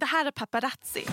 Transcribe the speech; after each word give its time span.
Det 0.00 0.06
här 0.06 0.26
är 0.26 0.30
Paparazzi, 0.30 1.04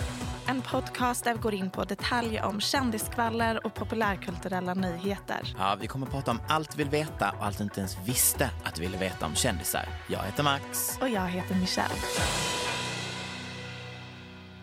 en 0.46 0.62
podcast 0.62 1.24
där 1.24 1.34
vi 1.34 1.40
går 1.40 1.54
in 1.54 1.70
på 1.70 1.84
detaljer 1.84 2.44
om 2.44 2.60
kändiskvaller 2.60 3.66
och 3.66 3.74
populärkulturella 3.74 4.74
nyheter. 4.74 5.54
Ja, 5.58 5.76
vi 5.80 5.86
kommer 5.86 6.06
att 6.06 6.12
prata 6.12 6.30
om 6.30 6.40
allt 6.48 6.74
vi 6.74 6.78
vill 6.82 6.90
veta 6.90 7.30
och 7.38 7.46
allt 7.46 7.58
du 7.58 7.64
inte 7.64 7.80
ens 7.80 7.96
visste 8.08 8.50
att 8.64 8.74
du 8.74 8.80
ville 8.80 8.98
veta 8.98 9.26
om 9.26 9.34
kändisar. 9.34 9.84
Jag 10.08 10.18
heter 10.22 10.42
Max. 10.42 10.98
Och 11.00 11.08
jag 11.08 11.26
heter 11.26 11.54
Michelle. 11.54 11.94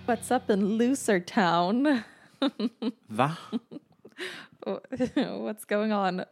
What's 0.06 0.36
up 0.36 0.50
in 0.50 0.78
Losertown? 0.78 2.00
Va? 3.08 3.32
What's 5.16 5.66
going 5.70 5.94
on 5.94 6.24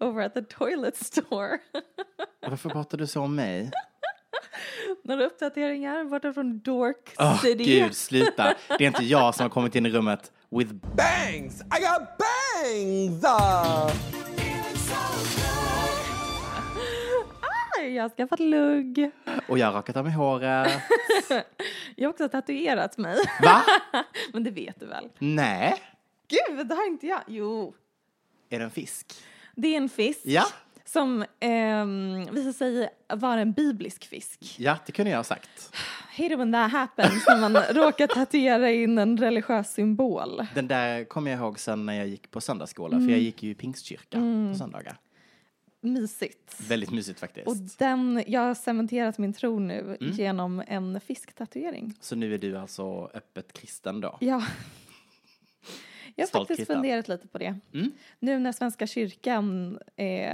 over 0.00 0.22
at 0.22 0.34
the 0.34 0.42
toilet 0.42 0.96
store? 0.96 1.58
Varför 2.48 2.70
pratar 2.70 2.98
du 2.98 3.06
så 3.06 3.20
om 3.20 3.34
mig? 3.34 3.70
Några 5.04 5.24
uppdateringar 5.26 6.04
borta 6.04 6.32
från 6.32 6.58
Dork 6.60 7.14
Åh 7.18 7.40
City? 7.40 7.64
gud, 7.64 7.96
sluta. 7.96 8.54
Det 8.68 8.84
är 8.84 8.88
inte 8.88 9.04
jag 9.04 9.34
som 9.34 9.42
har 9.44 9.50
kommit 9.50 9.74
in 9.74 9.86
i 9.86 9.90
rummet 9.90 10.32
with 10.50 10.72
Bangs! 10.72 11.60
I 11.60 11.80
got 11.82 12.08
bangs! 12.18 13.24
Jag 17.94 18.02
har 18.04 18.08
skaffat 18.08 18.40
lugg. 18.40 19.10
och 19.48 19.58
jag 19.58 19.66
har 19.66 19.72
rakat 19.72 19.96
av 19.96 20.04
mig 20.04 20.12
håret. 20.12 20.72
Jag 21.96 22.08
har 22.08 22.12
också 22.12 22.28
tatuerat 22.28 22.98
mig. 22.98 23.18
Va? 23.42 23.62
Men 24.32 24.44
det 24.44 24.50
vet 24.50 24.80
du 24.80 24.86
väl? 24.86 25.08
Nej. 25.18 25.74
Gud, 26.28 26.66
det 26.66 26.74
har 26.74 26.86
inte 26.86 27.06
jag. 27.06 27.20
Jo. 27.26 27.74
Är 28.50 28.58
det 28.58 28.64
en 28.64 28.70
fisk? 28.70 29.06
Det 29.56 29.68
är 29.68 29.76
en 29.76 29.88
fisk. 29.88 30.20
Ja. 30.24 30.46
Som 30.92 31.24
ehm, 31.40 32.34
visar 32.34 32.52
sig 32.52 32.88
vara 33.08 33.40
en 33.40 33.52
biblisk 33.52 34.04
fisk. 34.04 34.54
Ja, 34.58 34.76
det 34.86 34.92
kunde 34.92 35.10
jag 35.10 35.18
ha 35.18 35.24
sagt. 35.24 35.72
Hate 36.16 36.36
when 36.36 36.52
that 36.52 36.72
happens, 36.72 37.24
när 37.28 37.48
man 37.48 37.52
råkar 37.70 38.06
tatuera 38.06 38.70
in 38.70 38.98
en 38.98 39.16
religiös 39.18 39.72
symbol. 39.72 40.46
Den 40.54 40.68
där 40.68 41.04
kommer 41.04 41.30
jag 41.30 41.40
ihåg 41.40 41.58
sen 41.58 41.86
när 41.86 41.94
jag 41.94 42.08
gick 42.08 42.30
på 42.30 42.40
söndagsskola, 42.40 42.96
för 42.98 43.08
jag 43.08 43.18
gick 43.18 43.42
ju 43.42 43.50
i 43.50 43.54
pingstkyrka 43.54 44.18
på 44.52 44.58
söndagar. 44.58 44.96
Mysigt. 45.82 46.60
Väldigt 46.68 46.90
mysigt 46.90 47.20
faktiskt. 47.20 47.46
Och 47.46 47.56
den, 47.78 48.24
jag 48.26 48.40
har 48.40 48.54
cementerat 48.54 49.18
min 49.18 49.32
tro 49.32 49.58
nu 49.58 49.96
Mm. 50.00 50.12
genom 50.14 50.62
en 50.66 51.00
fisktatuering. 51.00 51.94
Så 52.00 52.16
nu 52.16 52.34
är 52.34 52.38
du 52.38 52.58
alltså 52.58 53.10
öppet 53.14 53.52
kristen 53.52 54.00
då? 54.00 54.16
Ja. 54.20 54.42
Jag 56.20 56.26
har 56.26 56.28
Stolt 56.28 56.48
faktiskt 56.48 56.66
funderat 56.72 57.08
lite 57.08 57.28
på 57.28 57.38
det. 57.38 57.58
Mm. 57.74 57.92
Nu 58.18 58.38
när 58.38 58.52
Svenska 58.52 58.86
kyrkan 58.86 59.78
eh, 59.96 60.32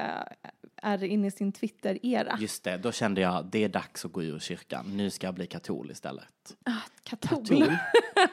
är 0.76 1.04
inne 1.04 1.26
i 1.26 1.30
sin 1.30 1.52
Twitter-era. 1.52 2.36
Just 2.40 2.64
det, 2.64 2.76
då 2.76 2.92
kände 2.92 3.20
jag 3.20 3.46
det 3.46 3.64
är 3.64 3.68
dags 3.68 4.04
att 4.04 4.12
gå 4.12 4.22
ur 4.22 4.38
kyrkan. 4.38 4.86
Nu 4.96 5.10
ska 5.10 5.26
jag 5.26 5.34
bli 5.34 5.46
katol 5.46 5.90
istället. 5.90 6.56
Katol. 7.02 7.46
Katol. 7.46 7.76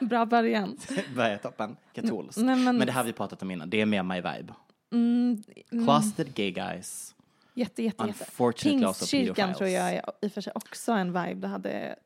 Bra 0.08 0.26
början. 0.26 0.78
Är 1.18 1.36
toppen? 1.36 1.76
Katolskt. 1.92 2.36
Nej, 2.42 2.56
men- 2.56 2.76
men... 2.76 2.86
det 2.86 2.92
här 2.92 3.00
har 3.00 3.06
vi 3.06 3.12
pratat 3.12 3.42
om 3.42 3.50
innan, 3.50 3.70
det 3.70 3.80
är 3.80 3.86
mer 3.86 4.02
my 4.02 4.16
vibe. 4.16 4.54
Mm, 4.92 5.42
Closeted 5.70 6.34
gay 6.34 6.50
guys. 6.50 7.14
jätte, 7.54 7.82
jätte, 7.82 8.04
jätte. 8.06 8.52
Pingstkyrkan 8.62 9.54
tror 9.54 9.68
jag 9.68 9.92
är 9.94 10.02
i 10.22 10.26
och 10.26 10.32
för 10.32 10.40
sig 10.40 10.52
också 10.56 10.92
en 10.92 11.06
vibe 11.12 11.34
du 11.34 11.46
hade 11.46 11.96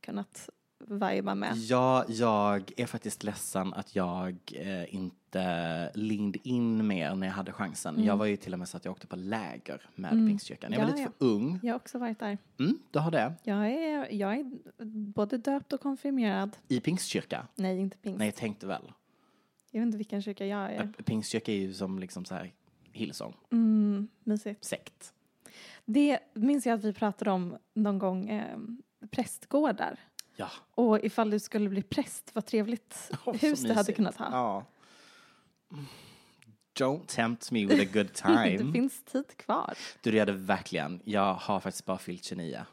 kunnat 0.00 0.48
viba 0.90 1.34
med. 1.34 1.56
Ja, 1.56 2.04
jag 2.08 2.72
är 2.76 2.86
faktiskt 2.86 3.22
ledsen 3.24 3.74
att 3.74 3.96
jag 3.96 4.36
eh, 4.54 4.94
inte 4.94 5.90
leaned 5.94 6.36
in 6.42 6.86
mer 6.86 7.14
när 7.14 7.26
jag 7.26 7.34
hade 7.34 7.52
chansen. 7.52 8.04
Jag 8.04 8.16
var 8.16 8.26
ju 8.26 8.36
till 8.36 8.52
och 8.52 8.58
med 8.58 8.68
så 8.68 8.76
att 8.76 8.84
jag 8.84 8.92
åkte 8.92 9.06
på 9.06 9.16
läger 9.16 9.82
med 9.94 10.10
Pingstkyrkan. 10.10 10.72
Jag 10.72 10.78
var 10.80 10.86
Mm. 10.88 10.98
Ja, 11.00 11.04
lite 11.06 11.12
ja. 11.20 11.26
för 11.26 11.34
ung. 11.34 11.60
Jag 11.62 11.72
har 11.74 11.76
också 11.76 11.98
varit 11.98 12.18
där. 12.18 12.38
Mm, 12.58 12.78
du 12.90 12.98
har 12.98 13.10
det. 13.10 13.34
Jag 13.42 13.70
är, 13.72 14.12
jag 14.12 14.34
är 14.34 14.50
både 15.14 15.38
döpt 15.38 15.72
och 15.72 15.80
konfirmerad. 15.80 16.56
I 16.68 16.80
Pingstkyrka? 16.80 17.46
Nej, 17.54 17.78
inte 17.78 17.96
pingst. 17.96 18.18
Nej, 18.18 18.28
jag 18.28 18.34
tänkte 18.34 18.66
väl. 18.66 18.92
Jag 19.70 19.80
vet 19.80 19.86
inte 19.86 19.98
vilken 19.98 20.22
kyrka 20.22 20.46
jag 20.46 20.72
är. 20.74 20.86
Pingstkyrka 21.04 21.52
är 21.52 21.56
ju 21.56 21.74
som 21.74 21.98
liksom 21.98 22.24
så 22.24 22.34
här 22.34 22.52
Hillsong, 22.92 23.34
Mm, 23.52 24.08
mysigt. 24.24 24.64
sekt. 24.64 25.14
Det 25.84 26.18
minns 26.34 26.66
jag 26.66 26.78
att 26.78 26.84
vi 26.84 26.92
pratade 26.92 27.30
om 27.30 27.56
någon 27.74 27.98
gång, 27.98 28.28
eh, 28.28 28.58
prästgårdar. 29.10 29.98
Ja. 30.38 30.50
Och 30.74 31.04
ifall 31.04 31.30
du 31.30 31.38
skulle 31.38 31.68
bli 31.68 31.82
präst, 31.82 32.30
vad 32.34 32.46
trevligt 32.46 33.10
så 33.24 33.32
hus 33.32 33.62
du 33.62 33.72
hade 33.72 33.92
kunnat 33.92 34.16
ha. 34.16 34.28
Ja. 34.32 34.64
Don't 36.78 37.06
tempt 37.06 37.50
me 37.50 37.66
with 37.66 37.82
a 37.82 37.90
good 37.92 38.06
det 38.24 38.58
time. 38.58 38.72
finns 38.72 39.02
tid 39.02 39.36
kvar. 39.36 39.74
Du, 40.00 40.10
det 40.10 40.18
hade 40.18 40.32
verkligen. 40.32 41.00
Jag 41.04 41.34
har 41.34 41.60
faktiskt 41.60 41.84
bara 41.84 41.98
fyllt 41.98 42.24
29. 42.24 42.64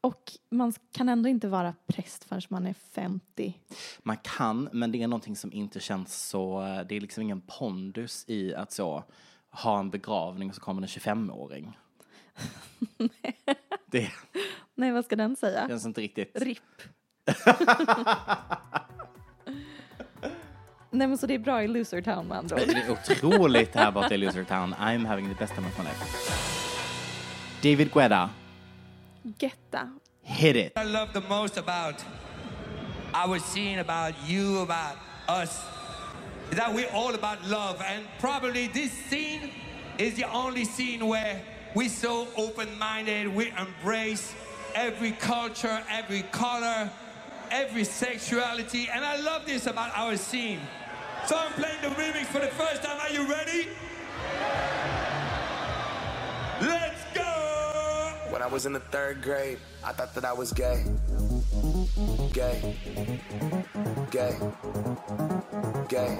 Och 0.00 0.32
man 0.50 0.72
kan 0.92 1.08
ändå 1.08 1.28
inte 1.28 1.48
vara 1.48 1.74
präst 1.86 2.24
förrän 2.24 2.42
man 2.48 2.66
är 2.66 2.74
50. 2.74 3.54
Man 4.02 4.16
kan, 4.16 4.68
men 4.72 4.92
det 4.92 5.02
är 5.02 5.08
någonting 5.08 5.36
som 5.36 5.52
inte 5.52 5.80
känns 5.80 6.28
så, 6.28 6.60
det 6.88 6.96
är 6.96 7.00
liksom 7.00 7.22
ingen 7.22 7.40
pondus 7.40 8.24
i 8.28 8.54
att 8.54 8.72
så 8.72 9.04
ha 9.50 9.78
en 9.78 9.90
begravning 9.90 10.48
och 10.48 10.54
så 10.54 10.60
kommer 10.60 10.82
en 10.82 10.88
25-åring. 10.88 11.78
det 13.86 14.10
Nej, 14.80 14.92
vad 14.92 15.04
ska 15.04 15.16
den 15.16 15.36
säga? 15.36 15.68
känns 15.68 15.86
inte 15.86 16.00
riktigt. 16.00 16.42
RIP. 16.42 16.58
Nej 20.90 21.08
men 21.08 21.18
så 21.18 21.26
det 21.26 21.34
är 21.34 21.38
bra 21.38 21.62
i 21.62 21.68
Losertown 21.68 22.26
med 22.28 22.38
andra 22.38 22.56
ord. 22.56 22.62
Det 22.66 22.72
är 22.72 22.90
otroligt 22.90 23.74
här 23.74 23.92
borta 23.92 24.14
i 24.14 24.18
Losertown. 24.18 24.74
I'm 24.74 25.06
having 25.06 25.28
the 25.28 25.34
best 25.34 25.54
time 25.54 25.66
of 25.68 25.78
my 25.78 25.84
life. 25.84 26.04
David 27.62 27.92
Guetta, 27.92 28.30
Getta. 29.38 29.90
hit 30.22 30.56
it. 30.56 30.78
I 30.78 30.84
love 30.84 31.12
the 31.12 31.28
most 31.28 31.58
about 31.58 32.04
our 33.14 33.38
scene, 33.38 33.80
about 33.80 34.14
you, 34.28 34.62
about 34.62 34.96
us, 35.28 35.60
is 36.50 36.58
that 36.58 36.74
we're 36.74 36.90
all 36.92 37.14
about 37.14 37.46
love. 37.46 37.82
And 37.86 38.06
probably 38.20 38.68
this 38.68 38.92
scene 39.10 39.50
is 39.98 40.14
the 40.14 40.24
only 40.32 40.64
scene 40.64 41.06
where 41.06 41.42
we're 41.74 41.88
so 41.88 42.26
open-minded, 42.36 43.28
we 43.36 43.52
embrace 43.58 44.34
every 44.74 45.12
culture, 45.12 45.82
every 45.90 46.22
color, 46.32 46.90
every 47.50 47.84
sexuality. 47.84 48.88
And 48.92 49.04
I 49.04 49.20
love 49.20 49.46
this 49.46 49.66
about 49.66 49.96
our 49.96 50.16
scene. 50.16 50.60
So 51.26 51.36
I'm 51.36 51.52
playing 51.52 51.82
the 51.82 51.88
remix 51.88 52.26
for 52.26 52.40
the 52.40 52.48
first 52.48 52.82
time. 52.82 52.98
Are 53.00 53.10
you 53.10 53.28
ready? 53.30 53.68
Let's 56.60 57.02
go! 57.14 58.12
When 58.30 58.42
I 58.42 58.46
was 58.46 58.66
in 58.66 58.72
the 58.72 58.80
third 58.80 59.22
grade, 59.22 59.58
I 59.84 59.92
thought 59.92 60.14
that 60.14 60.24
I 60.24 60.32
was 60.32 60.52
gay. 60.52 60.84
Gay. 62.32 62.76
Gay. 64.10 64.36
Gay. 65.88 66.18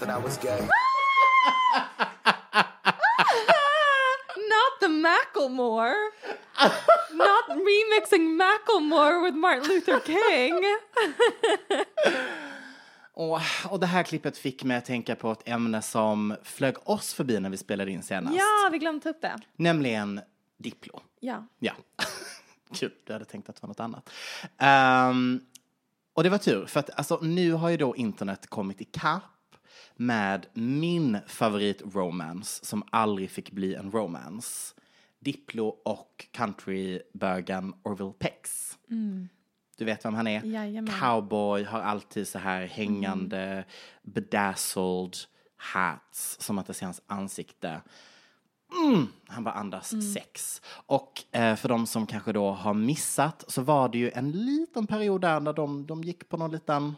That 0.00 0.10
I 0.10 0.18
was 0.18 0.36
gay. 0.38 0.68
Macklemore. 5.04 5.94
Not 7.12 7.44
remixing 7.48 8.36
Macklemore 8.36 9.24
with 9.24 9.36
Martin 9.36 9.68
Luther 9.68 10.00
King. 10.06 10.54
Och, 13.16 13.40
och 13.68 13.80
det 13.80 13.86
här 13.86 14.02
klippet 14.02 14.38
fick 14.38 14.64
mig 14.64 14.76
att 14.76 14.84
tänka 14.84 15.16
på 15.16 15.32
ett 15.32 15.48
ämne 15.48 15.82
som 15.82 16.36
flög 16.42 16.74
oss 16.84 17.14
förbi 17.14 17.40
när 17.40 17.50
vi 17.50 17.56
spelade 17.56 17.90
in 17.90 18.02
senast. 18.02 18.36
Ja, 18.36 18.68
vi 18.72 18.78
glömde 18.78 19.02
ta 19.02 19.08
upp 19.08 19.20
det. 19.20 19.36
Nämligen 19.56 20.20
Diplo. 20.58 21.00
Ja. 21.20 21.46
Ja. 21.58 21.72
Gud, 22.80 22.92
jag 23.06 23.12
hade 23.12 23.24
tänkt 23.24 23.48
att 23.48 23.56
det 23.56 23.62
var 23.62 23.68
något 23.68 23.80
annat. 23.80 24.10
Ehm, 24.58 25.40
och 26.14 26.22
det 26.22 26.28
var 26.28 26.38
tur, 26.38 26.66
för 26.66 26.80
att 26.80 26.98
alltså, 26.98 27.18
nu 27.22 27.52
har 27.52 27.68
ju 27.68 27.76
då 27.76 27.96
internet 27.96 28.46
kommit 28.46 28.80
ikapp 28.80 29.22
med 29.96 30.46
min 30.52 31.18
favorit-romance 31.26 32.64
som 32.64 32.82
aldrig 32.90 33.30
fick 33.30 33.50
bli 33.50 33.74
en 33.74 33.92
romance. 33.92 34.74
Diplo 35.24 35.66
och 35.66 36.26
countrybögen 36.30 37.74
Orville 37.82 38.12
Pex. 38.18 38.70
Du 39.76 39.84
vet 39.84 40.04
vem 40.04 40.14
han 40.14 40.26
är? 40.26 40.44
Jajamän. 40.44 40.94
Cowboy, 41.00 41.64
har 41.64 41.80
alltid 41.80 42.28
så 42.28 42.38
här 42.38 42.66
hängande 42.66 43.64
bedazzled 44.02 45.16
hats 45.56 46.36
som 46.40 46.58
att 46.58 46.66
det 46.66 46.74
ser 46.74 46.86
hans 46.86 47.02
ansikte. 47.06 47.80
Mm, 48.86 49.06
han 49.26 49.44
bara 49.44 49.54
andas 49.54 49.94
sex. 50.14 50.62
Och 50.66 51.22
eh, 51.32 51.56
för 51.56 51.68
de 51.68 51.86
som 51.86 52.06
kanske 52.06 52.32
då 52.32 52.50
har 52.50 52.74
missat 52.74 53.44
så 53.48 53.62
var 53.62 53.88
det 53.88 53.98
ju 53.98 54.10
en 54.10 54.30
liten 54.30 54.86
period 54.86 55.20
där 55.20 55.40
när 55.40 55.52
de, 55.52 55.86
de 55.86 56.04
gick 56.04 56.28
på 56.28 56.36
någon 56.36 56.50
liten 56.52 56.94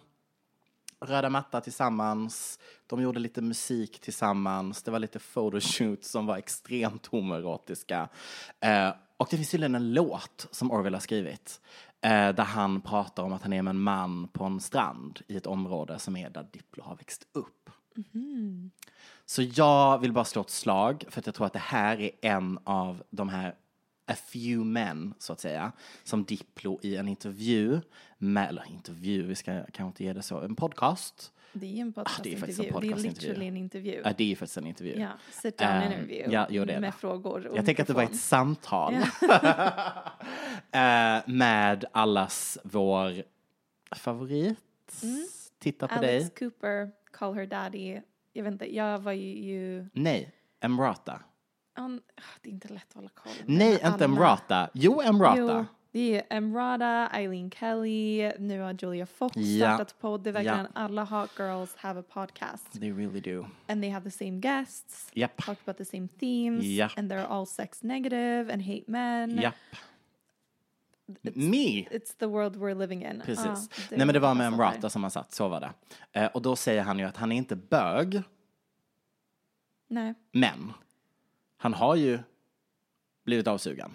röda 1.00 1.30
matta 1.30 1.60
tillsammans. 1.60 2.58
De 2.86 3.02
gjorde 3.02 3.18
lite 3.20 3.42
musik 3.42 4.00
tillsammans. 4.00 4.82
Det 4.82 4.90
var 4.90 4.98
lite 4.98 5.18
photoshoots 5.18 6.10
som 6.10 6.26
var 6.26 6.36
extremt 6.36 7.06
homoerotiska. 7.06 8.08
Eh, 8.60 8.90
och 9.16 9.28
det 9.30 9.36
finns 9.36 9.50
tydligen 9.50 9.74
en 9.74 9.94
låt 9.94 10.46
som 10.50 10.70
Orwell 10.70 10.94
har 10.94 11.00
skrivit. 11.00 11.60
Eh, 12.00 12.28
där 12.28 12.44
han 12.44 12.80
pratar 12.80 13.22
om 13.22 13.32
att 13.32 13.42
han 13.42 13.52
är 13.52 13.62
med 13.62 13.70
en 13.70 13.80
man 13.80 14.28
på 14.28 14.44
en 14.44 14.60
strand 14.60 15.20
i 15.28 15.36
ett 15.36 15.46
område 15.46 15.98
som 15.98 16.16
är 16.16 16.30
där 16.30 16.48
Diplo 16.52 16.84
har 16.84 16.96
växt 16.96 17.26
upp. 17.32 17.70
Så 19.26 19.42
jag 19.42 19.98
vill 19.98 20.12
bara 20.12 20.24
slå 20.24 20.42
ett 20.42 20.50
slag 20.50 21.04
för 21.08 21.18
att 21.20 21.26
jag 21.26 21.34
tror 21.34 21.46
att 21.46 21.52
det 21.52 21.58
här 21.58 22.00
är 22.00 22.10
en 22.22 22.58
av 22.64 23.02
de 23.10 23.28
här 23.28 23.54
a 24.06 24.14
few 24.14 24.64
men, 24.64 25.14
så 25.18 25.32
att 25.32 25.40
säga, 25.40 25.72
som 26.04 26.24
Diplo 26.24 26.78
i 26.82 26.96
en 26.96 27.08
intervju, 27.08 27.80
med, 28.18 28.48
eller 28.48 28.64
intervju, 28.70 29.22
vi 29.22 29.34
ska 29.34 29.52
kanske 29.52 29.82
inte 29.84 30.04
ge 30.04 30.12
det 30.12 30.22
så, 30.22 30.40
en 30.40 30.56
podcast. 30.56 31.32
Det 31.52 31.66
är 31.66 31.70
ju 31.70 31.80
en 31.80 31.92
Ah, 31.96 32.04
det 32.22 32.32
är 32.32 32.36
faktiskt 32.36 32.60
en 32.60 32.72
podcastintervju. 32.72 32.80
det 32.80 32.86
är 32.86 32.90
podcastintervju. 32.90 33.28
literally 33.28 33.48
en 33.48 33.56
intervju. 33.56 34.02
Ja, 34.04 34.12
det 34.16 34.24
är 34.24 34.28
ju 34.28 34.36
faktiskt 34.36 34.56
en 34.56 34.66
intervju. 34.66 35.00
Ja, 35.00 35.08
sit 35.42 35.58
down 35.58 35.68
Ehm, 35.68 35.92
interview. 35.92 36.32
ja, 36.34 36.46
jo, 36.50 36.64
det 36.64 36.80
med 36.80 36.94
frågor 36.94 37.50
Jag 37.54 37.66
tänker 37.66 37.82
att 37.82 37.86
det 37.86 37.94
var 37.94 38.02
ett 38.02 38.16
samtal 38.20 38.94
Eh, 40.72 41.18
med 41.26 41.84
allas 41.92 42.58
vår 42.64 43.22
favorit. 43.96 44.58
Titta 45.58 45.88
på 45.88 45.94
Mm. 45.94 46.04
Alex 46.08 46.24
dig. 46.24 46.34
Cooper, 46.50 46.90
Call 47.10 47.34
Her 47.34 47.46
Daddy. 47.46 48.00
Jag 48.32 48.44
vet 48.44 48.52
inte, 48.52 48.74
jag 48.76 48.98
var 48.98 49.12
ju... 49.12 49.36
ju 49.44 49.86
Nej, 49.92 50.32
Emrata. 50.60 51.20
An, 51.76 52.00
ah, 52.16 52.22
det 52.42 52.48
är 52.48 52.52
inte 52.52 52.68
lätt 52.68 52.86
att 52.88 52.94
hålla 52.94 53.08
koll. 53.08 53.32
Nej, 53.46 53.80
inte. 53.84 54.04
Emrata. 54.04 54.68
Jo, 54.74 55.00
Emrata. 55.02 55.38
Jo, 55.38 55.64
det 55.92 56.16
är 56.16 56.36
Emrata, 56.36 57.08
Eileen 57.12 57.50
Kelly, 57.50 58.32
nu 58.38 58.60
har 58.60 58.76
Julia 58.82 59.06
Fox 59.06 59.36
Ja. 59.36 59.66
startat 59.76 59.98
podd. 60.00 60.20
Det 60.22 60.30
är 60.30 60.32
verkligen 60.32 60.58
Ja. 60.58 60.80
alla 60.80 61.04
hot 61.04 61.30
girls 61.38 61.76
have 61.76 62.00
a 62.00 62.04
podcast. 62.08 62.72
They 62.72 62.92
really 62.92 63.20
do. 63.20 63.46
And 63.68 63.82
they 63.82 63.90
have 63.90 64.10
the 64.10 64.24
same 64.24 64.40
guests, 64.40 65.10
Japp. 65.14 65.44
talk 65.46 65.58
about 65.64 65.76
the 65.76 65.84
same 65.84 66.08
themes, 66.20 66.64
Ja. 66.64 66.88
and 66.96 67.12
they're 67.12 67.26
all 67.26 67.46
sex 67.46 67.82
negative 67.82 68.52
and 68.52 68.62
hate 68.62 68.84
men. 68.86 69.38
Japp. 69.42 69.54
Me. 71.22 71.86
It's 71.90 72.14
the 72.18 72.26
world 72.26 72.56
we're 72.56 72.74
living 72.74 73.04
in. 73.04 73.22
Precis. 73.24 73.46
Ja, 73.46 73.84
Nej 73.90 74.06
men 74.06 74.08
det 74.14 74.18
var 74.20 74.34
med 74.34 74.46
Emrata 74.46 74.90
som 74.90 75.02
han 75.02 75.10
satt, 75.10 75.32
så 75.32 75.48
var 75.48 75.60
det. 75.60 75.70
Eh, 76.12 76.26
och 76.26 76.42
då 76.42 76.56
säger 76.56 76.82
han 76.82 76.98
ju 76.98 77.04
att 77.04 77.16
han 77.16 77.32
är 77.32 77.36
inte 77.36 77.56
bög, 77.56 78.22
Nej. 79.88 80.14
men 80.32 80.72
han 81.56 81.74
har 81.74 81.96
ju 81.96 82.18
blivit 83.24 83.46
avsugen. 83.46 83.90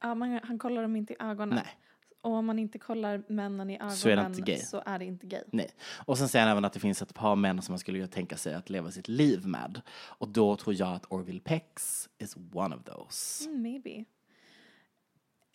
Ja, 0.00 0.14
man, 0.14 0.40
han 0.42 0.58
kollar 0.58 0.82
dem 0.82 0.96
inte 0.96 1.12
i 1.12 1.16
ögonen. 1.20 1.54
Nej. 1.54 1.76
Och 2.20 2.32
om 2.32 2.46
man 2.46 2.58
inte 2.58 2.78
kollar 2.78 3.22
männen 3.28 3.70
i 3.70 3.74
ögonen 3.76 3.96
Så 3.96 4.08
är 4.08 4.16
det 4.16 4.26
inte 4.26 4.40
gay. 4.40 4.58
så 4.58 4.82
är 4.86 4.98
det 4.98 5.04
inte 5.04 5.26
gay. 5.26 5.42
Nej. 5.52 5.70
Och 6.06 6.18
sen 6.18 6.28
säger 6.28 6.44
han 6.46 6.52
även 6.52 6.64
att 6.64 6.72
det 6.72 6.80
finns 6.80 7.02
ett 7.02 7.14
par 7.14 7.36
män 7.36 7.62
som 7.62 7.72
man 7.72 7.78
skulle 7.78 7.98
kunna 7.98 8.08
tänka 8.08 8.36
sig 8.36 8.54
att 8.54 8.70
leva 8.70 8.90
sitt 8.90 9.08
liv 9.08 9.46
med. 9.46 9.80
Och 9.94 10.28
då 10.28 10.56
tror 10.56 10.74
jag 10.80 10.88
att 10.94 11.04
Orville 11.12 11.40
Pex 11.40 12.08
is 12.18 12.36
one 12.52 12.76
of 12.76 12.84
those. 12.84 13.44
Mm, 13.48 13.62
maybe. 13.62 14.04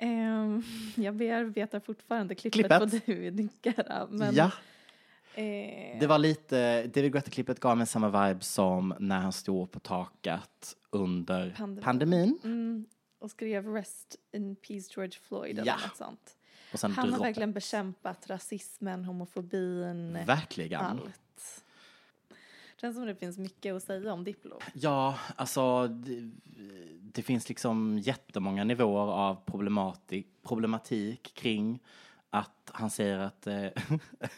Um, 0.01 0.63
jag 1.03 1.15
bearbetar 1.15 1.79
fortfarande 1.79 2.35
klippet, 2.35 2.53
Klippet? 2.65 2.79
på 2.79 2.85
David 3.11 3.49
Guetta. 3.61 4.07
Men, 4.09 4.35
ja, 4.35 4.51
eh, 5.37 5.99
det 5.99 6.07
var 6.07 6.17
lite, 6.17 6.83
David 6.87 7.11
Guetta-klippet 7.13 7.59
gav 7.59 7.77
mig 7.77 7.87
samma 7.87 8.27
vibe 8.27 8.43
som 8.43 8.93
när 8.99 9.19
han 9.19 9.33
stod 9.33 9.71
på 9.71 9.79
taket 9.79 10.75
under 10.89 11.55
Pandemin. 11.57 11.83
pandemin. 11.83 12.39
mm, 12.43 12.85
och 13.19 13.31
skrev 13.31 13.67
Rest 13.73 14.15
in 14.33 14.55
Peace 14.55 14.89
George 14.95 15.17
Floyd 15.27 15.57
Ja. 15.57 15.61
eller 15.61 15.87
något 15.87 15.97
sånt. 15.97 16.37
Han 16.81 16.91
har 16.91 17.03
droppet. 17.07 17.21
verkligen 17.21 17.53
bekämpat 17.53 18.29
rasismen, 18.29 19.05
homofobin, 19.05 20.17
Verkligen. 20.25 20.81
allt. 20.81 21.63
Känns 22.81 22.95
som 22.95 23.05
det 23.05 23.15
finns 23.15 23.37
mycket 23.37 23.75
att 23.75 23.83
säga 23.83 24.13
om 24.13 24.23
Diplo. 24.23 24.59
Ja, 24.73 25.19
alltså 25.35 25.87
det, 25.87 26.31
det 27.01 27.21
finns 27.21 27.49
liksom 27.49 27.99
jättemånga 27.99 28.63
nivåer 28.63 29.11
av 29.11 29.35
problematik 30.45 31.31
kring 31.33 31.79
att 32.37 32.71
han 32.73 32.89
säger 32.89 33.19
att 33.19 33.41
det 33.41 33.73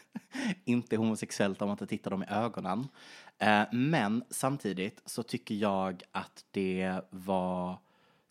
inte 0.64 0.96
är 0.96 0.98
homosexuellt 0.98 1.62
om 1.62 1.68
man 1.68 1.74
inte 1.74 1.86
tittar 1.86 2.10
dem 2.10 2.22
i 2.22 2.26
ögonen. 2.28 2.88
Eh, 3.38 3.62
men 3.72 4.24
samtidigt 4.30 5.02
så 5.04 5.22
tycker 5.22 5.54
jag 5.54 6.02
att 6.12 6.44
det 6.50 7.00
var 7.10 7.78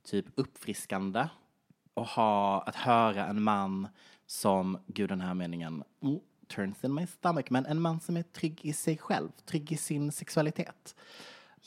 typ 0.03 0.25
uppfriskande 0.35 1.27
att, 1.93 2.07
ha, 2.07 2.61
att 2.61 2.75
höra 2.75 3.25
en 3.25 3.43
man 3.43 3.87
som, 4.25 4.77
gud 4.87 5.09
den 5.09 5.21
här 5.21 5.33
meningen, 5.33 5.83
mm, 6.03 6.19
turns 6.47 6.83
in 6.83 6.93
my 6.93 7.07
stomach, 7.07 7.45
men 7.49 7.65
en 7.65 7.81
man 7.81 7.99
som 7.99 8.17
är 8.17 8.23
trygg 8.23 8.59
i 8.65 8.73
sig 8.73 8.97
själv, 8.97 9.29
trygg 9.45 9.71
i 9.71 9.77
sin 9.77 10.11
sexualitet. 10.11 10.95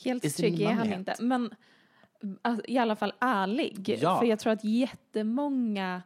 Helt 0.03 0.25
I 0.25 0.29
trygg 0.29 0.61
är 0.61 0.73
han 0.73 0.93
inte. 0.93 1.15
Men 1.19 1.55
alltså, 2.41 2.65
i 2.67 2.77
alla 2.77 2.95
fall 2.95 3.13
ärlig. 3.19 3.97
Ja. 4.01 4.19
För 4.19 4.25
jag 4.25 4.39
tror 4.39 4.53
att 4.53 4.63
jättemånga 4.63 6.01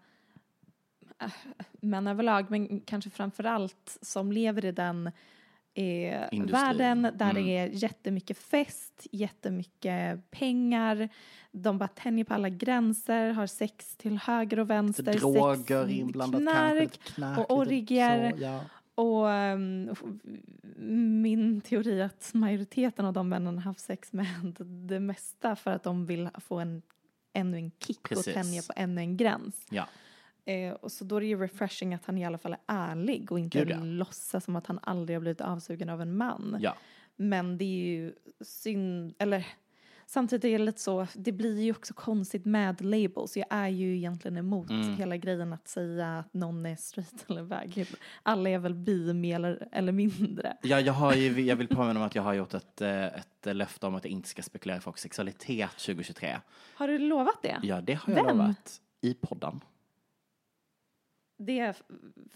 män 1.82 2.08
överlag, 2.08 2.46
men 2.52 2.80
kanske 2.82 3.10
framför 3.10 3.44
allt 3.44 3.98
som 4.02 4.32
lever 4.32 4.66
i 4.66 4.72
den 4.72 5.08
eh, 5.74 6.44
världen 6.52 7.02
där 7.02 7.30
Mm. 7.30 7.36
det 7.46 7.58
är 7.58 7.68
jättemycket 7.68 8.38
fest, 8.38 9.08
jättemycket 9.12 10.32
pengar, 10.32 11.10
de 11.52 11.78
bara 11.78 11.88
tänjer 11.88 12.26
på 12.26 12.34
alla 12.34 12.50
gränser, 12.50 13.30
har 13.32 13.48
sex 13.48 13.96
till 13.98 14.18
höger 14.18 14.60
och 14.60 14.70
vänster, 14.70 15.04
Lite 15.04 15.18
droger 15.20 15.86
sex, 15.86 15.98
inblandat 16.00 16.42
knark, 16.42 17.00
knark, 17.04 17.38
och 17.38 17.58
orgier. 17.58 18.34
ja. 18.40 18.62
och 18.96 19.26
um, 19.26 19.96
min 21.22 21.62
teori 21.62 22.00
är 22.02 22.06
att 22.06 22.32
majoriteten 22.34 23.06
av 23.06 23.14
de 23.14 23.30
männen 23.30 23.56
har 23.58 23.64
haft 23.64 23.80
sex 23.80 24.14
med 24.14 24.28
det 24.90 25.00
mesta 25.00 25.56
för 25.56 25.72
att 25.72 25.84
de 25.84 26.06
vill 26.06 26.30
få 26.38 26.60
en, 26.60 26.82
ännu 27.34 27.58
en 27.58 27.72
kick 27.80 28.04
Precis. 28.04 28.28
och 28.28 28.34
tänja 28.34 28.62
på 28.62 28.74
ännu 28.76 29.02
en 29.02 29.18
gräns. 29.18 29.66
ja. 29.70 29.88
Eh, 30.48 30.72
och 30.74 30.92
så 30.92 31.04
då 31.06 31.16
är 31.16 31.22
det 31.22 31.28
ju 31.28 31.40
refreshing 31.42 31.94
att 31.94 32.06
han 32.06 32.18
i 32.18 32.26
alla 32.26 32.38
fall 32.38 32.54
är 32.54 32.60
ärlig 32.68 33.32
och 33.32 33.40
inte 33.40 33.60
Gud, 33.60 33.70
ja. 33.70 33.78
låtsas 33.84 34.44
som 34.46 34.56
att 34.56 34.68
han 34.68 34.80
aldrig 34.84 35.16
har 35.18 35.22
blivit 35.22 35.42
avsugen 35.42 35.90
av 35.90 36.02
en 36.02 36.18
man. 36.18 36.58
ja. 36.60 36.76
Men 37.16 37.58
det 37.58 37.66
är 37.66 37.88
ju 37.88 38.14
synd, 38.42 39.14
eller 39.20 39.48
samtidigt 40.06 40.46
är 40.46 40.60
det 40.60 40.66
lite 40.66 40.82
så, 40.82 41.08
det 41.16 41.32
blir 41.32 41.62
ju 41.62 41.72
också 41.72 41.94
konstigt 41.94 42.46
med 42.46 42.82
labels. 42.82 43.38
Jag 43.38 43.46
är 43.50 43.68
ju 43.68 43.96
egentligen 43.98 44.38
emot 44.38 44.70
Mm. 44.70 44.96
hela 44.98 45.18
grejen 45.18 45.54
att 45.54 45.68
säga 45.68 46.18
att 46.20 46.34
någon 46.34 46.66
är 46.66 46.76
straight 46.76 47.26
eller 47.30 47.44
bög. 47.44 47.86
Alla 48.24 48.50
är 48.50 48.60
väl 48.60 48.74
bi 48.74 49.14
mer 49.14 49.36
eller, 49.36 49.68
eller 49.72 49.92
mindre. 49.92 50.58
Ja, 50.62 50.80
jag, 50.80 50.94
har 50.94 51.14
ju, 51.14 51.42
jag 51.42 51.56
vill 51.56 51.68
påminna 51.68 52.00
om 52.00 52.06
att 52.06 52.16
jag 52.16 52.24
har 52.24 52.34
gjort 52.34 52.54
ett, 52.54 52.82
eh, 52.82 53.06
ett 53.06 53.46
löfte 53.46 53.88
om 53.88 53.96
att 53.96 54.04
jag 54.06 54.12
inte 54.12 54.30
ska 54.30 54.42
spekulera 54.42 54.78
i 54.78 54.82
folks 54.82 55.02
sexualitet 55.02 55.70
2023. 55.78 56.38
Har 56.76 56.88
du 56.88 56.98
lovat 56.98 57.42
det? 57.44 57.60
Ja, 57.64 57.82
det 57.82 57.94
har 57.94 58.14
jag 58.14 58.24
Vem? 58.26 58.38
lovat 58.38 58.82
i 59.02 59.14
podden. 59.14 59.60
Det 61.38 61.74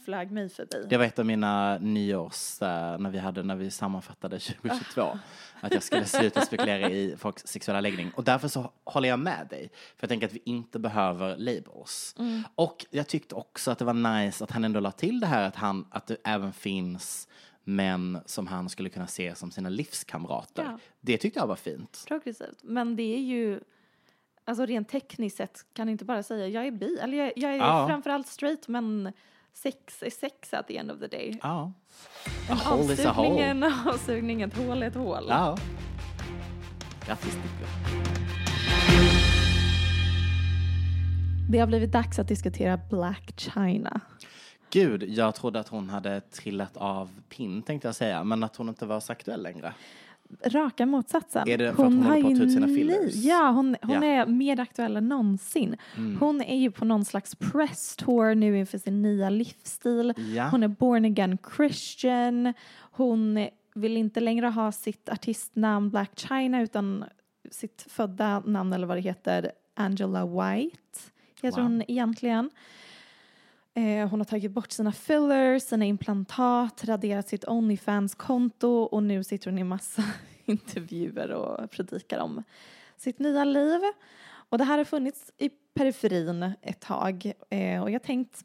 flög 0.06 0.32
mig 0.32 0.50
förbi. 0.50 0.86
Det 0.90 0.98
var 0.98 1.06
ett 1.06 1.20
av 1.20 1.26
mina 1.26 1.78
nyårs, 1.78 2.62
eh, 2.62 2.98
när 2.98 3.10
vi, 3.10 3.18
hade, 3.18 3.44
när 3.44 3.56
vi 3.56 3.72
sammanfattade 3.72 4.40
2022, 4.40 5.02
att 5.62 5.74
jag 5.74 5.84
skulle 5.84 6.06
sluta 6.06 6.42
spekulera 6.42 6.90
i 6.90 7.16
folks 7.18 7.48
sexuella 7.48 7.82
läggning. 7.82 8.12
Och 8.16 8.24
därför 8.24 8.48
så 8.48 8.72
håller 8.84 9.10
jag 9.10 9.20
med 9.20 9.48
dig, 9.50 9.70
för 9.74 10.04
jag 10.04 10.10
tänker 10.10 10.28
att 10.28 10.34
vi 10.34 10.42
inte 10.46 10.80
behöver 10.80 11.38
labels. 11.38 12.16
Och 12.56 12.86
jag 12.90 13.08
tyckte 13.08 13.36
också 13.36 13.72
att 13.72 13.80
det 13.80 13.86
var 13.86 14.22
nice 14.22 14.44
att 14.44 14.52
han 14.52 14.64
ändå 14.64 14.80
la 14.80 14.92
till 14.92 15.20
det 15.20 15.28
här 15.28 15.48
att, 15.48 15.56
han, 15.56 15.88
att 15.92 16.08
det 16.08 16.18
även 16.24 16.54
finns 16.54 17.28
män 17.64 18.20
som 18.26 18.48
han 18.48 18.70
skulle 18.70 18.90
kunna 18.90 19.08
se 19.08 19.36
som 19.36 19.52
sina 19.52 19.70
livskamrater. 19.70 20.64
Ja. 20.64 20.80
Det 21.02 21.18
tyckte 21.18 21.40
jag 21.40 21.48
var 21.48 21.56
fint. 21.56 22.04
Progressivt. 22.08 22.60
Men 22.62 22.96
det 22.96 23.16
är 23.16 23.22
ju, 23.22 23.60
alltså 24.46 24.66
rent 24.66 24.90
tekniskt 24.90 25.38
sett 25.38 25.66
kan 25.74 25.90
inte 25.90 26.06
bara 26.06 26.24
säga 26.24 26.48
jag 26.48 26.68
är 26.68 26.72
bi, 26.72 26.98
eller 27.00 27.18
jag, 27.18 27.34
jag 27.36 27.52
är 27.54 27.58
Ja. 27.58 27.88
framförallt 27.88 28.28
straight 28.28 28.68
men 28.68 29.14
sex 29.54 30.04
är 30.04 30.10
sex 30.10 30.54
at 30.54 30.68
the 30.68 30.78
end 30.78 30.92
of 30.92 31.00
the 31.00 31.08
day. 31.08 31.40
Ja. 31.44 31.72
En 32.50 32.58
A 32.58 32.60
hole 32.66 32.94
is 32.94 33.06
a 33.06 33.12
hole. 33.12 33.44
en 33.44 33.64
avsugning, 33.64 34.42
ett 34.42 34.58
hål 34.58 34.84
är 34.84 34.88
ett 34.88 34.96
hål. 34.96 35.26
Ja. 35.30 35.58
Grattis. 37.06 37.38
Det 41.50 41.58
har 41.60 41.68
blivit 41.68 41.92
dags 41.92 42.20
att 42.20 42.28
diskutera 42.28 42.80
Black 42.90 43.34
China. 43.40 44.02
Gud, 44.70 45.04
jag 45.04 45.36
trodde 45.36 45.60
att 45.60 45.68
hon 45.68 45.90
hade 45.90 46.22
trillat 46.22 46.78
av 46.78 47.10
pinn 47.30 47.62
tänkte 47.62 47.88
jag 47.88 47.96
säga, 47.96 48.24
men 48.24 48.44
att 48.44 48.56
hon 48.56 48.70
inte 48.70 48.86
var 48.86 49.00
så 49.00 49.12
aktuell 49.12 49.44
längre. 49.44 49.74
Raka 50.46 50.86
motsatsen. 50.86 51.50
Är 51.50 51.58
det 51.58 51.64
för 51.66 51.72
att 51.72 51.78
hon 51.94 52.04
håller 52.04 52.22
på 52.22 52.28
att 52.28 52.38
ta 52.38 52.44
ut 52.44 52.52
sina 52.52 52.68
fillers? 52.68 53.16
Ja, 53.16 53.50
hon, 53.50 53.76
hon 53.82 53.92
Ja. 53.92 53.98
Mm. 53.98 54.10
är 54.20 54.26
mer 54.26 54.60
aktuell 54.60 54.98
än 54.98 55.10
någonsin. 55.10 55.76
Hon 56.20 56.42
är 56.42 56.58
ju 56.58 56.72
på 56.72 56.86
någon 56.86 57.06
slags 57.06 57.36
press 57.36 57.96
tour 57.96 58.36
nu 58.36 58.58
inför 58.60 58.78
sin 58.78 59.02
nya 59.02 59.30
livsstil. 59.30 60.14
Ja. 60.36 60.48
Hon 60.50 60.64
är 60.64 60.68
born 60.68 61.06
again 61.06 61.38
Christian. 61.58 62.54
Hon 62.92 63.48
vill 63.76 63.98
inte 63.98 64.20
längre 64.20 64.48
ha 64.48 64.72
sitt 64.72 65.10
artistnamn 65.10 65.90
Black 65.90 66.20
China 66.20 66.62
utan 66.62 67.04
sitt 67.52 67.86
födda 67.90 68.40
namn 68.40 68.74
eller 68.74 68.88
vad 68.88 68.98
det 68.98 69.02
heter, 69.02 69.52
Angela 69.76 70.26
White 70.26 70.78
heter 71.42 71.58
Wow. 71.62 71.64
hon 71.72 71.84
egentligen. 71.88 72.50
Eh, 73.74 74.10
hon 74.10 74.20
har 74.20 74.26
tagit 74.26 74.52
bort 74.52 74.72
sina 74.72 74.92
fillers, 74.92 75.64
sina 75.64 75.86
implantat, 75.86 76.84
raderat 76.84 77.28
sitt 77.28 77.48
Onlyfans-konto 77.48 78.84
och 78.84 79.04
nu 79.04 79.24
sitter 79.24 79.50
hon 79.50 79.60
i 79.60 79.64
massa 79.64 80.04
intervjuer 80.46 81.32
och 81.32 81.72
predikar 81.72 82.20
om 82.20 82.44
sitt 82.98 83.20
nya 83.20 83.44
liv. 83.44 83.82
Och 84.50 84.58
det 84.58 84.64
här 84.64 84.78
har 84.78 84.86
funnits 84.86 85.32
i 85.38 85.50
periferin 85.74 86.54
ett 86.62 86.80
tag 86.80 87.34
eh, 87.50 87.82
och 87.82 87.92
jag 87.92 88.04
tänkt 88.04 88.42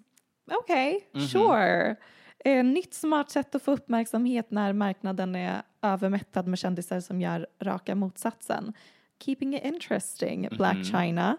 okej, 0.51 1.09
sure. 1.33 1.97
Eh, 2.45 2.65
nytt 2.65 2.95
smart 2.95 3.31
sätt 3.31 3.55
att 3.55 3.63
få 3.63 3.73
uppmärksamhet 3.73 4.51
när 4.51 4.73
marknaden 4.73 5.35
är 5.35 5.63
övermättad 5.83 6.47
med 6.47 6.59
kändisar 6.59 7.01
som 7.01 7.21
gör 7.21 7.47
raka 7.61 7.95
motsatsen. 7.95 8.73
Keeping 9.25 9.55
it 9.55 9.65
interesting, 9.65 10.49
Black 10.51 10.85
China. 10.85 11.37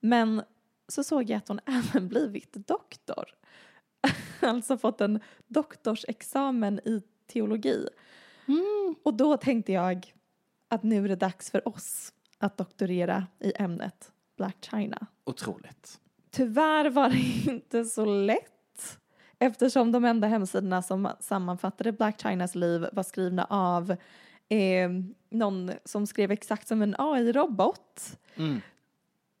Men 0.00 0.42
så 0.88 1.04
såg 1.04 1.30
jag 1.30 1.36
att 1.36 1.48
hon 1.48 1.60
även 1.66 2.08
blivit 2.08 2.52
doktor. 2.52 3.24
alltså 4.40 4.78
fått 4.78 5.00
en 5.00 5.20
doktorsexamen 5.46 6.78
i 6.84 7.02
teologi. 7.26 7.88
Och 9.02 9.14
då 9.14 9.36
tänkte 9.36 9.72
jag 9.72 10.12
att 10.68 10.82
nu 10.82 11.04
är 11.04 11.08
det 11.08 11.16
dags 11.16 11.50
för 11.50 11.68
oss 11.68 12.12
att 12.38 12.56
doktorera 12.56 13.26
i 13.40 13.52
ämnet 13.56 14.12
Black 14.36 14.68
China. 14.70 15.06
Otroligt. 15.24 16.00
Tyvärr 16.30 16.90
var 16.90 17.08
det 17.08 17.50
inte 17.52 17.84
så 17.84 18.04
lätt 18.04 18.98
eftersom 19.38 19.92
de 19.92 20.04
enda 20.04 20.28
hemsidorna 20.28 20.82
som 20.82 21.08
sammanfattade 21.20 21.92
Black 21.92 22.22
Chinas 22.22 22.54
liv 22.54 22.86
var 22.92 23.02
skrivna 23.02 23.44
av 23.44 23.90
eh, 24.48 24.90
någon 25.30 25.72
som 25.84 26.06
skrev 26.06 26.30
exakt 26.30 26.68
som 26.68 26.82
en 26.82 26.94
AI-robot. 26.98 28.18
Mm. 28.36 28.60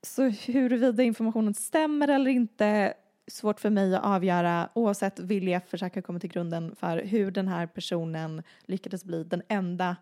Så 0.04 0.22
huruvida 0.28 1.02
informationen 1.02 1.54
stämmer 1.54 2.08
eller 2.08 2.30
inte 2.30 2.94
svårt 3.26 3.60
för 3.60 3.70
mig 3.70 3.94
att 3.94 4.04
avgöra. 4.04 4.68
Oavsett 4.74 5.18
vill 5.20 5.48
jag 5.48 5.66
försöka 5.66 6.02
komma 6.02 6.18
till 6.18 6.30
grunden 6.30 6.76
för 6.76 6.98
hur 6.98 7.30
den 7.30 7.48
här 7.48 7.66
personen 7.66 8.42
lyckades 8.64 9.04
bli 9.04 9.24
den 9.24 9.42
enda 9.48 9.96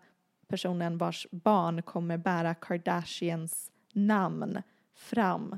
personen 0.47 0.97
vars 0.97 1.27
barn 1.31 1.81
kommer 1.81 2.17
bära 2.17 2.53
Kardashians 2.53 3.71
namn 3.93 4.61
fram 4.95 5.57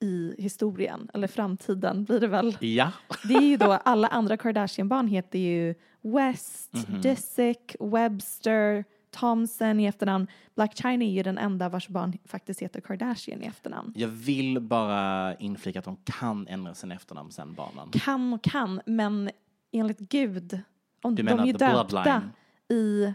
i 0.00 0.34
historien, 0.38 1.10
eller 1.14 1.28
framtiden 1.28 2.04
blir 2.04 2.20
det 2.20 2.26
väl. 2.26 2.56
Ja. 2.60 2.92
Det 3.28 3.34
är 3.34 3.46
ju 3.46 3.56
då, 3.56 3.72
alla 3.72 4.08
andra 4.08 4.36
Kardashian-barn 4.36 5.08
heter 5.08 5.38
ju 5.38 5.74
West, 6.00 6.72
Disick, 7.02 7.76
Webster, 7.80 8.84
Thompson 9.10 9.80
i 9.80 9.84
efternamn. 9.86 10.26
Black 10.54 10.76
China 10.76 11.04
är 11.04 11.10
ju 11.10 11.22
den 11.22 11.38
enda 11.38 11.68
vars 11.68 11.88
barn 11.88 12.18
faktiskt 12.24 12.62
heter 12.62 12.80
Kardashian 12.80 13.42
i 13.42 13.46
efternamn. 13.46 13.92
Jag 13.96 14.08
vill 14.08 14.60
bara 14.60 15.34
inflika 15.34 15.78
att 15.78 15.84
de 15.84 15.96
kan 16.04 16.46
ändra 16.48 16.74
sin 16.74 16.92
efternamn 16.92 17.30
sen 17.32 17.54
barnen. 17.54 17.90
Kan 17.90 18.32
och 18.32 18.42
kan, 18.42 18.80
men 18.86 19.30
enligt 19.72 19.98
Gud, 19.98 20.60
om 21.02 21.14
Du 21.14 21.22
de 21.22 21.30
menar 21.30 21.42
är 21.42 21.46
ju 21.46 21.52
the 21.52 21.58
döpta 21.58 21.84
bloodline? 21.84 22.30
i, 22.68 23.14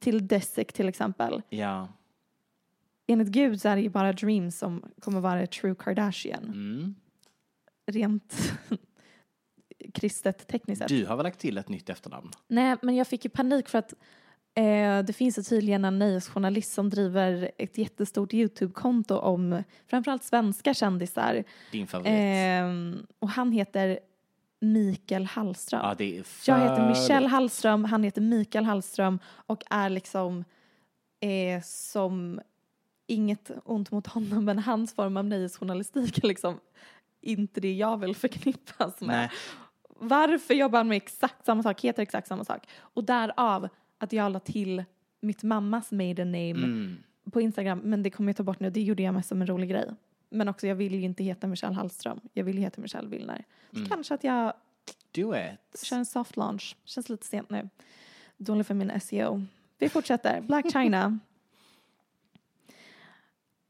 till 0.00 0.28
Disick 0.28 0.72
till 0.72 0.88
exempel. 0.88 1.42
Ja. 1.48 1.88
Enligt 3.06 3.28
Gud 3.28 3.60
så 3.60 3.68
är 3.68 3.76
det 3.76 3.82
ju 3.82 3.88
bara 3.88 4.12
Dream 4.12 4.50
som 4.50 4.82
kommer 5.00 5.20
vara 5.20 5.46
true 5.46 5.74
Kardashian. 5.74 6.44
Mm. 6.44 6.94
Rent 7.86 8.52
kristet 9.94 10.48
tekniskt 10.48 10.78
sett. 10.78 10.88
Du 10.88 11.06
har 11.06 11.16
väl 11.16 11.24
lagt 11.24 11.40
till 11.40 11.58
ett 11.58 11.68
nytt 11.68 11.88
efternamn? 11.88 12.30
Nej, 12.48 12.76
men 12.82 12.96
jag 12.96 13.06
fick 13.06 13.24
ju 13.24 13.30
panik 13.30 13.68
för 13.68 13.78
att 13.78 13.94
eh, 14.60 15.04
det 15.04 15.12
finns 15.12 15.48
tydligen 15.48 15.84
en 15.84 15.98
nöjesjournalist 15.98 16.72
som 16.72 16.90
driver 16.90 17.50
ett 17.58 17.78
jättestort 17.78 18.34
YouTube-konto 18.34 19.16
om 19.16 19.62
framförallt 19.86 20.24
svenska 20.24 20.74
kändisar. 20.74 21.44
Din 21.72 21.86
favorit? 21.86 22.12
Eh, 22.12 23.02
och 23.18 23.28
han 23.28 23.52
heter 23.52 23.98
Mikael 24.60 25.26
Hallström. 25.26 25.80
ja, 25.84 25.94
det 25.98 26.18
är 26.18 26.22
för 26.22 26.52
jag 26.52 26.58
heter 26.60 26.88
Michelle. 26.88 27.28
Hallström, 27.28 27.84
han 27.84 28.02
heter 28.02 28.20
Mikael 28.20 28.64
Hallström 28.64 29.18
och 29.46 29.62
är 29.70 29.90
liksom 29.90 30.44
eh, 31.20 31.62
som 31.62 32.40
inget 33.06 33.50
ont 33.64 33.90
mot 33.90 34.06
honom 34.06 34.44
men 34.44 34.58
hans 34.58 34.94
form 34.94 35.16
av 35.16 35.24
nöjesjournalistik 35.24 36.24
är 36.24 36.28
liksom 36.28 36.60
inte 37.20 37.60
det 37.60 37.72
jag 37.72 37.96
vill 37.96 38.16
förknippas 38.16 39.00
med. 39.00 39.16
Nej. 39.16 39.30
Varför 39.88 40.54
jobbar 40.54 40.78
han 40.78 40.88
med 40.88 40.96
exakt 40.96 41.46
samma 41.46 41.62
sak, 41.62 41.80
heter 41.80 42.02
exakt 42.02 42.28
samma 42.28 42.44
sak? 42.44 42.68
Och 42.78 43.04
därav 43.04 43.68
att 44.00 44.12
jag 44.12 44.32
la 44.32 44.40
till 44.40 44.84
mitt 45.20 45.42
mammas 45.42 45.92
maiden 45.92 46.32
name 46.32 46.50
Mm. 46.50 46.96
på 47.32 47.40
Instagram, 47.40 47.78
men 47.78 48.02
det 48.02 48.10
kommer 48.10 48.28
jag 48.28 48.36
ta 48.36 48.42
bort 48.42 48.60
nu. 48.60 48.70
Det 48.70 48.82
gjorde 48.82 49.02
jag 49.02 49.14
mest 49.14 49.28
som 49.28 49.40
en 49.40 49.46
rolig 49.46 49.70
grej. 49.70 49.90
Men 50.28 50.48
också, 50.48 50.66
jag 50.66 50.74
vill 50.74 50.94
ju 50.94 51.00
inte 51.00 51.24
heta 51.24 51.46
Michelle 51.46 51.74
Hallström. 51.74 52.20
Jag 52.32 52.44
vill 52.44 52.56
ju 52.56 52.60
heta 52.62 52.80
Michelle 52.80 53.08
Willner. 53.08 53.44
Så 53.70 53.76
Mm. 53.78 53.88
kanske 53.88 54.14
att 54.14 54.24
jag 54.24 54.52
Do 55.12 55.34
it. 55.36 55.84
kör 55.86 55.96
en 55.96 56.06
soft 56.06 56.36
launch. 56.36 56.76
Känns 56.84 57.08
lite 57.08 57.26
sent 57.26 57.50
nu. 57.50 57.68
Dålig 58.36 58.66
för 58.66 58.74
min 58.74 59.00
SEO. 59.00 59.42
Vi 59.78 59.88
fortsätter. 59.88 60.40
Black 60.40 60.72
China. 60.72 61.18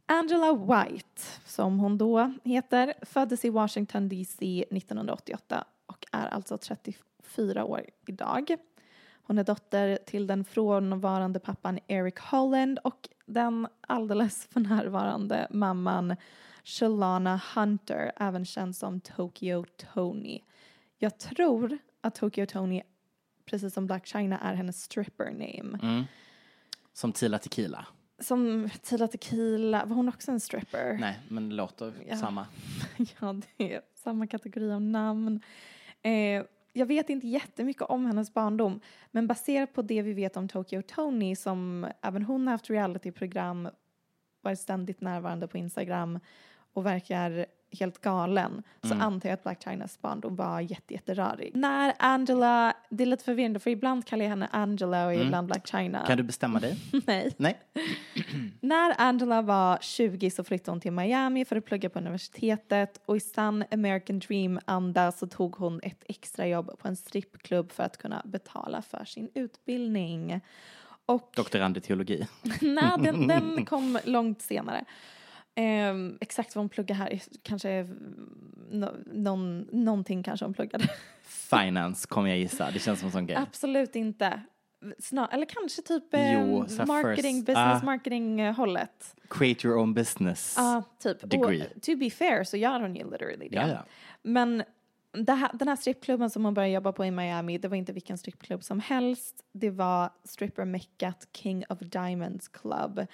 Angela 0.07 0.53
White, 0.53 1.23
som 1.47 1.79
hon 1.79 1.99
då 1.99 2.33
heter, 2.45 2.95
föddes 3.03 3.45
i 3.45 3.51
Washington 3.51 4.09
DC 4.09 4.65
1988 4.71 5.65
och 5.87 6.07
är 6.13 6.27
alltså 6.27 6.59
34 6.59 7.65
år 7.65 7.83
idag. 8.07 8.57
Hon 9.31 9.39
är 9.39 9.45
dotter 9.45 9.99
till 10.07 10.27
den 10.27 10.45
frånvarande 10.45 11.39
pappan 11.41 11.79
Eric 11.87 12.19
Holland 12.19 12.79
och 12.85 13.09
den 13.27 13.69
alldeles 13.81 14.47
för 14.47 14.61
närvarande 14.61 15.47
mamman 15.51 16.17
Shalana 16.65 17.41
Hunter, 17.55 18.13
även 18.17 18.45
känd 18.45 18.77
som 18.77 19.01
Tokyo 19.01 19.65
Tony. 19.95 20.41
Jag 20.99 21.19
tror 21.19 21.79
att 22.01 22.15
Tokyo 22.15 22.47
Tony, 22.47 22.83
precis 23.45 23.75
som 23.75 23.87
Black 23.87 24.07
China, 24.07 24.39
är 24.39 24.55
hennes 24.55 24.83
stripper 24.83 25.31
name. 25.31 25.79
Mm. 25.83 26.05
Som 26.93 27.13
Tila 27.13 27.39
Tequila. 27.39 27.87
Som 28.19 28.71
Tila 28.83 29.09
Tequila, 29.09 29.85
var 29.85 29.97
hon 29.97 30.09
också 30.09 30.31
en 30.31 30.41
stripper? 30.41 30.97
Nej, 31.01 31.19
men 31.29 31.49
det 31.49 31.55
låter 31.55 31.93
Ja. 32.09 32.17
samma. 32.17 32.47
ja, 33.21 33.33
det 33.57 33.75
är 33.75 33.81
samma 33.95 34.27
kategori 34.27 34.73
av 34.73 34.83
namn. 34.83 35.41
Eh, 36.03 36.45
jag 36.73 36.87
vet 36.87 37.11
inte 37.11 37.29
jättemycket 37.29 37.83
om 37.83 38.07
hennes 38.07 38.35
barndom, 38.35 38.81
men 39.11 39.27
baserat 39.27 39.73
på 39.73 39.83
det 39.83 40.03
vi 40.03 40.13
vet 40.13 40.37
om 40.37 40.49
Tokyo 40.49 40.83
Tony, 40.83 41.37
som 41.37 41.87
även 42.03 42.23
hon 42.23 42.47
har 42.47 42.55
haft 42.55 42.71
realityprogram, 42.71 43.69
varit 44.41 44.59
ständigt 44.59 45.01
närvarande 45.01 45.49
på 45.49 45.59
Instagram 45.59 46.21
och 46.73 46.87
verkar 46.87 47.47
helt 47.79 48.01
galen 48.01 48.63
så 48.83 48.87
Mm. 48.95 49.01
antar 49.01 49.29
jag 49.29 49.35
att 49.35 49.43
Black 49.43 49.63
Chinas 49.65 50.01
barndom 50.01 50.37
var 50.37 50.61
jätte, 50.61 50.95
jätterörig. 50.95 51.51
När 51.57 51.95
Angela, 51.99 52.75
det 52.89 53.05
är 53.05 53.07
lite 53.07 53.25
förvirrande 53.25 53.61
för 53.61 53.71
ibland 53.71 54.07
kallar 54.07 54.25
jag 54.25 54.31
henne 54.31 54.49
Angela 54.53 55.07
och 55.07 55.15
ibland 55.15 55.47
Black 55.47 55.67
China. 55.69 55.99
Mm. 55.99 56.07
Kan 56.07 56.17
du 56.17 56.23
bestämma 56.23 56.61
dig? 56.61 56.79
Nej. 57.07 57.35
Nej. 57.37 57.59
När 58.61 58.95
Angela 58.99 59.43
var 59.43 59.79
20 59.81 60.31
så 60.31 60.45
flyttade 60.45 60.71
hon 60.71 60.81
till 60.81 60.93
Miami 60.93 61.45
för 61.45 61.57
att 61.57 61.65
plugga 61.65 61.91
på 61.91 61.99
universitetet 61.99 63.01
och 63.07 63.17
i 63.17 63.21
sann 63.21 63.65
American 63.71 64.19
Dream-anda 64.19 65.13
så 65.13 65.27
tog 65.27 65.57
hon 65.57 65.81
ett 65.83 66.05
extrajobb 66.09 66.79
på 66.79 66.89
en 66.89 66.97
strippklubb 66.97 67.73
för 67.73 67.83
att 67.83 67.97
kunna 67.99 68.23
betala 68.25 68.83
för 68.83 69.05
sin 69.05 69.31
utbildning. 69.35 70.41
Och 71.07 71.33
Doktorand 71.37 71.77
i 71.77 71.81
teologi. 71.81 72.27
nej, 72.61 72.93
den, 72.99 73.27
den 73.29 73.65
kom 73.67 73.99
långt 74.05 74.43
senare. 74.43 74.85
Ehm, 75.61 76.19
exakt 76.21 76.57
vad 76.57 76.63
hon 76.63 76.69
pluggade 76.69 76.99
här, 76.99 77.11
är 77.13 77.23
kanske 77.43 77.89
no, 78.71 78.89
någon, 79.07 79.61
någonting 79.61 80.23
kanske 80.23 80.47
hon 80.47 80.55
pluggade. 80.55 80.89
Finance 81.23 82.07
kommer 82.09 82.29
jag 82.29 82.39
gissa. 82.39 82.71
Det 82.71 82.79
känns 82.79 82.99
som 82.99 83.07
en 83.07 83.13
sån 83.13 83.27
grej. 83.27 83.37
Absolut 83.37 83.97
inte. 83.97 84.43
Snar, 84.99 85.29
eller 85.33 85.47
kanske 85.47 85.83
typ 85.83 86.15
eh, 86.15 86.33
Jo, 86.33 86.67
här 86.79 86.87
marketing, 86.87 87.37
first- 87.37 87.47
business 87.47 87.83
ah. 87.83 87.85
marketing 87.85 88.41
eh, 88.41 88.55
hållet. 88.55 89.17
Create 89.29 89.67
your 89.67 89.79
own 89.79 89.95
business. 89.95 90.55
Ja, 90.57 90.83
typ. 90.99 91.31
Degree. 91.31 91.67
Och 91.77 91.83
to 91.83 91.97
be 91.97 92.11
fair 92.11 92.45
så 92.45 92.57
gör 92.57 92.81
hon 92.81 92.97
ju 92.97 93.11
literally 93.11 93.49
det. 93.49 93.57
Ja, 93.57 93.69
ja. 93.69 93.85
Men 94.23 94.63
här, 95.29 95.51
den 95.53 95.69
här 95.69 95.77
strippklubben 95.77 96.31
som 96.31 96.45
hon 96.45 96.55
började 96.55 96.75
jobba 96.75 96.93
på 96.93 97.05
i 97.05 97.11
Miami, 97.11 97.59
det 97.59 97.69
var 97.69 97.77
inte 97.77 97.93
vilken 97.93 98.19
strippklubb 98.19 98.65
som 98.65 98.81
helst. 98.81 99.45
Det 99.53 99.71
var 99.71 100.11
stripper-meckat 100.25 101.29
King 101.33 101.65
of 101.69 101.79
Diamonds 101.79 102.49
Club 102.49 103.07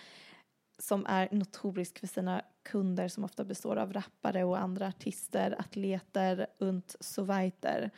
som 0.78 1.06
är 1.06 1.28
notorisk 1.30 1.98
för 1.98 2.06
sina 2.06 2.42
kunder 2.62 3.08
som 3.08 3.24
ofta 3.24 3.44
består 3.44 3.76
av 3.76 3.92
rappare 3.92 4.44
och 4.44 4.58
andra 4.58 4.86
artister, 4.86 5.56
atleter 5.58 6.46
und 6.58 6.94
so 7.00 7.24
weiter. 7.24 7.90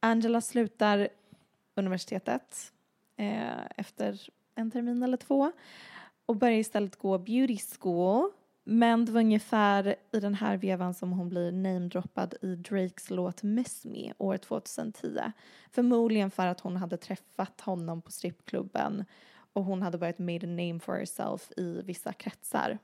Angela 0.00 0.40
slutar 0.40 1.08
universitetet 1.74 2.72
eh, 3.16 3.66
efter 3.76 4.28
en 4.54 4.70
termin 4.70 5.02
eller 5.02 5.16
två 5.16 5.52
och 6.26 6.36
börjar 6.36 6.58
istället 6.58 6.96
gå 6.96 7.18
beauty 7.18 7.58
school. 7.78 8.30
Men 8.64 9.04
det 9.04 9.12
var 9.12 9.20
ungefär 9.20 9.96
i 10.12 10.20
den 10.20 10.34
här 10.34 10.56
vevan 10.56 10.94
som 10.94 11.12
hon 11.12 11.28
blir 11.28 11.52
namedroppad 11.52 12.34
i 12.42 12.54
Drakes 12.54 13.10
låt 13.10 13.42
Miss 13.42 13.84
Me 13.84 14.12
år 14.18 14.36
2010. 14.36 15.18
Förmodligen 15.70 16.30
för 16.30 16.46
att 16.46 16.60
hon 16.60 16.76
hade 16.76 16.96
träffat 16.96 17.60
honom 17.60 18.02
på 18.02 18.10
strippklubben 18.10 19.04
och 19.52 19.64
hon 19.64 19.82
hade 19.82 19.98
börjat 19.98 20.18
made 20.18 20.46
a 20.46 20.50
name 20.50 20.80
for 20.80 20.94
herself 20.94 21.52
i 21.56 21.82
vissa 21.82 22.12
kretsar. 22.12 22.78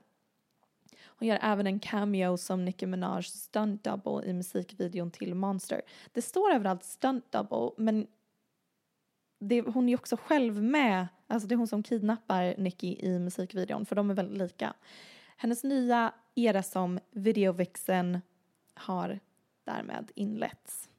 Hon 1.05 1.27
gör 1.27 1.39
även 1.41 1.67
en 1.67 1.79
cameo 1.79 2.37
som 2.37 2.65
Nicki 2.65 2.85
Minaj 2.85 3.23
stunt 3.23 3.83
double 3.83 4.29
i 4.29 4.33
musikvideon 4.33 5.11
till 5.11 5.35
Monster. 5.35 5.81
Det 6.13 6.21
står 6.21 6.51
överallt 6.51 6.83
stunt 6.83 7.31
double 7.31 7.71
men 7.77 8.07
det, 9.39 9.61
hon 9.61 9.85
är 9.85 9.89
ju 9.89 9.95
också 9.95 10.17
själv 10.17 10.63
med, 10.63 11.07
alltså 11.27 11.47
det 11.47 11.55
är 11.55 11.57
hon 11.57 11.67
som 11.67 11.83
kidnappar 11.83 12.55
Nicki 12.57 13.05
i 13.05 13.19
musikvideon 13.19 13.85
för 13.85 13.95
de 13.95 14.09
är 14.09 14.13
väldigt 14.13 14.37
lika. 14.37 14.73
Hennes 15.37 15.63
nya 15.63 16.13
era 16.35 16.63
som 16.63 16.99
videovixen 17.11 18.21
har 18.73 19.19
därmed 19.63 20.11
inletts. 20.15 20.89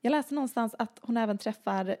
Jag 0.00 0.10
läste 0.10 0.34
någonstans 0.34 0.74
att 0.78 0.98
hon 1.02 1.16
även 1.16 1.38
träffar 1.38 1.96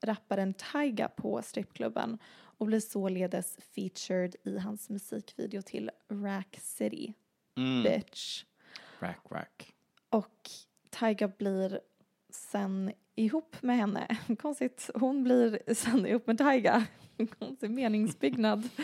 rapparen 0.00 0.54
Tyga 0.54 1.08
på 1.08 1.42
strippklubben 1.42 2.18
och 2.58 2.66
blir 2.66 2.80
således 2.80 3.56
featured 3.74 4.36
i 4.44 4.58
hans 4.58 4.88
musikvideo 4.90 5.62
till 5.62 5.90
Rack 6.08 6.56
City, 6.60 7.14
Mm. 7.56 7.82
bitch. 7.82 8.44
Rack, 8.98 9.20
rack. 9.30 9.74
Och 10.10 10.50
Tyga 10.90 11.28
blir 11.28 11.80
sen 12.30 12.92
ihop 13.14 13.62
med 13.62 13.76
henne. 13.76 14.16
Konstigt, 14.38 14.90
hon 14.94 15.24
blir 15.24 15.74
sen 15.74 16.06
ihop 16.06 16.26
med 16.26 16.38
Tyga. 16.38 16.86
Konstig 17.38 17.70
meningsbyggnad. 17.70 18.68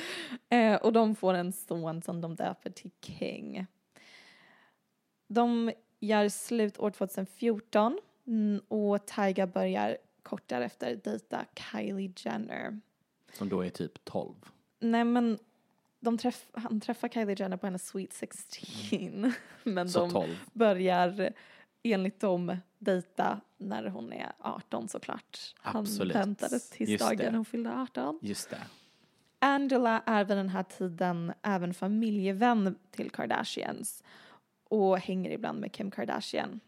Eh, 0.48 0.74
och 0.76 0.92
de 0.92 1.14
får 1.16 1.34
en 1.34 1.52
son 1.52 2.02
som 2.02 2.20
de 2.20 2.34
döper 2.36 2.70
till 2.70 2.90
King. 3.00 3.66
De 5.26 5.72
gör 6.00 6.28
slut 6.28 6.78
år 6.78 6.90
2014 6.90 7.98
mm, 8.26 8.60
och 8.68 9.06
Tyga 9.06 9.46
börjar 9.46 9.96
kort 10.24 10.48
därefter 10.48 10.96
dejta 11.04 11.44
Kylie 11.72 12.12
Jenner. 12.16 12.80
Som 13.32 13.48
då 13.48 13.64
är 13.64 13.70
typ 13.70 14.04
12. 14.04 14.34
Nej 14.80 15.04
men 15.04 15.38
de 16.00 16.18
träff, 16.18 16.46
han 16.52 16.80
träffar 16.80 17.08
Kylie 17.08 17.36
Jenner 17.38 17.56
på 17.56 17.66
hennes 17.66 17.86
Sweet 17.86 18.12
16. 18.12 19.32
Men 19.64 19.88
Så 19.88 20.00
de 20.00 20.10
12. 20.10 20.36
börjar 20.52 21.32
enligt 21.82 22.20
dem 22.20 22.56
dejta 22.78 23.40
när 23.56 23.86
hon 23.88 24.12
är 24.12 24.32
18 24.38 24.88
såklart. 24.88 25.54
Absolut. 25.62 26.16
Han 26.16 26.22
väntade 26.22 26.58
tills 26.60 26.90
Just 26.90 27.04
dagen 27.04 27.18
det. 27.32 27.36
hon 27.36 27.44
fyllde 27.44 27.72
18. 27.74 28.18
Just 28.22 28.50
det. 28.50 28.60
Angela 29.38 30.02
är 30.06 30.24
vid 30.24 30.36
den 30.36 30.48
här 30.48 30.62
tiden 30.62 31.32
även 31.42 31.74
familjevän 31.74 32.78
till 32.90 33.10
Kardashians 33.10 34.02
och 34.68 34.98
hänger 34.98 35.30
ibland 35.30 35.60
med 35.60 35.72
Kim 35.72 35.90
Kardashian. 35.90 36.60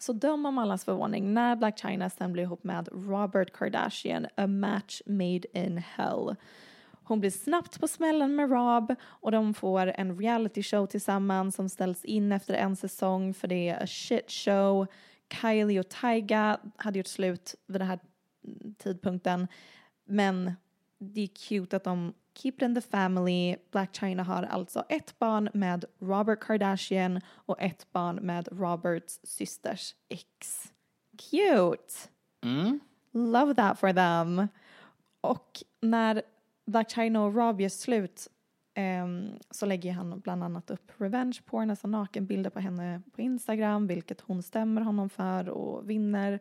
Så 0.00 0.12
döm 0.12 0.46
om 0.46 0.58
allas 0.58 0.84
förvåning 0.84 1.34
när 1.34 1.56
Black 1.56 1.78
China 1.78 2.10
sen 2.10 2.32
blir 2.32 2.42
ihop 2.42 2.64
med 2.64 2.88
Robert 2.92 3.52
Kardashian, 3.52 4.26
a 4.36 4.46
match 4.46 5.00
made 5.06 5.58
in 5.58 5.78
hell. 5.78 6.36
Hon 7.04 7.20
blir 7.20 7.30
snabbt 7.30 7.80
på 7.80 7.88
smällen 7.88 8.36
med 8.36 8.50
Rob 8.50 8.94
och 9.02 9.32
de 9.32 9.54
får 9.54 9.86
en 9.86 10.18
reality 10.18 10.62
show 10.62 10.86
tillsammans 10.86 11.54
som 11.54 11.68
ställs 11.68 12.04
in 12.04 12.32
efter 12.32 12.54
en 12.54 12.76
säsong 12.76 13.34
för 13.34 13.48
det 13.48 13.68
är 13.68 13.82
a 13.82 13.86
shit 13.86 14.30
show. 14.30 14.86
Kylie 15.40 15.80
och 15.80 15.88
Tyga 15.88 16.58
hade 16.76 16.98
gjort 16.98 17.06
slut 17.06 17.54
vid 17.66 17.80
den 17.80 17.88
här 17.88 17.98
tidpunkten 18.78 19.48
men 20.04 20.52
det 20.98 21.20
är 21.20 21.28
cute 21.48 21.76
att 21.76 21.84
de 21.84 22.14
keep 22.34 22.52
it 22.56 22.62
in 22.62 22.74
the 22.74 22.80
family. 22.80 23.56
Black 23.70 23.96
China 23.96 24.22
har 24.22 24.42
alltså 24.42 24.84
ett 24.88 25.18
barn 25.18 25.48
med 25.54 25.84
Robert 25.98 26.40
Kardashian 26.40 27.20
och 27.28 27.60
ett 27.60 27.92
barn 27.92 28.16
med 28.16 28.48
Roberts 28.52 29.20
systers 29.22 29.94
ex. 30.08 30.72
Cute! 31.30 31.94
Mm. 32.44 32.80
Love 33.12 33.54
that 33.54 33.78
for 33.78 33.92
them. 33.92 34.48
Och 35.20 35.62
när 35.80 36.22
Black 36.66 36.90
China 36.90 37.24
och 37.24 37.34
Rob 37.34 37.60
gör 37.60 37.68
slut 37.68 38.28
ehm, 38.74 39.28
så 39.50 39.66
lägger 39.66 39.92
han 39.92 40.20
bland 40.20 40.44
annat 40.44 40.70
upp 40.70 40.92
revenge 40.96 41.38
porn, 41.46 41.70
alltså 41.70 41.86
nakenbilder 41.86 42.50
på 42.50 42.60
henne 42.60 43.02
på 43.14 43.20
Instagram, 43.20 43.86
vilket 43.86 44.20
hon 44.20 44.42
stämmer 44.42 44.82
honom 44.82 45.08
för 45.08 45.48
och 45.48 45.90
vinner. 45.90 46.40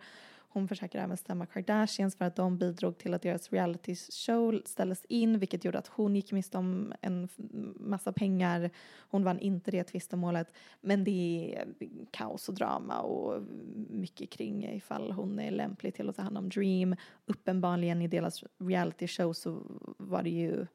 Hon 0.52 0.68
försöker 0.68 1.00
även 1.00 1.18
stämma 1.18 1.46
Kardashians 1.46 2.16
för 2.16 2.26
att 2.26 2.36
de 2.36 2.58
bidrog 2.58 2.98
till 2.98 3.14
att 3.14 3.22
deras 3.22 3.52
reality 3.52 3.96
show 3.96 4.62
ställdes 4.66 5.06
in, 5.06 5.40
vilket 5.40 5.66
gjorde 5.66 5.80
att 5.80 5.88
hon 5.88 6.16
gick 6.16 6.32
miste 6.32 6.58
om 6.58 6.94
en 7.02 7.30
massa 7.76 8.14
pengar. 8.14 8.70
Hon 9.00 9.24
vann 9.24 9.40
inte 9.40 9.72
det 9.72 9.84
tvistemålet, 9.84 10.54
men 10.82 11.04
det 11.04 11.56
är 11.56 11.68
kaos 12.12 12.50
och 12.50 12.56
drama 12.56 13.02
och 13.02 13.44
mycket 13.90 14.30
kring 14.30 14.76
ifall 14.76 15.12
hon 15.12 15.40
är 15.40 15.52
lämplig 15.52 15.94
till 15.94 16.10
att 16.10 16.16
ta 16.16 16.22
hand 16.22 16.38
om 16.38 16.50
Dream. 16.50 16.96
Uppenbarligen 17.26 18.02
i 18.02 18.08
deras 18.08 18.44
reality 18.58 19.08
show 19.08 19.34
så 19.34 19.62
var 19.98 20.24
det 20.24 20.30
ju 20.30 20.68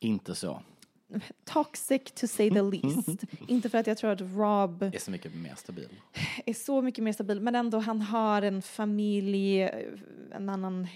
Inte 0.00 0.34
så 0.34 0.62
toxic 1.44 2.04
to 2.14 2.26
say 2.26 2.50
the 2.50 2.62
least. 2.62 3.08
inte 3.48 3.70
för 3.70 3.78
att 3.78 3.86
jag 3.86 3.98
tror 3.98 4.10
att 4.10 4.20
Rob 4.20 4.82
Är 4.82 4.98
så 4.98 5.10
mycket 5.10 5.34
mer 5.34 5.54
stabil. 5.54 5.88
är 6.46 6.54
så 6.54 6.82
mycket 6.82 7.04
mer 7.04 7.12
stabil 7.12 7.40
men 7.40 7.54
ändå 7.54 7.78
han 7.78 8.02
har 8.02 8.42
en 8.42 8.62
familj, 8.62 9.62
en 10.32 10.48
annan 10.48 10.88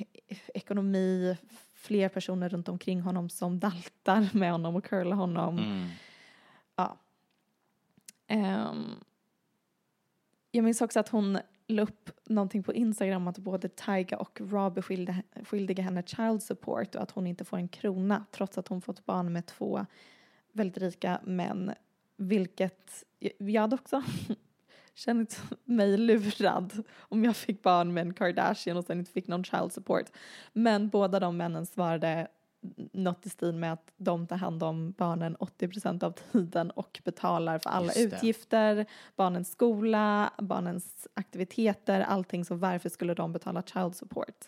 ekonomi, 0.54 1.36
fler 1.74 2.08
personer 2.08 2.48
runt 2.48 2.68
omkring 2.68 3.00
honom 3.00 3.30
som 3.30 3.58
daltar 3.58 4.28
med 4.32 4.52
honom 4.52 4.76
och 4.76 4.84
curlar 4.84 5.16
honom. 5.16 5.58
Mm. 5.58 5.88
Ja. 6.76 6.98
Ehm, 8.26 8.94
jag 10.50 10.64
minns 10.64 10.80
också 10.80 11.00
att 11.00 11.08
hon 11.08 11.38
la 11.68 11.82
upp 11.82 12.10
någonting 12.24 12.62
på 12.62 12.74
Instagram 12.74 13.28
att 13.28 13.38
både 13.38 13.68
Tyga 13.68 14.16
och 14.18 14.40
Rob 14.40 14.78
är 14.78 14.82
skyldiga 15.44 15.82
henne 15.82 16.02
child 16.06 16.42
support 16.42 16.94
och 16.94 17.02
att 17.02 17.10
hon 17.10 17.26
inte 17.26 17.44
får 17.44 17.56
en 17.56 17.68
krona 17.68 18.24
trots 18.30 18.58
att 18.58 18.68
hon 18.68 18.82
fått 18.82 19.06
barn 19.06 19.32
med 19.32 19.46
två 19.46 19.86
väldigt 20.52 20.82
rika 20.82 21.20
män. 21.24 21.74
Vilket 22.16 23.04
jag 23.38 23.62
hade 23.62 23.74
också 23.74 24.02
känt 24.94 25.42
mig 25.64 25.96
lurad 25.96 26.82
om 26.98 27.24
jag 27.24 27.36
fick 27.36 27.62
barn 27.62 27.94
med 27.94 28.00
en 28.00 28.14
Kardashian 28.14 28.76
och 28.76 28.84
sen 28.84 28.98
inte 28.98 29.12
fick 29.12 29.26
någon 29.26 29.44
child 29.44 29.72
support. 29.72 30.06
Men 30.52 30.88
båda 30.88 31.20
de 31.20 31.36
männen 31.36 31.66
svarade 31.66 32.28
något 32.92 33.26
i 33.26 33.30
stil 33.30 33.54
med 33.54 33.72
att 33.72 33.92
de 33.96 34.26
tar 34.26 34.36
hand 34.36 34.62
om 34.62 34.92
barnen 34.92 35.36
80% 35.36 36.04
av 36.04 36.10
tiden 36.32 36.70
och 36.70 37.00
betalar 37.04 37.58
för 37.58 37.70
alla 37.70 37.92
utgifter, 37.92 38.86
barnens 39.16 39.50
skola, 39.50 40.32
barnens 40.38 41.08
aktiviteter, 41.14 42.00
allting. 42.00 42.44
Så 42.44 42.54
varför 42.54 42.88
skulle 42.88 43.14
de 43.14 43.32
betala 43.32 43.62
child 43.62 43.96
support? 43.96 44.44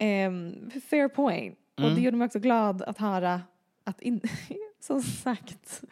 Um, 0.00 0.70
fair 0.70 1.08
point. 1.08 1.58
Och 1.76 1.90
det 1.94 2.00
gjorde 2.00 2.16
mig 2.16 2.26
också 2.26 2.38
glad 2.38 2.82
att 2.82 2.98
höra 2.98 3.42
att, 3.84 4.00
in, 4.00 4.20
som 4.80 5.02
sagt, 5.02 5.84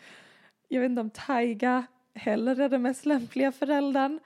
Jag 0.69 0.81
vet 0.81 0.91
inte 0.91 1.01
om 1.01 1.11
Taiga 1.11 1.87
heller 2.15 2.61
är 2.61 2.69
den 2.69 2.83
mest 2.83 3.07
lämpliga 3.07 3.53
föräldern. 3.53 4.21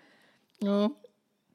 Ja. 0.59 0.91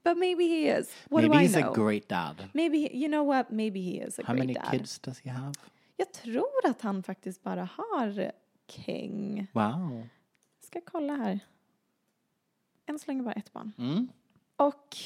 But 0.08 0.18
maybe 0.18 0.48
he 0.48 0.70
is. 0.70 0.90
What 1.10 1.22
Maybe 1.24 1.34
do 1.34 1.40
I 1.40 1.44
he's 1.44 1.56
know? 1.56 1.72
a 1.72 1.76
great 1.76 2.08
dad. 2.08 2.50
Maybe, 2.54 2.78
he, 2.78 2.98
you 2.98 3.08
know 3.10 3.24
what? 3.24 3.52
Maybe 3.52 3.82
he 3.82 4.00
is 4.08 4.20
a 4.20 4.24
How 4.26 4.34
great 4.34 4.40
many 4.40 4.54
dad. 4.54 4.72
kids 4.72 5.00
does 5.00 5.20
he 5.20 5.30
have? 5.30 5.54
Jag 5.98 6.14
tror 6.14 6.66
att 6.66 6.82
han 6.82 7.04
faktiskt 7.04 7.44
bara 7.44 7.70
har 7.78 8.32
King. 8.68 9.48
Wow. 9.54 10.08
Ska 10.60 10.82
kolla 10.82 11.16
här. 11.16 11.40
Än 12.86 13.00
så 13.00 13.08
länge 13.08 13.24
bara 13.24 13.34
ett 13.34 13.54
barn. 13.54 13.72
Mm. 13.78 14.08
Och 14.56 14.98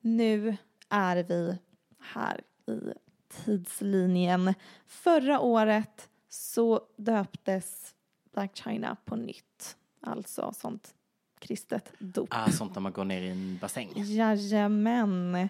nu 0.00 0.56
är 0.88 1.22
vi 1.22 1.58
här 1.98 2.40
i 2.66 2.92
tidslinjen. 3.28 4.54
Förra 4.86 5.40
året 5.40 6.08
så 6.28 6.80
döptes 6.96 7.94
Black 8.32 8.56
China 8.56 8.96
på 9.04 9.16
nytt. 9.16 9.76
Alltså 10.00 10.52
sånt 10.54 10.94
kristet 11.40 11.92
dop. 11.98 12.28
Ah, 12.30 12.50
sånt 12.50 12.74
när 12.74 12.80
man 12.80 12.92
går 12.92 13.04
ner 13.04 13.22
i 13.22 13.28
en 13.28 13.58
bassäng. 13.60 13.92
Jajamän. 13.94 15.48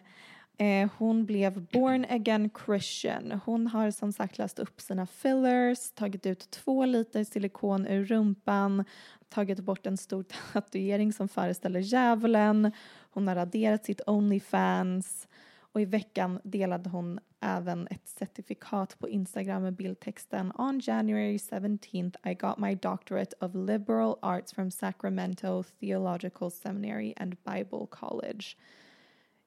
Eh, 0.61 0.91
hon 0.99 1.27
blev 1.27 1.67
born 1.73 2.07
again 2.09 2.51
Christian. 2.65 3.41
Hon 3.45 3.67
har 3.67 3.91
som 3.91 4.13
sagt 4.13 4.39
löst 4.39 4.59
upp 4.59 4.81
sina 4.81 5.07
fillers, 5.07 5.91
tagit 5.91 6.27
ut 6.27 6.51
två 6.51 6.85
liter 6.85 7.25
silikon 7.25 7.87
ur 7.87 8.05
rumpan, 8.05 8.85
tagit 9.29 9.61
bort 9.61 9.87
en 9.87 9.97
stor 9.97 10.23
tatuering 10.53 11.13
som 11.13 11.29
föreställer 11.29 11.81
djävulen. 11.81 12.73
Hon 13.11 13.29
har 13.29 13.35
raderat 13.35 13.85
sitt 13.85 14.01
Onlyfans 14.07 15.29
och 15.73 15.81
i 15.81 15.85
veckan 15.85 16.41
delade 16.45 16.91
hon 16.91 17.21
även 17.41 17.89
ett 17.91 18.09
certifikat 18.09 18.99
på 18.99 19.09
Instagram 19.09 19.63
med 19.63 19.75
bildtexten 19.75 20.53
On 20.59 20.81
January 20.85 21.37
17th 21.37 22.31
I 22.31 22.35
got 22.35 22.59
my 22.59 22.75
doctorate 22.75 23.37
of 23.41 23.55
liberal 23.55 24.17
arts 24.23 24.53
from 24.53 24.71
Sacramento 24.71 25.63
Theological 25.81 26.51
Seminary 26.51 27.15
and 27.17 27.37
Bible 27.45 27.87
College. 27.91 28.45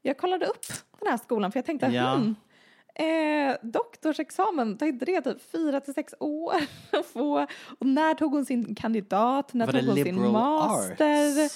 Jag 0.02 0.18
kollade 0.18 0.46
upp 0.46 0.66
den 1.00 1.08
här 1.10 1.18
skolan 1.18 1.52
för 1.52 1.58
jag 1.60 1.66
tänkte, 1.66 1.86
Ja. 1.88 2.16
hmm, 2.16 2.36
eh, 2.96 3.56
doktorsexamen, 3.62 4.78
tar 4.78 4.86
inte 4.86 5.06
det 5.06 5.22
typ 5.22 5.42
fyra 5.52 5.80
till 5.80 5.94
sex 5.94 6.14
år 6.20 6.54
att 6.92 7.06
få? 7.06 7.48
Och 7.80 7.86
när 7.86 8.14
tog 8.14 8.32
hon 8.32 8.46
sin 8.46 8.76
kandidat? 8.76 9.54
När 9.54 9.66
Var 9.66 9.74
tog 9.74 9.84
hon 9.88 9.96
sin 9.96 10.32
master? 10.32 11.50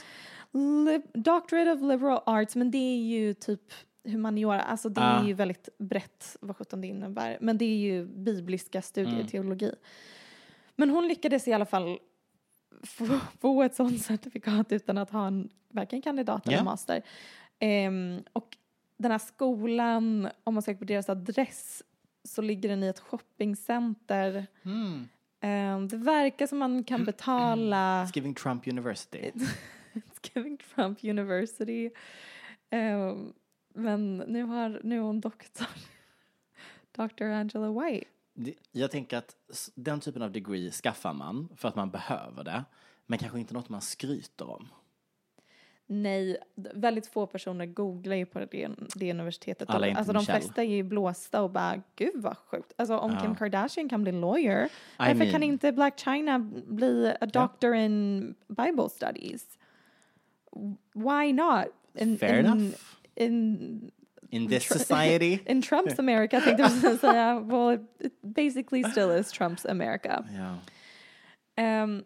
Li- 0.86 1.02
Doctorate 1.14 1.72
of 1.72 1.82
Liberal 1.82 2.22
Arts, 2.26 2.56
men 2.56 2.72
det 2.72 2.78
är 2.78 2.98
ju 2.98 3.34
typ 3.34 3.62
humaniora, 4.06 4.62
alltså 4.62 4.90
det 4.90 5.02
är 5.02 5.20
Ah. 5.24 5.28
ju 5.28 5.34
väldigt 5.34 5.70
brett 5.78 6.38
vad 6.42 6.56
sjutton 6.58 6.82
det 6.82 6.88
innebär. 6.88 7.38
Men 7.42 7.58
det 7.58 7.66
är 7.66 7.78
ju 7.78 8.06
bibliska 8.06 8.82
studier, 8.82 9.16
Mm. 9.16 9.28
teologi. 9.28 9.72
Men 10.76 10.90
hon 10.90 11.08
lyckades 11.08 11.48
i 11.48 11.54
alla 11.54 11.66
fall 11.66 12.00
få, 12.84 13.20
få 13.42 13.64
ett 13.64 13.76
sånt 13.76 14.02
certifikat 14.02 14.72
utan 14.72 14.98
att 14.98 15.10
ha 15.10 15.28
en 15.28 15.50
varken 15.70 16.02
kandidat 16.02 16.48
eller 16.48 16.58
Ja. 16.58 16.64
master. 16.64 17.02
Ehm, 17.60 18.24
och 18.34 18.58
den 18.98 19.12
här 19.12 19.18
skolan, 19.20 20.30
om 20.44 20.54
man 20.54 20.64
söker 20.64 20.80
på 20.80 20.86
deras 20.86 21.10
adress 21.10 21.84
så 22.24 22.42
ligger 22.42 22.70
den 22.70 22.84
i 22.84 22.88
ett 22.88 23.00
shoppingcenter. 23.00 24.48
Mm. 24.66 25.08
Det 25.88 25.98
verkar 25.98 26.48
som 26.48 26.58
man 26.58 26.84
kan 26.84 27.06
betala 27.06 28.04
It's 28.06 28.12
giving 28.16 28.34
Trump 28.34 28.68
University. 28.68 29.32
It's 29.94 30.30
giving 30.34 30.58
Trump 30.76 31.04
University. 31.04 31.90
Ehm, 32.70 33.34
men 33.76 34.18
nu 34.18 34.44
har 34.44 34.80
nu 34.84 34.96
är 34.98 35.02
hon 35.02 35.20
doktor. 35.22 35.68
Dr. 36.92 37.24
Angela 37.24 37.72
White. 37.84 38.08
Jag 38.72 38.92
tänker 38.92 39.18
att 39.18 39.36
den 39.76 40.00
typen 40.00 40.22
av 40.22 40.32
degree 40.32 40.72
skaffar 40.72 41.14
man 41.14 41.50
för 41.56 41.68
att 41.68 41.76
man 41.76 41.90
behöver 41.90 42.44
det. 42.44 42.64
Men 43.06 43.20
kanske 43.20 43.40
inte 43.40 43.54
något 43.54 43.70
man 43.70 43.82
skryter 43.82 44.50
om. 44.50 44.68
Nej, 45.88 46.38
väldigt 46.56 47.08
få 47.08 47.28
personer 47.28 47.66
googlar 47.66 48.16
ju 48.16 48.26
på 48.26 48.40
det, 48.40 48.70
det 48.96 49.12
universitetet. 49.12 49.70
Alla 49.70 49.86
är 49.86 49.90
inte 49.90 50.00
alltså 50.00 50.14
de 50.14 50.20
Michelle. 50.20 50.40
flesta 50.42 50.64
är 50.64 50.68
ju 50.68 50.84
blåsta 50.84 51.42
och 51.42 51.50
bara, 51.50 51.82
gud 51.96 52.12
vad 52.16 52.38
sjukt. 52.38 52.74
Alltså 52.78 52.98
om 52.98 53.12
Ja. 53.12 53.20
Kim 53.22 53.36
Kardashian 53.36 53.90
kan 53.90 54.04
bli 54.04 54.12
lawyer, 54.12 54.70
varför 55.00 55.14
mean- 55.16 55.32
kan 55.32 55.44
inte 55.44 55.72
Black 55.72 56.00
China 56.00 56.40
bli 56.68 57.14
a 57.22 57.26
doctor 57.26 57.76
in 57.76 58.36
Bible 58.48 58.90
studies? 58.90 59.58
Why 60.94 61.34
not? 61.34 61.66
In, 61.98 62.18
Fair 62.18 62.40
in, 62.40 62.46
enough. 62.46 62.76
In, 63.16 63.92
In 64.30 64.48
this 64.48 64.68
society. 64.80 65.40
In 65.46 65.62
Trumps 65.62 66.00
America 66.00 66.42
tänkte 66.42 66.64
jag 66.64 66.82
precis 66.82 67.02
säga. 67.02 67.40
Well, 67.40 67.86
it 68.00 68.22
basically 68.22 68.84
still 68.84 69.12
is 69.12 69.32
Trumps 69.32 69.66
America. 69.66 70.24
Ja. 70.38 70.58
Ehm, 71.56 72.04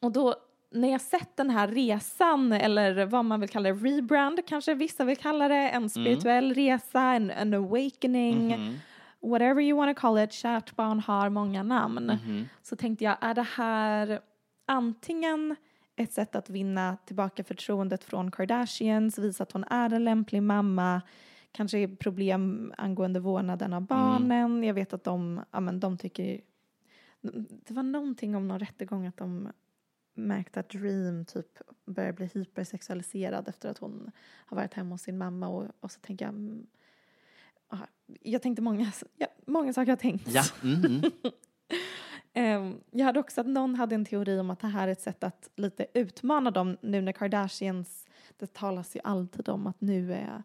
och 0.00 0.12
då 0.12 0.34
när 0.70 0.92
jag 0.92 1.00
sett 1.00 1.36
den 1.36 1.50
här 1.50 1.68
resan 1.68 2.52
eller 2.52 3.04
vad 3.04 3.24
man 3.24 3.40
vill 3.40 3.48
kalla 3.48 3.72
det, 3.72 3.74
rebrand 3.74 4.46
kanske 4.46 4.74
vissa 4.74 5.04
vill 5.04 5.16
kalla 5.16 5.48
det, 5.48 5.68
en 5.68 5.90
spirituell 5.90 6.54
resa, 6.54 7.00
en, 7.00 7.30
en 7.30 7.54
awakening, 7.54 8.78
whatever 9.22 9.62
you 9.62 9.78
want 9.78 9.96
to 9.96 10.00
call 10.00 10.18
it, 10.18 10.32
kärt 10.32 10.76
barn 10.76 11.00
har 11.00 11.28
många 11.28 11.62
namn. 11.62 12.18
Så 12.62 12.76
tänkte 12.76 13.04
jag, 13.04 13.16
är 13.20 13.34
det 13.34 13.46
här 13.56 14.20
antingen 14.66 15.56
ett 15.96 16.12
sätt 16.12 16.36
att 16.36 16.50
vinna 16.50 16.96
tillbaka 17.04 17.44
förtroendet 17.44 18.04
från 18.04 18.30
Kardashians, 18.30 19.18
visa 19.18 19.42
att 19.42 19.52
hon 19.52 19.64
är 19.64 19.92
en 19.92 20.04
lämplig 20.04 20.42
mamma, 20.42 21.02
kanske 21.52 21.88
problem 21.88 22.74
angående 22.78 23.20
vårdnaden 23.20 23.72
av 23.72 23.82
barnen. 23.82 24.64
Jag 24.64 24.74
vet 24.74 24.92
att 24.92 25.04
de, 25.04 25.44
ja, 25.50 25.60
men 25.60 25.80
de 25.80 25.98
tycker 25.98 26.40
det 27.66 27.74
var 27.74 27.82
någonting 27.82 28.36
om 28.36 28.48
någon 28.48 28.58
rättegång 28.58 29.06
att 29.06 29.16
de 29.16 29.48
märkte 30.14 30.60
att 30.60 30.68
Dream 30.68 31.24
typ 31.24 31.58
börjar 31.84 32.12
bli 32.12 32.30
hypersexualiserad 32.34 33.48
efter 33.48 33.68
att 33.68 33.78
hon 33.78 34.10
har 34.46 34.56
varit 34.56 34.74
hemma 34.74 34.94
hos 34.94 35.02
sin 35.02 35.18
mamma 35.18 35.48
och, 35.48 35.66
och 35.80 35.90
så 35.90 36.00
tänker 36.00 36.24
jag 36.24 36.34
mm, 36.34 36.66
aha, 37.68 37.86
jag 38.20 38.42
tänkte 38.42 38.62
många, 38.62 38.92
ja, 39.16 39.26
många 39.46 39.72
saker 39.72 39.92
jag 39.92 39.98
tänkt. 39.98 40.28
Ja. 40.28 40.42
Mm. 40.62 40.84
Ehm, 40.84 41.02
jag 42.90 43.04
hade 43.04 43.20
också 43.20 43.40
att 43.40 43.46
någon 43.46 43.74
hade 43.74 43.94
en 43.94 44.04
teori 44.04 44.38
om 44.38 44.50
att 44.50 44.60
det 44.60 44.66
här 44.66 44.88
är 44.88 44.92
ett 44.92 45.00
sätt 45.00 45.24
att 45.24 45.50
lite 45.56 45.86
utmana 45.94 46.50
dem 46.50 46.76
nu 46.80 47.00
när 47.00 47.12
Kardashians, 47.12 48.06
det 48.38 48.52
talas 48.52 48.96
ju 48.96 49.00
alltid 49.04 49.48
om 49.48 49.66
att 49.66 49.80
nu 49.80 50.12
är, 50.12 50.42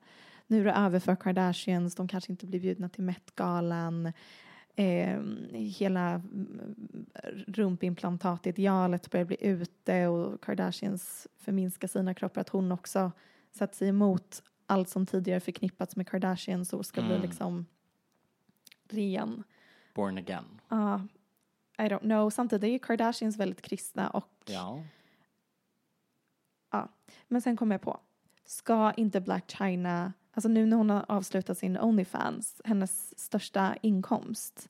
nu 0.48 0.62
är 0.62 0.66
det 0.66 0.72
över 0.72 1.00
för 1.00 1.16
Kardashians, 1.16 1.96
de 1.96 2.08
kanske 2.08 2.32
inte 2.32 2.46
blir 2.46 2.60
bjudna 2.60 2.90
till 2.90 3.04
Met-galan. 3.04 4.14
Ehm, 4.76 5.48
hela 5.54 6.10
mm, 6.10 7.06
rumpimplantat-idealet 7.48 9.12
börjar 9.12 9.26
bli 9.26 9.38
ute 9.40 10.08
och 10.08 10.42
Kardashians 10.44 11.28
förminskar 11.38 11.88
sina 11.88 12.14
kroppar, 12.14 12.42
att 12.42 12.50
hon 12.50 12.72
också 12.72 13.12
sätter 13.52 13.76
sig 13.76 13.88
emot 13.88 14.44
allt 14.66 14.90
som 14.90 15.06
tidigare 15.06 15.40
förknippats 15.40 15.96
med 15.96 16.08
Kardashians 16.10 16.74
och 16.74 16.86
ska 16.86 17.02
bli 17.02 17.16
Mm. 17.16 17.22
liksom 17.22 17.66
ren. 18.90 19.44
Born 19.94 20.18
again. 20.18 20.46
Ja, 20.70 21.02
I 21.78 21.82
don't 21.82 22.00
know. 22.00 22.30
Samtidigt 22.30 22.64
är 22.64 22.72
ju 22.72 22.80
Kardashians 22.80 23.38
väldigt 23.38 23.62
kristna 23.62 24.10
och 24.10 24.30
Ja. 24.46 24.84
ja. 26.72 26.90
Men 27.28 27.42
sen 27.42 27.58
kom 27.58 27.72
jag 27.72 27.82
på, 27.82 28.00
ska 28.46 28.94
inte 28.98 29.22
Black 29.22 29.52
China, 29.52 30.14
alltså 30.32 30.50
nu 30.50 30.66
när 30.66 30.78
hon 30.78 30.90
har 30.90 31.06
avslutat 31.08 31.58
sin 31.58 31.78
Onlyfans, 31.78 32.62
hennes 32.66 33.20
största 33.20 33.76
inkomst, 33.82 34.70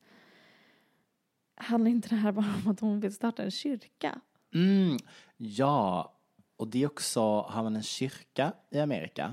handlar 1.56 1.92
inte 1.92 2.10
det 2.10 2.16
här 2.16 2.32
bara 2.32 2.56
om 2.66 2.72
att 2.72 2.80
hon 2.80 3.00
vill 3.00 3.14
starta 3.14 3.44
en 3.44 3.52
kyrka? 3.52 4.22
Mm. 4.54 4.98
Ja, 5.38 6.14
och 6.58 6.68
det 6.68 6.84
är 6.84 6.88
också, 6.88 7.42
har 7.42 7.64
man 7.64 7.76
en 7.76 7.84
kyrka 7.84 8.54
i 8.70 8.80
Amerika 8.80 9.32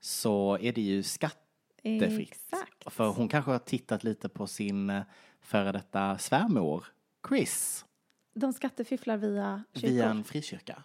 så 0.00 0.58
är 0.60 0.72
det 0.72 0.80
ju 0.80 1.02
skattefritt. 1.02 2.30
Exakt. 2.30 2.92
För 2.92 3.08
hon 3.08 3.28
kanske 3.28 3.50
har 3.50 3.58
tittat 3.58 4.04
lite 4.04 4.28
på 4.28 4.46
sin 4.46 4.90
eh, 4.90 5.02
före 5.40 5.72
detta 5.72 6.18
svärmor, 6.18 6.84
Chris, 7.28 7.84
De 8.34 8.52
skattefifflar 8.52 9.16
via 9.16 9.64
kyrkor? 9.74 9.88
via 9.88 10.10
en 10.10 10.24
frikyrka. 10.24 10.82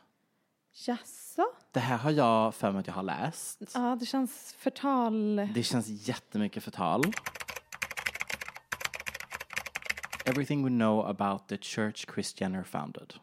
Jaså? 0.87 1.45
Det 1.71 1.79
här 1.79 1.97
har 1.97 2.11
jag 2.11 2.55
för 2.55 2.71
mig 2.71 2.79
att 2.79 2.87
jag 2.87 2.93
har 2.93 3.03
läst. 3.03 3.59
Ja, 3.73 3.97
det 3.99 4.05
känns 4.05 4.53
förtal. 4.57 5.35
Det 5.53 5.63
känns 5.63 6.07
jättemycket 6.07 6.63
förtal. 6.63 7.03
Everything 10.25 10.63
we 10.63 10.69
know 10.69 11.05
about 11.05 11.47
the 11.47 11.57
church 11.57 12.05
Chris 12.13 12.41
Jenner 12.41 12.63
founded. 12.63 13.13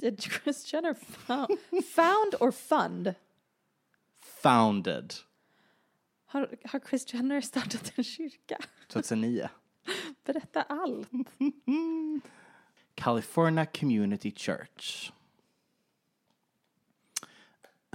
Did 0.00 0.20
Kris 0.22 0.72
Jenner 0.72 0.94
found, 0.94 1.48
found 1.94 2.34
or 2.40 2.50
fund? 2.50 3.14
Founded 4.42 5.14
Har, 6.26 6.56
har 6.64 6.78
Kris 6.78 7.14
Jenner 7.14 7.40
startat 7.40 7.92
en 7.96 8.04
kyrka? 8.04 8.58
2009. 8.88 9.48
Berätta 10.26 10.62
allt. 10.68 11.08
California 12.96 13.66
Community 13.66 14.32
Church. 14.32 15.12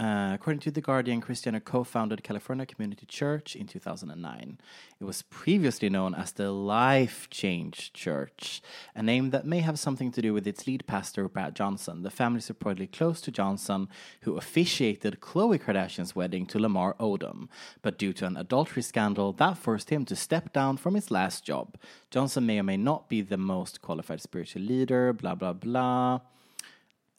Uh, 0.01 0.31
according 0.33 0.59
to 0.59 0.71
The 0.71 0.81
Guardian, 0.81 1.21
Christiana 1.21 1.59
co 1.59 1.83
founded 1.83 2.23
California 2.23 2.65
Community 2.65 3.05
Church 3.05 3.55
in 3.55 3.67
2009. 3.67 4.57
It 4.99 5.03
was 5.03 5.21
previously 5.21 5.89
known 5.89 6.15
as 6.15 6.31
the 6.31 6.49
Life 6.49 7.29
Change 7.29 7.93
Church, 7.93 8.63
a 8.95 9.03
name 9.03 9.29
that 9.29 9.45
may 9.45 9.59
have 9.59 9.77
something 9.77 10.11
to 10.13 10.19
do 10.19 10.33
with 10.33 10.47
its 10.47 10.65
lead 10.65 10.87
pastor, 10.87 11.29
Brad 11.29 11.55
Johnson. 11.55 12.01
The 12.01 12.09
family 12.09 12.39
is 12.39 12.49
reportedly 12.49 12.91
close 12.91 13.21
to 13.21 13.31
Johnson, 13.31 13.89
who 14.21 14.37
officiated 14.37 15.19
Khloe 15.19 15.61
Kardashian's 15.61 16.15
wedding 16.15 16.47
to 16.47 16.57
Lamar 16.57 16.95
Odom. 16.99 17.47
But 17.83 17.99
due 17.99 18.13
to 18.13 18.25
an 18.25 18.37
adultery 18.37 18.81
scandal, 18.81 19.33
that 19.33 19.59
forced 19.59 19.91
him 19.91 20.05
to 20.05 20.15
step 20.15 20.51
down 20.51 20.77
from 20.77 20.95
his 20.95 21.11
last 21.11 21.45
job. 21.45 21.77
Johnson 22.09 22.47
may 22.47 22.57
or 22.57 22.63
may 22.63 22.77
not 22.77 23.07
be 23.07 23.21
the 23.21 23.37
most 23.37 23.83
qualified 23.83 24.21
spiritual 24.21 24.63
leader, 24.63 25.13
blah, 25.13 25.35
blah, 25.35 25.53
blah. 25.53 26.21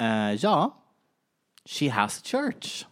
Uh, 0.01 0.35
she 1.65 1.91
has 1.91 2.23
church 2.23 2.87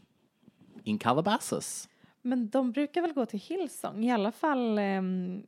in 0.84 0.98
Calabasas. 0.98 1.88
Men 2.22 2.48
de 2.48 2.72
brukar 2.72 3.02
väl 3.02 3.12
gå 3.12 3.26
till 3.26 3.40
Hillsong? 3.40 4.04
I 4.04 4.10
alla 4.10 4.32
fall 4.32 4.78
ehm, 4.78 5.42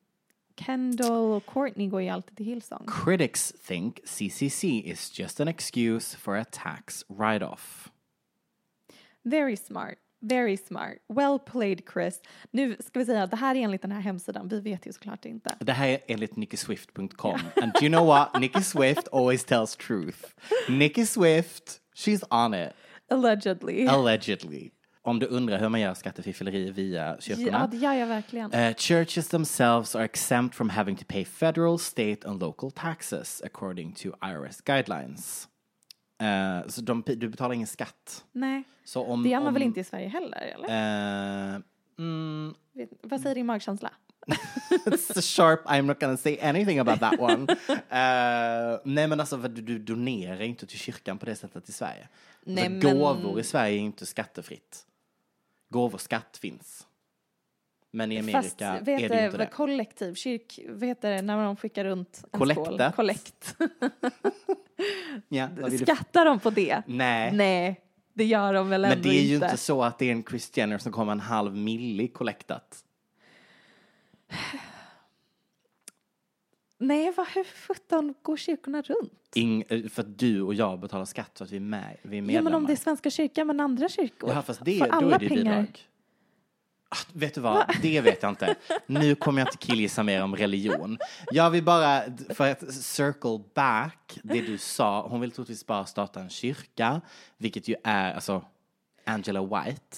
Kendall 0.57 1.33
och 1.33 1.47
Courtney 1.47 1.87
går 1.89 2.03
ju 2.03 2.09
alltid 2.09 2.37
till 2.37 2.47
Hillsong. 2.47 2.87
Critics 3.05 3.55
think 3.67 4.01
CCC 4.05 4.65
is 4.65 5.19
just 5.19 5.41
an 5.41 5.49
excuse 5.49 6.17
for 6.17 6.37
a 6.37 6.45
tax 6.51 7.05
write-off. 7.09 7.91
Very 9.25 9.57
smart. 9.57 9.95
Very 10.21 10.57
smart. 10.57 10.99
Well 11.09 11.39
played 11.39 11.83
Chris. 11.93 12.21
Nu 12.51 12.77
ska 12.81 12.99
vi 12.99 13.05
säga 13.05 13.23
att 13.23 13.31
det 13.31 13.37
här 13.37 13.55
är 13.55 13.61
enligt 13.61 13.83
den 13.83 13.93
här 13.93 14.01
hemsidan. 14.01 14.49
Vi 14.49 14.61
vet 14.61 14.87
ju 14.87 14.93
såklart 14.93 15.25
inte. 15.25 15.57
Det 15.61 15.73
här 15.73 15.89
är 15.89 15.99
enligt 16.07 16.37
nickyswift.com. 16.37 17.41
And 17.63 17.73
do 17.73 17.81
you 17.81 17.89
know 17.89 18.07
what? 18.07 18.41
Nicky 18.41 18.63
Swift 18.63 19.09
always 19.13 19.45
tells 19.45 19.77
truth. 19.77 20.19
Nicky 20.69 21.07
Swift, 21.07 21.81
she's 21.97 22.45
on 22.45 22.55
it. 22.55 22.73
Allegedly. 23.13 23.87
Allegedly. 23.87 24.71
Om 25.05 25.19
du 25.19 25.27
undrar 25.27 25.59
hur 25.59 25.69
man 25.69 25.81
gör 25.81 25.95
skattefiffleri 25.95 26.71
via 26.71 27.17
kyrkorna. 27.21 27.71
Ja, 27.73 27.79
gör 27.79 27.93
jag 27.93 28.07
verkligen. 28.07 28.55
Uh, 28.55 28.75
churches 28.75 29.29
themselves 29.29 29.97
are 29.97 30.05
exempt 30.05 30.55
from 30.55 30.71
having 30.71 30.97
to 30.97 31.05
pay 31.09 31.25
federal, 31.25 31.79
state 31.79 32.19
and 32.25 32.41
local 32.41 32.71
taxes 32.71 33.43
according 33.45 33.95
to 33.95 34.09
IRS 34.09 34.61
guidelines. 34.65 35.49
Uh, 36.23 36.69
så 36.69 36.81
de, 36.81 37.03
du 37.07 37.29
betalar 37.29 37.55
ingen 37.55 37.67
skatt. 37.67 38.25
Nej, 38.33 38.63
Så 38.85 39.05
om, 39.05 39.23
det 39.23 39.29
gör 39.29 39.39
man 39.39 39.49
om, 39.49 39.55
väl 39.55 39.63
inte 39.63 39.81
i 39.81 39.85
Sverige 39.85 40.09
heller? 40.09 40.55
Eller? 40.55 41.55
Uh, 41.57 41.63
mm, 41.99 42.55
Vet, 42.73 42.91
vad 43.03 43.21
säger 43.21 43.35
din 43.35 43.47
magkänsla? 43.47 43.91
it's 44.87 45.19
a 45.19 45.23
sharp, 45.23 45.67
I'm 45.67 45.83
not 45.87 46.01
gonna 46.01 46.17
say 46.17 46.39
anything 46.43 46.79
about 46.79 47.01
that 47.01 47.21
one. 47.21 47.43
Uh, 47.43 48.81
nej 48.85 49.09
men 49.09 49.21
alltså 49.21 49.37
du, 49.37 49.63
du 49.63 49.79
donerar 49.79 50.43
inte 50.43 50.67
till 50.67 50.79
kyrkan 50.79 51.19
på 51.19 51.27
det 51.27 51.37
sättet 51.37 51.69
i 51.69 51.73
Sverige. 51.73 52.09
Nej, 52.47 52.67
alltså, 52.67 52.89
men- 52.89 52.99
Gåvor 52.99 53.41
i 53.41 53.43
Sverige 53.45 53.75
är 53.77 53.81
inte 53.81 54.07
skattefritt. 54.07 54.87
Gåvoskatt 55.69 56.37
finns. 56.37 56.87
Men 57.91 58.13
i 58.13 58.19
Amerika 58.19 58.43
Fast 58.43 58.63
är 58.63 58.81
det 58.81 58.93
inte 58.93 59.29
det. 59.31 59.47
kollektiv, 59.47 60.15
kyrk, 60.15 60.59
vad 60.69 60.89
heter 60.89 61.11
det 61.11 61.23
när 61.23 61.45
de 61.45 61.57
skickar 61.57 61.85
runt 61.85 62.25
en 62.33 62.39
Kollektet. 62.39 62.67
skål? 62.67 62.93
Kollekt. 62.93 63.57
Ja, 65.29 65.49
Skattar 65.83 66.25
de 66.25 66.39
på 66.41 66.51
det? 66.51 66.83
Nej. 66.87 67.33
Nej, 67.33 67.81
det 68.13 68.25
gör 68.25 68.55
de 68.55 68.69
väl 68.69 68.85
ändå 68.85 68.95
Men 68.97 69.03
det 69.03 69.09
är 69.09 69.23
ju 69.23 69.35
inte. 69.35 69.47
inte 69.47 69.57
så 69.57 69.83
att 69.83 69.99
det 69.99 70.07
är 70.09 70.13
en 70.13 70.25
Chris 70.25 70.57
Jenner 70.57 70.79
som 70.79 70.93
kommer 70.93 71.13
en 71.13 71.21
halv 71.21 71.57
milli 71.57 72.09
kollektat. 72.09 72.85
Nej, 76.83 77.13
vad, 77.17 77.27
hur 77.27 77.45
sjutton 77.45 78.15
går 78.23 78.37
kyrkorna 78.37 78.83
runt? 78.83 79.13
Ing, 79.35 79.65
eh, 79.69 79.89
för 79.89 80.03
att 80.03 80.19
du 80.19 80.43
och 80.43 80.55
jag 80.55 80.81
betalar 80.81 81.05
skatt 81.05 81.31
så 81.39 81.45
att 81.45 81.51
vi 81.51 81.57
är, 81.57 81.61
med, 81.61 81.97
vi 82.03 82.19
är 82.19 82.23
medlemmar. 82.23 82.35
Ja, 82.35 82.43
men 82.43 82.55
om 82.55 82.67
det 82.67 82.73
är 82.73 82.77
Svenska 82.77 83.11
kyrkan 83.11 83.47
men 83.47 83.61
andra 83.61 83.89
kyrkor? 83.89 84.31
Ja, 84.31 84.43
fast 84.43 84.65
det, 84.65 84.79
Får 84.79 84.87
då 84.87 84.93
alla 84.93 85.17
är 85.17 85.19
det 85.19 85.29
pengar? 85.29 85.43
bidrag. 85.43 85.81
Ah, 86.89 86.97
vet 87.13 87.35
du 87.35 87.41
vad, 87.41 87.65
det 87.83 88.01
vet 88.01 88.23
jag 88.23 88.31
inte. 88.33 88.55
Nu 88.87 89.15
kommer 89.15 89.41
jag 89.41 89.49
inte 89.49 89.67
killgissa 89.67 90.03
mer 90.03 90.23
om 90.23 90.37
religion. 90.37 90.99
Jag 91.31 91.51
vill 91.51 91.65
bara, 91.65 92.03
för 92.29 92.51
att 92.51 92.75
circle 92.75 93.41
back 93.55 94.19
det 94.23 94.41
du 94.41 94.59
sa, 94.59 95.07
hon 95.09 95.21
vill 95.21 95.31
troligtvis 95.31 95.67
bara 95.67 95.85
starta 95.87 96.21
en 96.21 96.31
kyrka, 96.31 97.01
vilket 97.39 97.69
ju 97.69 97.75
är, 97.85 98.15
alltså, 98.15 98.45
Angela 99.07 99.43
White. 99.43 99.97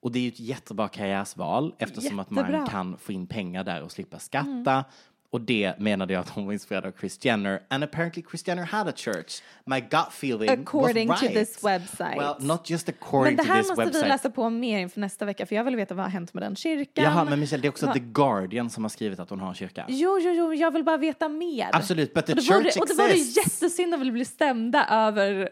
Och 0.00 0.12
det 0.12 0.18
är 0.18 0.22
ju 0.22 0.28
ett 0.28 0.40
jättebra 0.40 0.88
karriärsval 0.88 1.74
eftersom 1.78 2.18
att 2.18 2.30
man 2.30 2.44
Jättebra. 2.44 2.66
kan 2.66 2.98
få 2.98 3.12
in 3.12 3.26
pengar 3.26 3.64
där 3.64 3.82
och 3.82 3.92
slippa 3.92 4.18
skatta. 4.18 4.84
Och 5.32 5.40
det 5.40 5.78
menade 5.78 6.12
jag 6.12 6.20
att 6.20 6.28
hon 6.28 6.46
var 6.46 6.52
inspirerad 6.52 6.86
av 6.86 6.92
Chris 7.00 7.24
Jenner. 7.24 7.60
And 7.68 7.84
apparently 7.84 8.22
Chris 8.30 8.46
Jenner 8.48 8.62
had 8.64 8.88
a 8.88 8.92
church. 8.96 9.42
My 9.64 9.80
gut 9.80 10.08
feeling 10.10 10.48
According 10.50 11.08
was 11.08 11.20
to 11.20 11.26
right. 11.26 11.34
this 11.38 11.64
website. 11.64 12.16
Well, 12.16 12.34
not 12.38 12.70
just 12.70 12.88
according 12.88 13.36
Men 13.36 13.36
det 13.36 13.42
to 13.48 13.48
här 13.52 13.60
this 13.62 13.68
måste 13.68 13.84
website. 13.84 14.04
vi 14.04 14.08
läsa 14.08 14.30
på 14.30 14.50
mer 14.50 14.78
inför 14.78 15.00
nästa 15.00 15.24
vecka 15.24 15.46
för 15.46 15.54
jag 15.56 15.64
vill 15.64 15.76
veta 15.76 15.94
vad 15.94 16.04
har 16.04 16.10
hänt 16.10 16.34
med 16.34 16.42
den 16.42 16.56
kyrkan. 16.56 17.04
Jaha, 17.04 17.24
men 17.24 17.40
Michelle, 17.40 17.62
det 17.62 17.68
är 17.68 17.70
också 17.70 17.86
Va- 17.86 17.92
The 17.92 17.98
Guardian 18.00 18.70
som 18.70 18.84
har 18.84 18.88
skrivit 18.88 19.18
att 19.20 19.30
hon 19.30 19.40
har 19.40 19.48
en 19.48 19.54
kyrka. 19.54 19.84
Jo, 19.88 20.18
jo, 20.22 20.30
jo, 20.32 20.54
jag 20.54 20.70
vill 20.70 20.84
bara 20.84 20.96
veta 20.96 21.28
mer. 21.28 21.68
Absolut, 21.72 22.14
but 22.14 22.26
the 22.26 22.32
och 22.32 22.36
det 22.36 22.42
church 22.42 22.76
Och 22.76 22.86
det 22.88 22.94
vore 22.94 23.10
exists. 23.12 23.36
jättesynd 23.62 23.94
om 23.94 24.00
vi 24.00 24.10
blir 24.12 24.24
stämda 24.24 24.86
över 24.90 25.48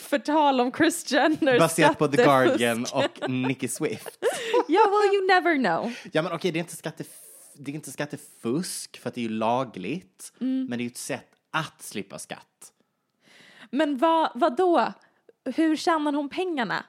förtal 0.00 0.60
om 0.60 0.72
Chris 0.72 1.12
Jenner 1.12 1.58
Baserat 1.58 1.98
på 1.98 2.08
The 2.08 2.16
skattefusk. 2.22 2.58
Guardian 2.58 2.86
och 2.92 3.30
Nicky 3.30 3.68
Swift. 3.68 4.08
Ja, 4.68 4.80
well 4.90 5.14
you 5.14 5.26
never 5.26 5.56
know. 5.56 5.94
Ja, 6.12 6.22
men 6.22 6.32
okej, 6.32 6.52
det 6.52 6.58
är 6.58 6.60
inte 6.60 6.74
skattef- 6.74 7.06
det 7.58 7.70
är 7.70 7.74
inte 7.74 7.92
skattefusk 7.92 8.98
för 8.98 9.08
att 9.08 9.14
det 9.14 9.20
är 9.20 9.22
ju 9.22 9.28
lagligt, 9.28 10.32
Mm. 10.40 10.66
men 10.68 10.78
det 10.78 10.82
är 10.82 10.84
ju 10.84 10.90
ett 10.90 10.96
sätt 10.96 11.28
att 11.50 11.82
slippa 11.82 12.18
skatt. 12.18 12.72
Men 13.70 13.98
vad, 13.98 14.30
vad 14.34 14.56
då? 14.56 14.92
Hur 15.44 15.76
tjänar 15.76 16.12
hon 16.12 16.28
pengarna? 16.28 16.84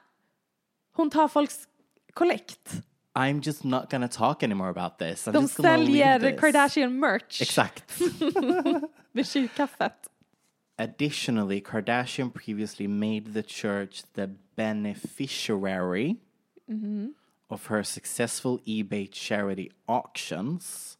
Hon 0.92 1.10
tar 1.10 1.28
folks 1.28 1.68
kollekt. 2.12 2.72
I'm 3.14 3.42
just 3.46 3.64
not 3.64 3.90
gonna 3.90 4.08
talk 4.08 4.42
anymore 4.42 4.70
about 4.70 4.98
this. 4.98 5.28
I'm 5.28 5.32
De 5.32 5.42
just 5.42 5.56
gonna 5.56 5.68
säljer 5.68 6.20
this. 6.20 6.40
Kardashian 6.40 6.98
merch 6.98 7.42
Exakt. 7.42 8.00
vid 9.12 9.26
kyrkkaffet. 9.26 10.10
Additionally, 10.78 11.60
Kardashian 11.60 12.30
previously 12.30 12.88
made 12.88 13.32
the 13.32 13.42
church 13.42 14.02
the 14.14 14.26
beneficiary 14.56 16.16
of 17.50 17.66
her 17.66 17.82
successful 17.82 18.58
eBay 18.66 19.10
charity 19.10 19.70
auctions. 19.86 20.96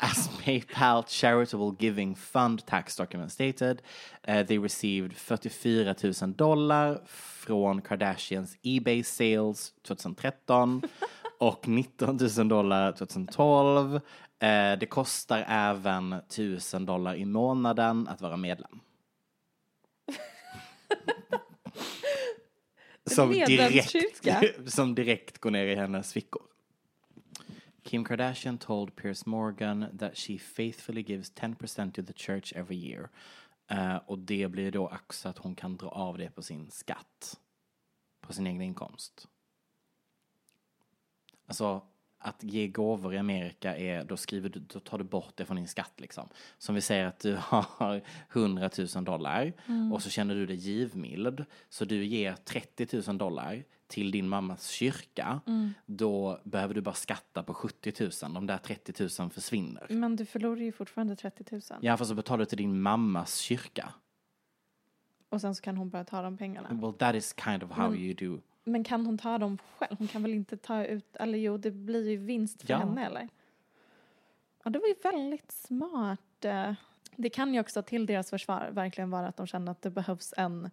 As 0.00 0.28
PayPal 0.42 1.06
charitable 1.08 1.72
giving 1.72 2.14
fund 2.14 2.66
tax 2.66 2.96
document 2.96 3.32
stated, 3.32 3.82
uh, 4.28 4.42
they 4.42 4.58
received 4.58 5.16
44 5.16 5.94
000 6.22 6.32
dollar 6.36 7.00
från 7.06 7.80
Kardashians 7.80 8.56
eBay 8.62 9.02
sales 9.02 9.72
2013 9.82 10.82
och 11.38 11.68
19 11.68 12.18
000 12.36 12.48
dollar 12.48 12.92
2012. 12.92 14.00
Eh, 14.40 14.78
det 14.78 14.88
kostar 14.88 15.44
även 15.48 16.12
1000 16.12 16.86
dollar 16.86 17.14
i 17.14 17.24
månaden 17.24 18.08
att 18.08 18.20
vara 18.20 18.36
medlem. 18.36 18.80
Som, 23.06 23.30
direkt, 23.30 23.94
som 24.72 24.94
direkt 24.94 25.38
går 25.38 25.50
ner 25.50 25.66
i 25.66 25.74
hennes 25.74 26.12
fickor. 26.12 26.42
Kim 27.82 28.04
Kardashian 28.04 28.58
told 28.58 28.96
Piers 28.96 29.26
Morgan 29.26 29.86
that 29.98 30.16
she 30.16 30.38
faithfully 30.38 31.02
gives 31.02 31.30
10% 31.30 31.94
to 31.94 32.02
the 32.02 32.12
church 32.12 32.52
every 32.56 32.76
year. 32.76 33.10
Eh, 33.68 33.96
och 33.96 34.18
det 34.18 34.48
blir 34.48 34.70
då 34.70 34.88
också 34.88 35.28
att 35.28 35.38
hon 35.38 35.54
kan 35.54 35.76
dra 35.76 35.88
av 35.88 36.18
det 36.18 36.30
på 36.30 36.42
sin 36.42 36.70
skatt. 36.70 37.40
På 38.20 38.32
sin 38.32 38.46
egen 38.46 38.62
inkomst. 38.62 39.28
Alltså, 41.46 41.82
att 42.24 42.42
ge 42.42 42.68
gåvor 42.68 43.14
i 43.14 43.18
Amerika 43.18 43.76
är, 43.76 44.04
då 44.04 44.16
skriver 44.16 44.48
du, 44.48 44.60
då 44.60 44.80
tar 44.80 44.98
du 44.98 45.04
bort 45.04 45.32
det 45.36 45.44
från 45.44 45.56
din 45.56 45.68
skatt 45.68 45.92
liksom. 45.96 46.28
Som 46.58 46.74
vi 46.74 46.80
säger 46.80 47.06
att 47.06 47.18
du 47.20 47.36
har 47.40 48.00
100 48.32 48.70
000 48.94 49.04
dollar 49.04 49.52
och 49.92 50.02
så 50.02 50.10
känner 50.10 50.34
du 50.34 50.46
dig 50.46 50.56
givmild. 50.56 51.44
Så 51.68 51.84
du 51.84 52.04
ger 52.04 52.32
30 52.44 53.02
000 53.06 53.18
dollar 53.18 53.64
till 53.86 54.10
din 54.10 54.28
mammas 54.28 54.68
kyrka. 54.68 55.40
Då 55.86 56.40
behöver 56.44 56.74
du 56.74 56.80
bara 56.80 56.94
skatta 56.94 57.42
på 57.42 57.54
70 57.54 57.92
000. 58.22 58.34
De 58.34 58.46
där 58.46 58.58
30 58.58 59.22
000 59.22 59.30
försvinner. 59.30 59.86
Men 59.90 60.16
du 60.16 60.24
förlorar 60.24 60.60
ju 60.60 60.72
fortfarande 60.72 61.16
30 61.16 61.44
000. 61.50 61.60
Ja, 61.80 61.96
fast 61.96 62.08
så 62.08 62.14
betalar 62.14 62.38
du 62.38 62.44
till 62.44 62.58
din 62.58 62.80
mammas 62.80 63.36
kyrka. 63.38 63.94
Och 65.28 65.40
sen 65.40 65.54
så 65.54 65.62
kan 65.62 65.76
hon 65.76 65.90
bara 65.90 66.04
ta 66.04 66.22
de 66.22 66.36
pengarna. 66.36 66.68
Well, 66.72 66.92
that 66.92 67.14
is 67.14 67.34
kind 67.44 67.62
of 67.62 67.70
how 67.70 67.90
Men- 67.90 68.00
you 68.00 68.14
do. 68.14 68.40
Men 68.64 68.84
kan 68.84 69.06
hon 69.06 69.18
ta 69.18 69.38
dem 69.38 69.58
själv? 69.78 69.96
Hon 69.98 70.08
kan 70.08 70.22
väl 70.22 70.34
inte 70.34 70.56
ta 70.56 70.84
ut, 70.84 71.16
eller 71.16 71.38
jo, 71.38 71.56
det 71.56 71.70
blir 71.70 72.08
ju 72.10 72.16
vinst 72.16 72.62
för 72.62 72.70
Ja. 72.72 72.78
henne 72.78 73.06
eller? 73.06 73.28
Ja, 74.64 74.70
det 74.70 74.78
var 74.78 74.88
ju 74.88 74.94
väldigt 75.02 75.52
smart. 75.52 76.44
eh. 76.44 76.72
Det 77.16 77.30
kan 77.30 77.54
ju 77.54 77.60
också 77.60 77.82
till 77.82 78.06
deras 78.06 78.30
försvar 78.30 78.68
verkligen 78.72 79.10
vara 79.10 79.26
att 79.28 79.36
de 79.36 79.46
känner 79.46 79.72
att 79.72 79.82
det 79.82 79.90
behövs 79.90 80.34
en 80.36 80.70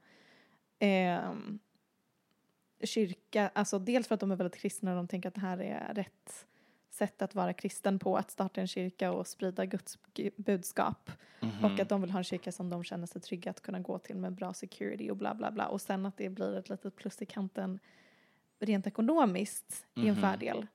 ehm, 0.80 1.60
kyrka, 2.84 3.52
alltså 3.56 3.80
dels 3.80 4.08
för 4.08 4.14
att 4.16 4.20
de 4.22 4.32
är 4.32 4.36
väldigt 4.36 4.62
kristna 4.62 4.92
och 4.92 4.98
de 4.98 5.08
tänker 5.08 5.30
att 5.30 5.36
det 5.36 5.42
här 5.42 5.58
är 5.62 5.94
rätt 5.94 6.46
sätt 6.92 7.22
att 7.22 7.36
vara 7.36 7.54
kristen 7.54 8.00
på, 8.00 8.18
att 8.18 8.32
starta 8.32 8.62
en 8.62 8.68
kyrka 8.68 9.12
och 9.12 9.28
sprida 9.28 9.66
Guds 9.66 10.00
gu- 10.14 10.32
budskap. 10.38 11.12
Och 11.64 11.80
att 11.80 11.90
de 11.90 12.02
vill 12.02 12.12
ha 12.12 12.18
en 12.18 12.24
kyrka 12.24 12.52
som 12.52 12.70
de 12.70 12.84
känner 12.84 13.08
sig 13.08 13.22
trygga 13.22 13.52
att 13.52 13.62
kunna 13.62 13.80
gå 13.80 14.00
till 14.00 14.16
med 14.16 14.34
bra 14.34 14.54
security 14.54 15.10
och 15.10 15.18
bla 15.18 15.34
bla 15.36 15.52
bla. 15.52 15.68
Och 15.68 15.82
sen 15.82 16.06
att 16.06 16.18
det 16.18 16.30
blir 16.30 16.58
ett 16.58 16.70
litet 16.70 16.96
plus 16.96 17.22
i 17.22 17.26
kanten 17.26 17.80
rent 18.60 18.88
ekonomiskt 18.88 19.86
i 19.96 20.08
en 20.08 20.16
fördel. 20.16 20.68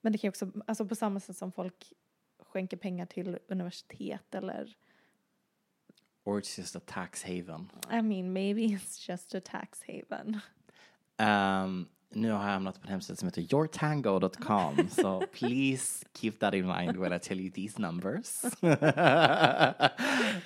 Men 0.00 0.12
det 0.12 0.18
kan 0.18 0.28
ju 0.28 0.30
också, 0.30 0.50
alltså 0.66 0.86
på 0.86 0.94
samma 0.94 1.20
sätt 1.20 1.36
som 1.36 1.52
folk 1.52 1.92
skänker 2.38 2.76
pengar 2.76 3.06
till 3.06 3.38
universitet 3.48 4.34
eller 4.34 4.76
Or 6.24 6.40
it's 6.40 6.58
just 6.58 6.76
a 6.76 6.80
tax 6.86 7.24
haven. 7.24 7.72
I 7.92 8.02
mean 8.02 8.32
maybe 8.32 8.60
it's 8.60 9.10
just 9.10 9.34
a 9.34 9.40
tax 9.44 9.82
haven. 9.86 10.40
Um, 11.18 11.88
nu 12.14 12.30
har 12.30 12.42
jag 12.44 12.52
hamnat 12.52 12.80
på 12.80 12.86
en 12.86 12.90
hemsida 12.90 13.16
som 13.16 13.28
heter 13.28 13.54
yourtango.com. 13.54 14.88
so 14.88 15.22
please 15.38 16.04
keep 16.14 16.32
that 16.40 16.54
in 16.54 16.66
mind 16.66 16.96
when 16.96 17.12
I 17.12 17.18
tell 17.18 17.40
you 17.40 17.50
these 17.50 17.78
numbers. 17.78 18.42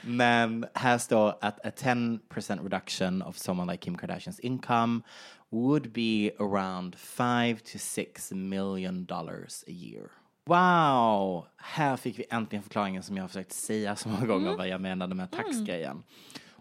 Men 0.02 0.66
här 0.74 0.98
står 0.98 1.34
att 1.40 1.66
a 1.66 1.70
10% 1.76 2.62
reduction 2.62 3.22
of 3.22 3.38
someone 3.38 3.72
like 3.72 3.84
Kim 3.84 3.96
Kardashians 3.96 4.40
income 4.40 5.02
would 5.50 5.92
be 5.92 6.30
around 6.38 6.96
5 6.96 7.56
to 7.72 7.78
6 7.78 8.32
million 8.32 9.04
dollars 9.04 9.64
a 9.66 9.70
year. 9.70 10.10
Wow! 10.46 11.46
Här 11.56 11.96
fick 11.96 12.18
vi 12.18 12.24
äntligen 12.30 12.62
förklaringen 12.62 13.02
som 13.02 13.16
jag 13.16 13.24
har 13.24 13.28
försökt 13.28 13.52
säga 13.52 13.96
så 13.96 14.08
många 14.08 14.26
gånger 14.26 14.56
vad 14.56 14.68
jag 14.68 14.80
menade 14.80 15.14
med 15.14 15.30
taxgrejen. 15.30 16.02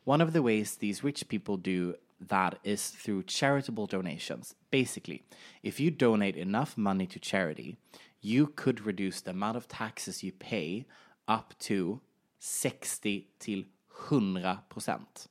One 0.04 0.24
of 0.24 0.34
the 0.34 0.40
ways 0.40 0.78
these 0.78 1.08
rich 1.08 1.24
people 1.28 1.58
do 1.58 1.96
that 2.28 2.56
is 2.64 2.92
through 2.92 3.24
charitable 3.28 3.88
donations. 3.88 4.56
Basically, 4.72 5.24
if 5.64 5.80
you 5.80 5.92
donate 5.92 6.36
enough 6.40 6.78
money 6.78 7.08
to 7.08 7.20
charity, 7.20 7.78
you 8.22 8.48
could 8.56 8.86
reduce 8.86 9.22
the 9.22 9.32
amount 9.32 9.58
of 9.58 9.68
taxes 9.68 10.24
you 10.24 10.32
pay 10.40 10.86
up 11.28 11.54
to 11.60 12.00
60 12.40 13.28
till 13.40 13.64
100%. 14.10 15.28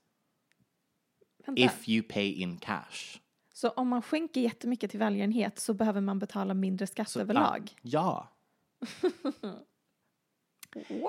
Vänta. 1.47 1.63
if 1.63 1.89
you 1.89 2.03
pay 2.03 2.29
in 2.29 2.57
cash. 2.59 3.21
Så 3.53 3.69
om 3.71 3.89
man 3.89 4.03
skänker 4.03 4.41
jättemycket 4.41 4.91
till 4.91 4.99
välgörenhet 5.01 5.59
så 5.59 5.75
behöver 5.75 6.01
man 6.01 6.19
betala 6.19 6.55
mindre 6.55 6.87
skatt 6.87 7.09
Så, 7.09 7.21
överlag? 7.21 7.71
ja. 7.83 8.29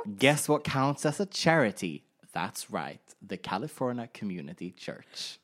Guess 0.05 0.49
what 0.49 0.63
counts 0.63 1.05
as 1.05 1.19
a 1.19 1.25
charity? 1.31 2.01
That's 2.33 2.69
right, 2.69 3.15
the 3.29 3.37
California 3.37 4.07
Community 4.07 4.71
Church. 4.77 5.39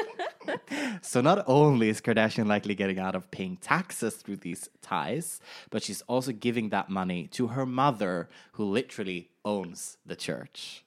so 1.02 1.20
not 1.20 1.44
only 1.46 1.88
is 1.88 2.00
Kardashian 2.00 2.46
likely 2.46 2.74
getting 2.74 2.98
out 2.98 3.14
of 3.14 3.30
paying 3.30 3.56
taxes 3.56 4.14
through 4.14 4.36
these 4.36 4.68
ties, 4.80 5.40
but 5.70 5.82
she's 5.82 6.02
also 6.02 6.32
giving 6.32 6.70
that 6.70 6.88
money 6.88 7.28
to 7.28 7.48
her 7.48 7.66
mother, 7.66 8.28
who 8.52 8.64
literally 8.64 9.28
owns 9.44 9.98
the 10.04 10.16
church. 10.16 10.84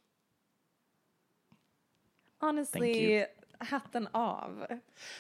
Honestly, 2.42 3.26
hatten 3.62 4.08
av. 4.14 4.80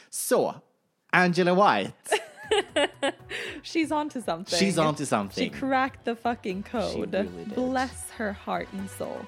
So, 0.10 0.62
Angela 1.14 1.54
White, 1.54 1.94
She's 3.62 3.92
onto 3.92 4.22
something. 4.22 4.60
she's 4.60 4.78
onto 4.78 5.06
something. 5.06 5.52
She 5.52 5.58
cracked 5.58 6.06
the 6.06 6.16
fucking 6.16 6.64
code. 6.64 7.14
really. 7.14 7.46
Bless 7.56 8.10
her 8.12 8.34
heart 8.34 8.68
and 8.74 8.90
soul. 8.90 9.26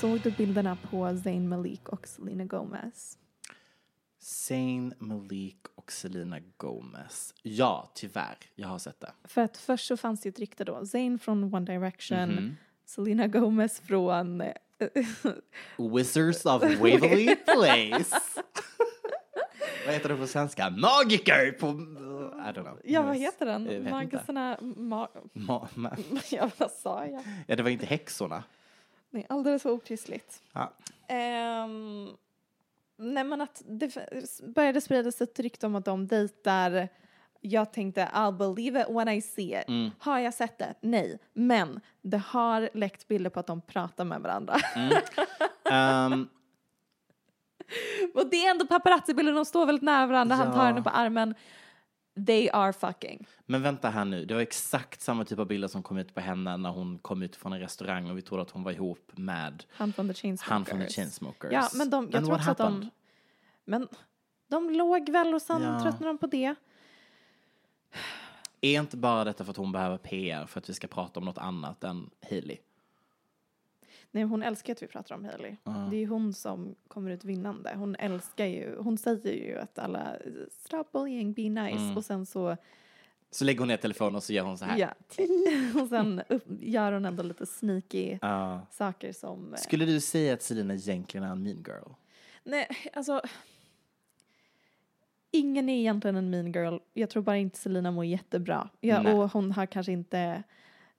Såg 0.00 0.20
du 0.20 0.30
bilderna 0.30 0.76
på 0.90 1.16
Zayn 1.24 1.48
Malik 1.48 1.88
och 1.88 2.06
Selena 2.08 2.44
Gomez? 2.44 3.18
Zayn 4.18 4.94
Malik 4.98 5.58
och 5.74 5.92
Selena 5.92 6.38
Gomez. 6.56 7.34
Ja, 7.42 7.90
tyvärr. 7.94 8.36
Jag 8.54 8.68
har 8.68 8.78
sett 8.78 9.00
det. 9.00 9.12
För 9.24 9.40
att 9.42 9.56
först 9.56 9.86
så 9.86 9.96
fanns 9.96 10.20
det 10.20 10.28
ett 10.28 10.38
rykte 10.38 10.64
då. 10.64 10.86
Zayn 10.86 11.18
från 11.18 11.54
One 11.54 11.66
Direction, 11.72 12.18
Mhm. 12.30 12.56
Selena 12.84 13.26
Gomez 13.26 13.80
från... 13.80 14.40
eh, 14.40 14.52
Wizards 15.94 16.46
of 16.46 16.62
Waverly 16.62 17.36
Place. 17.36 18.20
vad 19.86 19.94
heter 19.94 20.08
det 20.08 20.16
på 20.16 20.26
svenska? 20.26 20.70
Magiker 20.70 21.52
på... 21.52 21.66
I 21.66 22.52
don't 22.52 22.62
know. 22.62 22.80
ja, 22.84 23.02
vad 23.02 23.16
heter 23.16 23.46
den? 23.46 23.90
Magisarna... 23.90 24.56
Ma- 24.56 25.08
Ma- 25.32 25.68
ma- 25.74 26.22
ja, 26.30 26.50
vad 26.58 26.70
sa 26.70 27.06
jag? 27.06 27.22
ja, 27.46 27.56
det 27.56 27.62
var 27.62 27.70
inte 27.70 27.86
häxorna. 27.86 28.44
Nej, 29.10 29.26
alldeles 29.28 29.62
för 29.62 29.70
okristligt. 29.70 30.42
Ja. 30.52 30.72
Ehm, 31.08 32.08
nej 32.96 33.24
men 33.24 33.40
att 33.40 33.62
det 33.66 33.96
började 34.54 34.80
spridas 34.80 35.20
ett 35.20 35.38
rykte 35.40 35.66
om 35.66 35.74
att 35.74 35.84
de 35.84 36.06
dejtar. 36.06 36.88
Jag 37.40 37.72
tänkte 37.72 38.08
I'll 38.14 38.32
believe 38.54 38.80
it 38.80 38.86
when 38.90 39.08
I 39.08 39.22
see 39.22 39.60
it. 39.60 39.92
Har 39.98 40.18
jag 40.18 40.34
sett 40.34 40.58
det? 40.58 40.74
Nej. 40.80 41.18
Men 41.32 41.80
det 42.02 42.18
har 42.18 42.70
läckt 42.74 43.08
bilder 43.08 43.30
på 43.30 43.40
att 43.40 43.46
de 43.46 43.60
pratar 43.60 44.04
med 44.04 44.20
varandra. 44.20 44.56
Ehm, 45.70 46.28
Och 48.14 48.26
det 48.30 48.46
är 48.46 48.50
ändå 48.50 48.66
paparazzi-bilder, 48.66 49.32
de 49.32 49.44
står 49.44 49.66
väldigt 49.66 49.82
nära 49.82 50.06
varandra, 50.06 50.36
han 50.36 50.52
tar 50.52 50.58
Ja. 50.58 50.64
henne 50.64 50.82
på 50.82 50.90
armen. 50.90 51.34
They 52.26 52.48
are 52.52 52.72
fucking. 52.72 53.26
men 53.46 53.62
vänta 53.62 53.90
här 53.90 54.04
nu. 54.04 54.24
Det 54.24 54.34
var 54.34 54.40
exakt 54.40 55.00
samma 55.00 55.24
typ 55.24 55.38
av 55.38 55.46
bilder 55.46 55.68
som 55.68 55.82
kom 55.82 55.98
ut 55.98 56.14
på 56.14 56.20
henne 56.20 56.56
när 56.56 56.70
hon 56.70 56.98
kom 56.98 57.22
ut 57.22 57.36
från 57.36 57.52
en 57.52 57.60
restaurang 57.60 58.10
och 58.10 58.18
vi 58.18 58.22
trodde 58.22 58.42
att 58.42 58.50
hon 58.50 58.62
var 58.62 58.72
ihop 58.72 59.10
med 59.14 59.64
Han 59.70 59.92
från 59.92 60.08
The 60.08 60.14
Chainsmokers. 60.14 60.50
han 60.50 60.64
från 60.64 60.80
The 60.80 60.88
Chainsmokers. 60.88 61.52
Ja, 61.52 61.68
men 61.74 61.90
de, 61.90 62.04
jag 62.12 62.14
And 62.16 62.26
tror 62.26 62.36
också 62.36 62.50
att 62.50 62.58
de... 62.58 62.62
happened? 62.64 62.90
Men 63.64 63.88
de 64.48 64.70
låg 64.70 65.10
väl 65.10 65.34
och 65.34 65.42
sen 65.42 65.62
Ja. 65.62 65.80
tröttnade 65.82 66.06
de 66.12 66.18
på 66.18 66.26
det. 66.26 66.54
Är 68.60 68.80
inte 68.80 68.96
bara 68.96 69.24
detta 69.24 69.44
för 69.44 69.50
att 69.50 69.56
hon 69.56 69.72
behöver 69.72 69.98
PR 69.98 70.46
för 70.46 70.58
att 70.60 70.68
vi 70.70 70.74
ska 70.74 70.86
prata 70.86 71.20
om 71.20 71.26
något 71.26 71.38
annat 71.38 71.84
än 71.84 72.10
Hailey? 72.30 72.56
Nej, 74.12 74.22
hon 74.24 74.42
älskar 74.42 74.72
att 74.72 74.82
vi 74.82 74.86
pratar 74.86 75.14
om 75.14 75.24
Hailey. 75.24 75.56
Det 75.90 75.96
är 75.96 76.06
hon 76.06 76.32
som 76.34 76.74
kommer 76.88 77.10
ut 77.10 77.24
vinnande. 77.24 77.72
Hon 77.76 77.96
älskar 77.96 78.46
ju, 78.46 78.76
hon 78.78 78.98
säger 78.98 79.32
ju 79.32 79.58
att 79.58 79.78
alla 79.78 80.16
stop 80.50 80.84
bullying, 80.92 81.32
be 81.32 81.42
nice 81.48 81.82
Mm. 81.84 81.96
och 81.96 82.04
sen 82.04 82.26
så, 82.26 82.56
Så 83.30 83.44
lägger 83.44 83.58
hon 83.58 83.68
ner 83.68 83.76
telefonen 83.76 84.14
och 84.14 84.22
så 84.22 84.32
gör 84.32 84.44
hon 84.44 84.58
så 84.58 84.64
här. 84.64 84.78
ja, 84.78 84.94
och 85.82 85.88
sen 85.88 86.22
upp, 86.28 86.44
gör 86.60 86.92
hon 86.92 87.04
ändå 87.04 87.22
lite 87.22 87.46
sneaky 87.46 88.18
Ja. 88.22 88.66
saker 88.70 89.12
som, 89.12 89.54
Skulle 89.58 89.84
du 89.84 90.00
säga 90.00 90.34
att 90.34 90.42
Selena 90.42 90.74
egentligen 90.74 91.24
är 91.26 91.32
en 91.32 91.42
mean 91.42 91.64
girl? 91.66 91.92
nej 92.44 92.66
alltså, 92.92 93.22
ingen 95.30 95.68
är 95.68 95.78
egentligen 95.78 96.16
en 96.16 96.30
mean 96.30 96.52
girl. 96.52 96.78
Jag 96.94 97.10
tror 97.10 97.22
bara 97.22 97.36
inte 97.36 97.58
Selina 97.58 97.90
mår 97.90 98.04
jättebra. 98.04 98.68
Ja, 98.80 99.02
Nej. 99.02 99.14
och 99.14 99.32
hon 99.32 99.52
har 99.52 99.66
kanske 99.66 99.92
inte 99.92 100.42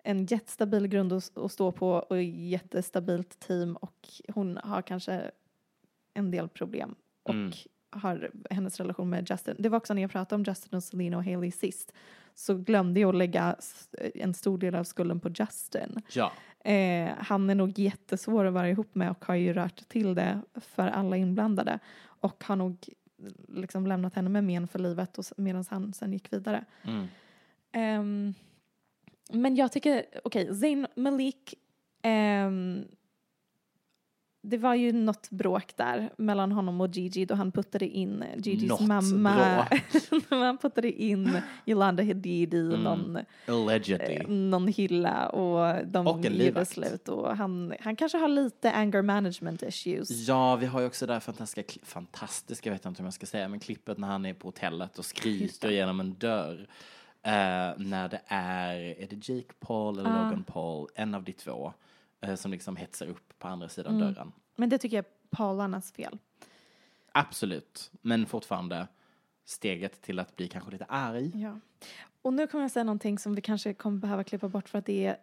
en 0.03 0.25
jättestabil 0.25 0.87
grund 0.87 1.13
att, 1.13 1.37
att 1.37 1.51
stå 1.51 1.71
på 1.71 1.89
och 1.91 2.23
jättestabilt 2.23 3.39
team 3.39 3.75
och 3.75 4.09
hon 4.33 4.59
har 4.63 4.81
kanske 4.81 5.31
en 6.13 6.31
del 6.31 6.49
problem 6.49 6.95
och 7.23 7.33
Mm. 7.33 7.51
har 7.89 8.31
hennes 8.49 8.77
relation 8.79 9.09
med 9.09 9.29
Justin. 9.29 9.55
Det 9.59 9.69
var 9.69 9.77
också 9.77 9.93
när 9.93 10.01
jag 10.01 10.11
pratade 10.11 10.35
om 10.35 10.43
Justin 10.43 10.77
och 10.77 10.83
Selena 10.83 11.17
och 11.17 11.23
Hailey 11.23 11.51
sist 11.51 11.93
så 12.35 12.55
glömde 12.55 12.99
jag 12.99 13.09
att 13.09 13.15
lägga 13.15 13.55
en 14.15 14.33
stor 14.33 14.57
del 14.57 14.75
av 14.75 14.83
skulden 14.83 15.19
på 15.19 15.29
Justin. 15.29 16.01
Ja. 16.13 16.31
Eh, 16.71 17.09
han 17.17 17.49
är 17.49 17.55
nog 17.55 17.79
jättesvår 17.79 18.45
att 18.45 18.53
vara 18.53 18.69
ihop 18.69 18.95
med 18.95 19.11
och 19.11 19.25
har 19.25 19.35
ju 19.35 19.53
rört 19.53 19.87
till 19.89 20.15
det 20.15 20.41
för 20.55 20.87
alla 20.87 21.17
inblandade 21.17 21.79
och 22.03 22.43
har 22.43 22.55
nog 22.55 22.77
liksom 23.47 23.87
lämnat 23.87 24.13
henne 24.15 24.29
med 24.29 24.43
men 24.43 24.67
för 24.67 24.79
livet 24.79 25.17
medan 25.37 25.65
han 25.69 25.93
sen 25.93 26.13
gick 26.13 26.33
vidare. 26.33 26.65
Mm. 26.83 27.07
Ehm, 27.71 28.33
men 29.33 29.55
jag 29.55 29.71
tycker, 29.71 30.05
okej, 30.23 30.55
Zayn 30.55 30.87
Malik, 30.95 31.53
ehm, 32.01 32.85
det 34.43 34.57
var 34.57 34.75
ju 34.75 34.91
något 34.91 35.29
bråk 35.29 35.73
där 35.75 36.09
mellan 36.17 36.51
honom 36.51 36.81
och 36.81 36.87
Gigi 36.89 37.25
då 37.25 37.35
han 37.35 37.51
puttade 37.51 37.87
in 37.87 38.23
Gigis 38.37 38.69
Något 38.69 38.81
mamma, 38.81 39.67
han 40.29 40.57
puttade 40.57 40.91
in 40.91 41.41
Yolanda 41.65 42.03
Hadid 42.03 42.53
i 42.53 42.57
Mm. 42.59 42.81
någon, 42.83 43.15
eh, 43.15 44.27
någon 44.27 44.67
hylla 44.67 45.29
och 45.29 45.85
de 45.85 46.07
Och 46.07 46.25
gjorde 46.25 46.65
slut 46.65 47.09
och 47.09 47.37
han, 47.37 47.73
han 47.79 47.95
kanske 47.95 48.17
har 48.17 48.27
lite 48.27 48.71
anger 48.71 49.01
management 49.01 49.63
issues. 49.63 50.27
Ja, 50.27 50.55
vi 50.55 50.65
har 50.65 50.79
ju 50.79 50.85
också 50.85 51.05
det 51.05 51.13
här 51.13 51.19
fantastiska, 51.19 51.79
fantastiska 51.85 52.69
jag 52.69 52.75
vet 52.75 52.85
inte 52.85 53.01
om 53.01 53.05
jag 53.05 53.13
ska 53.13 53.25
säga, 53.25 53.47
men 53.47 53.59
klippet 53.59 53.97
när 53.97 54.07
han 54.07 54.25
är 54.25 54.33
på 54.33 54.47
hotellet 54.47 54.99
och 54.99 55.05
skriker 55.05 55.69
genom 55.69 55.99
en 55.99 56.13
dörr. 56.13 56.67
Eh, 57.23 57.31
när 57.77 58.09
det 58.09 58.21
är, 58.27 58.75
är 58.77 59.07
det 59.09 59.29
Jake 59.29 59.53
Paul 59.59 59.99
eller 59.99 60.09
Ah. 60.09 60.23
Logan 60.23 60.43
Paul, 60.43 60.87
en 60.95 61.15
av 61.15 61.23
de 61.23 61.33
två, 61.33 61.73
eh, 62.21 62.35
som 62.35 62.51
liksom 62.51 62.75
hetsar 62.75 63.07
upp 63.07 63.39
på 63.39 63.47
andra 63.47 63.69
sidan 63.69 63.95
Mm. 63.95 64.13
dörren. 64.13 64.31
Men 64.55 64.69
det 64.69 64.77
tycker 64.77 64.97
jag 64.97 65.05
är 65.05 65.11
Paularnas 65.37 65.91
fel. 65.91 66.17
Absolut, 67.11 67.91
men 68.01 68.25
fortfarande 68.25 68.87
steget 69.45 70.01
till 70.01 70.19
att 70.19 70.35
bli 70.35 70.47
kanske 70.47 70.71
lite 70.71 70.85
arg. 70.85 71.31
Ja. 71.41 71.59
Och 72.21 72.33
nu 72.33 72.47
kommer 72.47 72.63
jag 72.63 72.71
säga 72.71 72.83
någonting 72.83 73.19
som 73.19 73.35
vi 73.35 73.41
kanske 73.41 73.73
kommer 73.73 73.97
behöva 73.99 74.23
klippa 74.23 74.47
bort 74.47 74.69
för 74.69 74.77
att 74.79 74.85
det 74.85 75.05
är, 75.05 75.17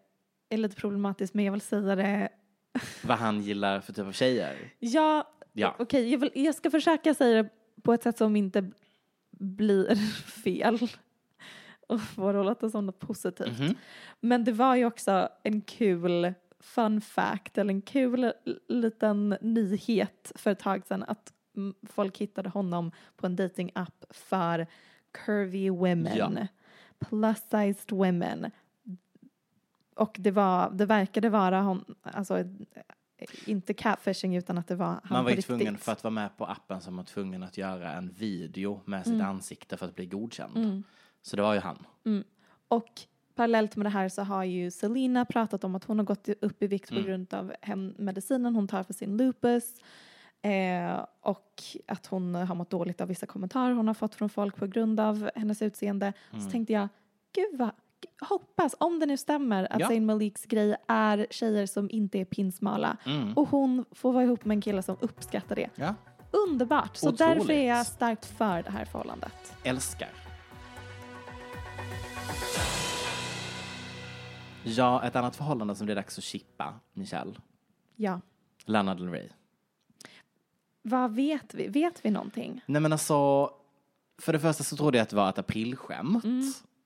är 0.48 0.56
lite 0.58 0.76
problematiskt 0.76 1.34
men 1.34 1.44
jag 1.44 1.52
vill 1.52 1.60
säga 1.60 1.96
det. 1.96 2.28
Vad 3.04 3.18
han 3.18 3.40
gillar 3.42 3.80
för 3.80 3.92
typ 3.92 4.06
av 4.06 4.12
tjejer. 4.12 4.72
Ja, 4.78 5.32
Ja. 5.52 5.74
okej 5.78 6.10
jag, 6.12 6.18
vill- 6.18 6.30
jag 6.34 6.54
ska 6.54 6.70
försöka 6.70 7.14
säga 7.14 7.42
det 7.42 7.48
på 7.82 7.92
ett 7.92 8.02
sätt 8.02 8.18
som 8.18 8.36
inte 8.36 8.70
blir 9.30 9.94
fel. 10.44 10.78
Och 11.88 12.00
få 12.00 12.32
det 12.32 12.42
låta 12.42 12.70
som 12.70 12.86
något 12.86 12.98
positivt. 12.98 13.58
Mhm. 13.60 13.74
Men 14.20 14.44
det 14.44 14.52
var 14.52 14.74
ju 14.76 14.84
också 14.84 15.28
en 15.42 15.60
kul 15.60 16.34
fun 16.60 17.00
fact 17.00 17.58
eller 17.58 17.74
en 17.74 17.82
kul 17.82 18.32
liten 18.68 19.36
nyhet 19.40 20.32
för 20.34 20.50
ett 20.50 20.58
tag 20.58 20.86
sedan 20.86 21.04
att 21.08 21.32
mm, 21.56 21.74
folk 21.82 22.18
hittade 22.18 22.48
honom 22.48 22.92
på 23.16 23.26
en 23.26 23.36
dating-app 23.36 24.04
för 24.10 24.66
curvy 25.12 25.70
women, 25.70 26.16
Ja. 26.16 26.32
plus-sized 26.98 27.90
women. 27.98 28.50
Och 29.96 30.16
det, 30.18 30.30
var, 30.30 30.70
det 30.70 30.86
verkade 30.86 31.28
vara 31.30 31.60
hon, 31.62 31.84
alltså 32.02 32.44
inte 33.46 33.74
catfishing 33.74 34.36
utan 34.36 34.58
att 34.58 34.66
det 34.68 34.74
var 34.74 34.86
han 34.86 35.00
Man 35.10 35.24
var 35.24 35.30
ju 35.30 35.42
tvungen, 35.42 35.78
för 35.78 35.92
att 35.92 36.04
vara 36.04 36.10
med 36.14 36.36
på 36.36 36.46
appen 36.46 36.80
så 36.80 36.90
var 36.90 36.96
man 36.96 37.04
tvungen 37.04 37.42
att 37.42 37.56
göra 37.58 37.92
en 37.92 38.10
video 38.10 38.80
med 38.84 39.04
sitt 39.04 39.14
Mm. 39.14 39.26
ansikte 39.26 39.76
för 39.76 39.86
att 39.86 39.94
bli 39.94 40.06
godkänd. 40.06 40.84
Så 41.22 41.36
det 41.36 41.42
var 41.42 41.54
ju 41.54 41.60
han. 41.60 41.86
Och 42.68 43.00
parallellt 43.34 43.76
med 43.76 43.86
det 43.86 43.90
här 43.90 44.08
så 44.08 44.22
har 44.22 44.44
ju 44.44 44.70
Selena 44.70 45.24
pratat 45.24 45.64
om 45.64 45.74
att 45.74 45.84
hon 45.84 45.98
har 45.98 46.06
gått 46.06 46.28
upp 46.40 46.62
i 46.62 46.66
vikt 46.66 46.90
Mm. 46.90 47.02
på 47.02 47.08
grund 47.08 47.34
av 47.34 47.52
medicinen 47.98 48.54
hon 48.54 48.68
tar 48.68 48.82
för 48.82 48.92
sin 48.94 49.16
lupus. 49.16 49.74
Eh, 50.42 51.04
och 51.20 51.62
att 51.86 52.06
hon 52.06 52.34
har 52.34 52.54
mått 52.54 52.70
dåligt 52.70 53.00
av 53.00 53.08
vissa 53.08 53.26
kommentarer 53.26 53.74
hon 53.74 53.86
har 53.86 53.94
fått 53.94 54.14
från 54.14 54.28
folk 54.28 54.56
på 54.56 54.66
grund 54.66 55.00
av 55.00 55.30
hennes 55.34 55.62
utseende. 55.62 56.12
Mm. 56.32 56.44
Så 56.44 56.50
tänkte 56.50 56.72
jag, 56.72 56.88
gud 57.34 57.58
vad, 57.58 57.70
hoppas, 58.20 58.74
om 58.80 59.00
det 59.00 59.06
nu 59.06 59.16
stämmer 59.16 59.72
att 59.72 59.80
Ja. 59.80 59.86
Zayn 59.88 60.06
Maliks 60.06 60.44
grej 60.46 60.76
är 60.88 61.26
tjejer 61.30 61.66
som 61.66 61.90
inte 61.90 62.18
är 62.18 62.24
pinsmala 62.24 62.96
Mm. 63.06 63.32
och 63.34 63.48
hon 63.48 63.84
får 63.92 64.12
vara 64.12 64.24
ihop 64.24 64.44
med 64.44 64.54
en 64.54 64.60
kille 64.60 64.82
som 64.82 64.96
uppskattar 65.00 65.56
det. 65.56 65.70
Ja. 65.74 65.94
Underbart! 66.48 66.96
Så 66.96 67.08
Otroligt. 67.08 67.18
därför 67.38 67.52
är 67.52 67.68
jag 67.68 67.86
starkt 67.86 68.26
för 68.26 68.62
det 68.62 68.70
här 68.70 68.84
förhållandet. 68.84 69.54
Älskar. 69.64 70.08
Ja, 74.64 75.04
ett 75.04 75.16
annat 75.16 75.36
förhållande 75.36 75.74
som 75.74 75.86
det 75.86 75.92
är 75.92 75.94
dags 75.94 76.18
att 76.18 76.24
chippa, 76.24 76.74
Michelle. 76.92 77.34
Ja. 77.96 78.20
Lana 78.64 78.94
Del 78.94 79.10
Rey. 79.10 79.28
Vad 80.82 81.14
vet 81.14 81.54
vi? 81.54 81.68
Vet 81.68 82.04
vi 82.04 82.10
någonting? 82.10 82.60
Nej 82.66 82.82
men 82.82 82.92
alltså, 82.92 83.50
för 84.18 84.32
det 84.32 84.40
första 84.40 84.64
så 84.64 84.76
trodde 84.76 84.98
jag 84.98 85.02
att 85.02 85.08
det 85.08 85.16
var 85.16 85.28
ett 85.28 85.38
aprilskämt. 85.38 86.24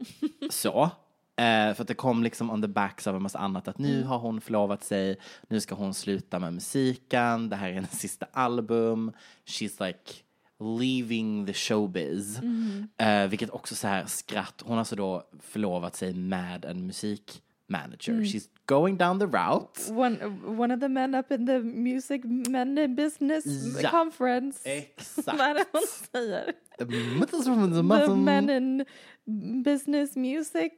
Så. 0.50 0.90
Eh, 1.36 1.74
för 1.74 1.82
att 1.82 1.88
det 1.88 1.94
kom 1.94 2.22
liksom 2.22 2.50
on 2.50 2.62
the 2.62 2.68
backs 2.68 3.06
av 3.06 3.16
en 3.16 3.22
massa 3.22 3.38
annat 3.38 3.68
att 3.68 3.78
nu 3.78 4.04
har 4.04 4.18
hon 4.18 4.40
förlovat 4.40 4.84
sig, 4.84 5.16
nu 5.48 5.60
ska 5.60 5.74
hon 5.74 5.94
sluta 5.94 6.38
med 6.38 6.52
musiken, 6.52 7.48
det 7.48 7.56
här 7.56 7.68
är 7.68 7.72
hennes 7.72 8.00
sista 8.00 8.26
album, 8.32 9.12
she's 9.44 9.86
like 9.86 10.12
leaving 10.80 11.46
the 11.46 11.52
showbiz. 11.52 12.40
Eh, 12.96 13.26
vilket 13.26 13.50
också 13.50 13.74
så 13.74 13.88
här 13.88 14.06
skratt, 14.06 14.62
hon 14.64 14.76
har 14.76 14.84
så 14.84 14.96
då 14.96 15.22
förlovat 15.40 15.96
sig 15.96 16.14
med 16.14 16.64
en 16.64 16.86
musikmanager. 17.72 18.24
She's 18.24 18.48
going 18.66 18.96
down 18.98 19.18
the 19.18 19.26
route. 19.26 19.90
One, 19.90 20.16
one 20.58 20.74
of 20.74 20.80
the 20.80 20.88
men 20.88 21.14
up 21.14 21.30
in 21.32 21.46
the 21.46 21.58
music 21.60 22.24
men 22.24 22.78
in 22.78 22.94
business 22.94 23.44
Ja. 23.82 23.90
conference. 23.90 24.60
Exakt. 24.64 25.26
Vad 25.38 25.40
är 25.50 25.54
det 25.54 25.64
hon 25.72 25.82
säger? 26.12 26.52
The 26.78 28.14
men 28.16 28.50
in 28.50 28.84
business 29.64 30.16
music 30.16 30.72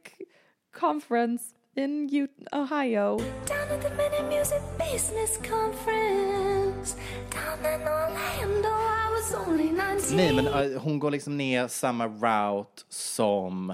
conference 0.79 1.43
in 1.75 2.09
U- 2.11 2.27
Ohio. 2.53 3.17
Down 3.47 3.71
at 3.71 3.81
the 3.81 3.89
Men 3.89 4.13
in 4.19 4.37
Music 4.37 4.61
Business 4.77 5.37
Conference 5.37 6.95
Down 7.31 7.59
in 7.73 7.81
Orlando 7.87 8.69
I 8.69 9.09
was 9.11 9.47
only 9.47 9.71
19 9.71 10.15
Nej, 10.17 10.33
men 10.35 10.47
eh, 10.47 10.81
hon 10.81 10.99
går 10.99 11.11
liksom 11.11 11.37
ner 11.37 11.67
samma 11.67 12.07
route 12.07 12.83
som 12.89 13.73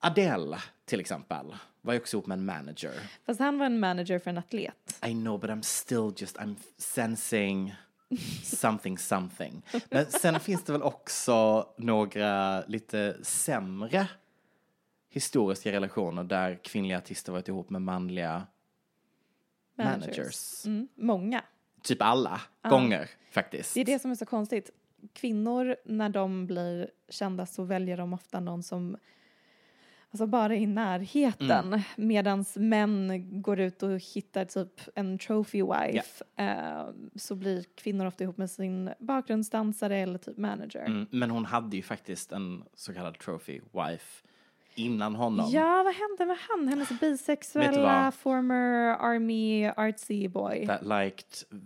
Adele 0.00 0.58
till 0.86 1.00
exempel. 1.00 1.54
Var 1.84 1.92
ju 1.92 2.00
också 2.00 2.16
ihop 2.16 2.26
med 2.26 2.38
en 2.38 2.44
manager. 2.44 2.92
Fast 3.26 3.40
han 3.40 3.58
var 3.58 3.66
en 3.66 3.80
manager 3.80 4.18
för 4.18 4.30
en 4.30 4.38
atlet. 4.38 4.98
I 5.06 5.12
know 5.12 5.40
but 5.40 5.50
I'm 5.50 5.62
still 5.62 6.12
just, 6.16 6.36
I'm 6.36 6.56
sensing 6.78 7.74
something 8.42 8.98
something. 8.98 9.62
Men 9.90 10.06
sen 10.06 10.40
finns 10.40 10.64
det 10.64 10.72
väl 10.72 10.82
också 10.82 11.66
några 11.78 12.60
lite 12.66 13.16
sämre 13.22 14.08
historiska 15.10 15.72
relationer 15.72 16.24
där 16.24 16.58
kvinnliga 16.64 16.98
artister 16.98 17.32
varit 17.32 17.48
ihop 17.48 17.70
med 17.70 17.82
manliga 17.82 18.46
managers. 19.78 20.66
Mm, 20.66 20.88
många. 20.94 21.44
Typ 21.82 22.02
alla 22.02 22.40
gånger 22.68 23.10
faktiskt. 23.30 23.74
Det 23.74 23.80
är 23.80 23.84
det 23.84 23.98
som 23.98 24.10
är 24.10 24.14
så 24.14 24.26
konstigt. 24.26 24.70
Kvinnor, 25.12 25.76
när 25.84 26.08
de 26.08 26.46
blir 26.46 26.90
kända 27.08 27.46
så 27.46 27.62
väljer 27.62 27.96
de 27.96 28.12
ofta 28.12 28.40
någon 28.40 28.62
som 28.62 28.96
alltså 30.14 30.26
bara 30.26 30.54
i 30.54 30.66
närheten. 30.66 31.66
Mm. 31.66 31.80
Medan 31.96 32.44
män 32.56 33.24
går 33.42 33.60
ut 33.60 33.82
och 33.82 33.90
hittar 33.90 34.44
typ 34.44 34.80
en 34.94 35.18
trophy 35.18 35.62
wife. 35.62 36.24
Eh, 36.36 36.86
så 37.16 37.34
blir 37.34 37.64
kvinnor 37.74 38.06
ofta 38.06 38.24
ihop 38.24 38.36
med 38.36 38.50
sin 38.50 38.90
bakgrundsdansare 38.98 39.96
eller 39.96 40.18
typ 40.18 40.36
manager. 40.36 40.84
Mm, 40.84 41.06
men 41.10 41.30
hon 41.30 41.44
hade 41.44 41.76
ju 41.76 41.82
faktiskt 41.82 42.32
en 42.32 42.64
så 42.74 42.94
kallad 42.94 43.18
trophy 43.18 43.60
wife 43.72 44.24
innan 44.74 45.14
honom. 45.14 45.50
Ja, 45.50 45.82
vad 45.82 45.94
hände 45.94 46.26
med 46.26 46.36
han? 46.48 46.68
Hennes 46.68 47.00
bisexuella 47.00 48.12
former 48.12 48.96
army 49.00 49.66
artsy 49.76 50.28
boy. 50.28 50.66
That 50.66 50.82
liked 50.82 51.60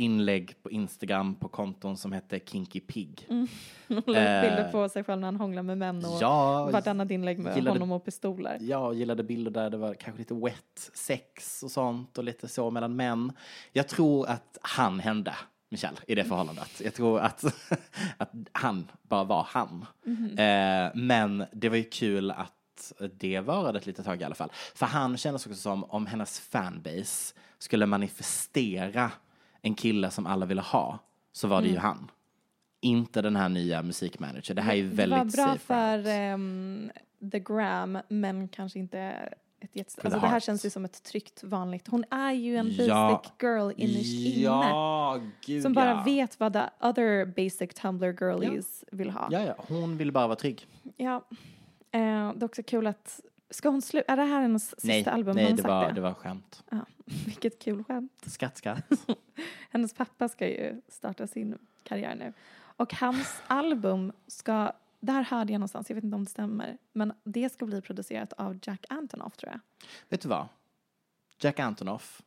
inlägg 0.00 0.62
på 0.62 0.70
Instagram 0.70 1.34
på 1.34 1.48
konton 1.48 1.96
som 1.96 2.12
hette 2.12 2.40
Kinky 2.46 2.80
Pig. 2.80 3.26
Hon 3.88 4.02
la 4.06 4.18
Eh, 4.18 4.42
bilder 4.42 4.72
på 4.72 4.88
sig 4.88 5.04
själv 5.04 5.20
när 5.20 5.28
han 5.28 5.36
hånglar 5.36 5.62
med 5.62 5.78
män 5.78 6.04
och 6.04 6.18
Ja, 6.20 6.70
vartannat 6.72 7.10
inlägg 7.10 7.38
med 7.38 7.56
gillade- 7.56 7.74
honom 7.78 7.92
och 7.92 8.04
pistoler. 8.04 8.58
Jag 8.60 8.94
gillade 8.94 9.22
bilder 9.22 9.50
där 9.50 9.70
det 9.70 9.76
var 9.76 9.94
kanske 9.94 10.18
lite 10.18 10.34
wet 10.34 10.90
sex 10.94 11.62
och 11.62 11.70
sånt 11.70 12.18
och 12.18 12.24
lite 12.24 12.48
så 12.48 12.70
mellan 12.70 12.96
män. 12.96 13.32
Jag 13.72 13.88
tror 13.88 14.26
att 14.28 14.58
han 14.62 15.00
hände, 15.00 15.34
Michelle, 15.70 15.96
i 16.06 16.14
det 16.14 16.24
förhållandet. 16.24 16.80
Jag 16.84 16.94
tror 16.94 17.20
att, 17.20 17.44
att 18.16 18.30
han 18.52 18.90
bara 19.02 19.24
var 19.24 19.46
han. 19.50 19.86
Eh, 20.38 20.90
men 20.94 21.44
det 21.52 21.68
var 21.68 21.76
ju 21.76 21.84
kul 21.84 22.30
att 22.30 22.52
det 23.18 23.40
varade 23.40 23.78
ett 23.78 23.86
litet 23.86 24.04
tag 24.04 24.20
i 24.20 24.24
alla 24.24 24.34
fall. 24.34 24.50
För 24.74 24.86
han 24.86 25.16
kändes 25.16 25.46
också 25.46 25.58
som 25.58 25.84
om 25.84 26.06
hennes 26.06 26.40
fanbase 26.40 27.34
skulle 27.58 27.86
manifestera 27.86 29.10
en 29.62 29.74
kille 29.74 30.10
som 30.10 30.26
alla 30.26 30.46
ville 30.46 30.62
ha, 30.62 30.98
så 31.32 31.48
var 31.48 31.62
det 31.62 31.68
ju 31.68 31.78
han. 31.78 32.10
Inte 32.80 33.22
den 33.22 33.36
här 33.36 33.48
nya 33.48 33.82
musikmanager. 33.82 34.54
Det 34.54 34.62
här 34.62 34.74
är 34.74 34.82
väldigt 34.82 35.18
Det 35.36 35.42
var 35.42 35.46
bra 35.46 35.52
safe 35.52 35.58
för 35.58 36.06
ehm, 36.10 36.90
The 37.32 37.38
Gram, 37.38 37.98
men 38.08 38.48
kanske 38.48 38.78
inte 38.78 38.98
ett 39.60 39.76
jättes... 39.76 39.98
Alltså 39.98 40.20
det 40.20 40.26
här 40.26 40.40
känns 40.40 40.64
ju 40.66 40.70
som 40.70 40.84
ett 40.84 41.02
tryggt 41.02 41.42
vanligt. 41.44 41.88
Hon 41.88 42.04
är 42.10 42.32
ju 42.32 42.56
en 42.56 42.70
Ja. 42.70 43.10
basic 43.22 43.32
girl 43.42 43.70
innerst 43.76 44.36
inne. 44.36 44.42
Ja, 44.42 45.20
gud 45.46 45.62
Som 45.62 45.72
bara 45.72 45.90
ja. 45.90 46.02
vet 46.04 46.40
vad 46.40 46.52
the 46.52 46.62
other 46.80 47.24
basic 47.26 47.74
Tumblr 47.74 48.12
girlies 48.20 48.84
vill 48.92 49.10
ha. 49.10 49.28
Ja, 49.30 49.40
ja, 49.40 49.54
hon 49.68 49.96
vill 49.96 50.12
bara 50.12 50.26
vara 50.26 50.36
trygg. 50.36 50.66
Ja. 50.96 51.24
Eh, 51.92 52.32
det 52.34 52.40
är 52.40 52.44
också 52.44 52.62
kul 52.62 52.86
att... 52.86 53.20
Ska 53.50 53.68
hon 53.68 53.82
sluta? 53.82 54.12
Är 54.12 54.16
det 54.16 54.22
här 54.22 54.40
hennes 54.40 54.70
sista 54.70 54.88
nej, 54.88 55.08
album? 55.08 55.36
Nej 55.36 55.52
det, 55.52 55.62
var, 55.62 55.86
det? 55.88 55.92
det 55.92 56.00
var 56.00 56.14
skämt. 56.14 56.64
Ja. 56.70 56.78
Vilket 57.26 57.58
kul 57.58 57.84
skämt. 57.84 58.24
Skatt, 58.26 58.58
skatt. 58.58 58.90
Hennes 59.70 59.94
pappa 59.94 60.28
ska 60.28 60.48
ju 60.48 60.80
starta 60.88 61.26
sin 61.26 61.58
karriär 61.84 62.14
nu. 62.14 62.32
Och 62.76 62.94
hans 62.94 63.42
album 63.46 64.12
ska, 64.26 64.72
där 65.00 65.22
hörde 65.22 65.52
jag 65.52 65.58
någonstans, 65.60 65.90
jag 65.90 65.94
vet 65.94 66.04
inte 66.04 66.16
om 66.16 66.24
det 66.24 66.30
stämmer, 66.30 66.78
men 66.92 67.12
det 67.24 67.52
ska 67.52 67.66
bli 67.66 67.80
producerat 67.80 68.32
av 68.32 68.58
Jack 68.62 68.86
Antonoff 68.88 69.36
tror 69.36 69.52
jag. 69.52 69.60
Vet 70.08 70.20
du 70.20 70.28
vad? 70.28 70.48
Jack 71.40 71.58
Antonoff 71.58 72.22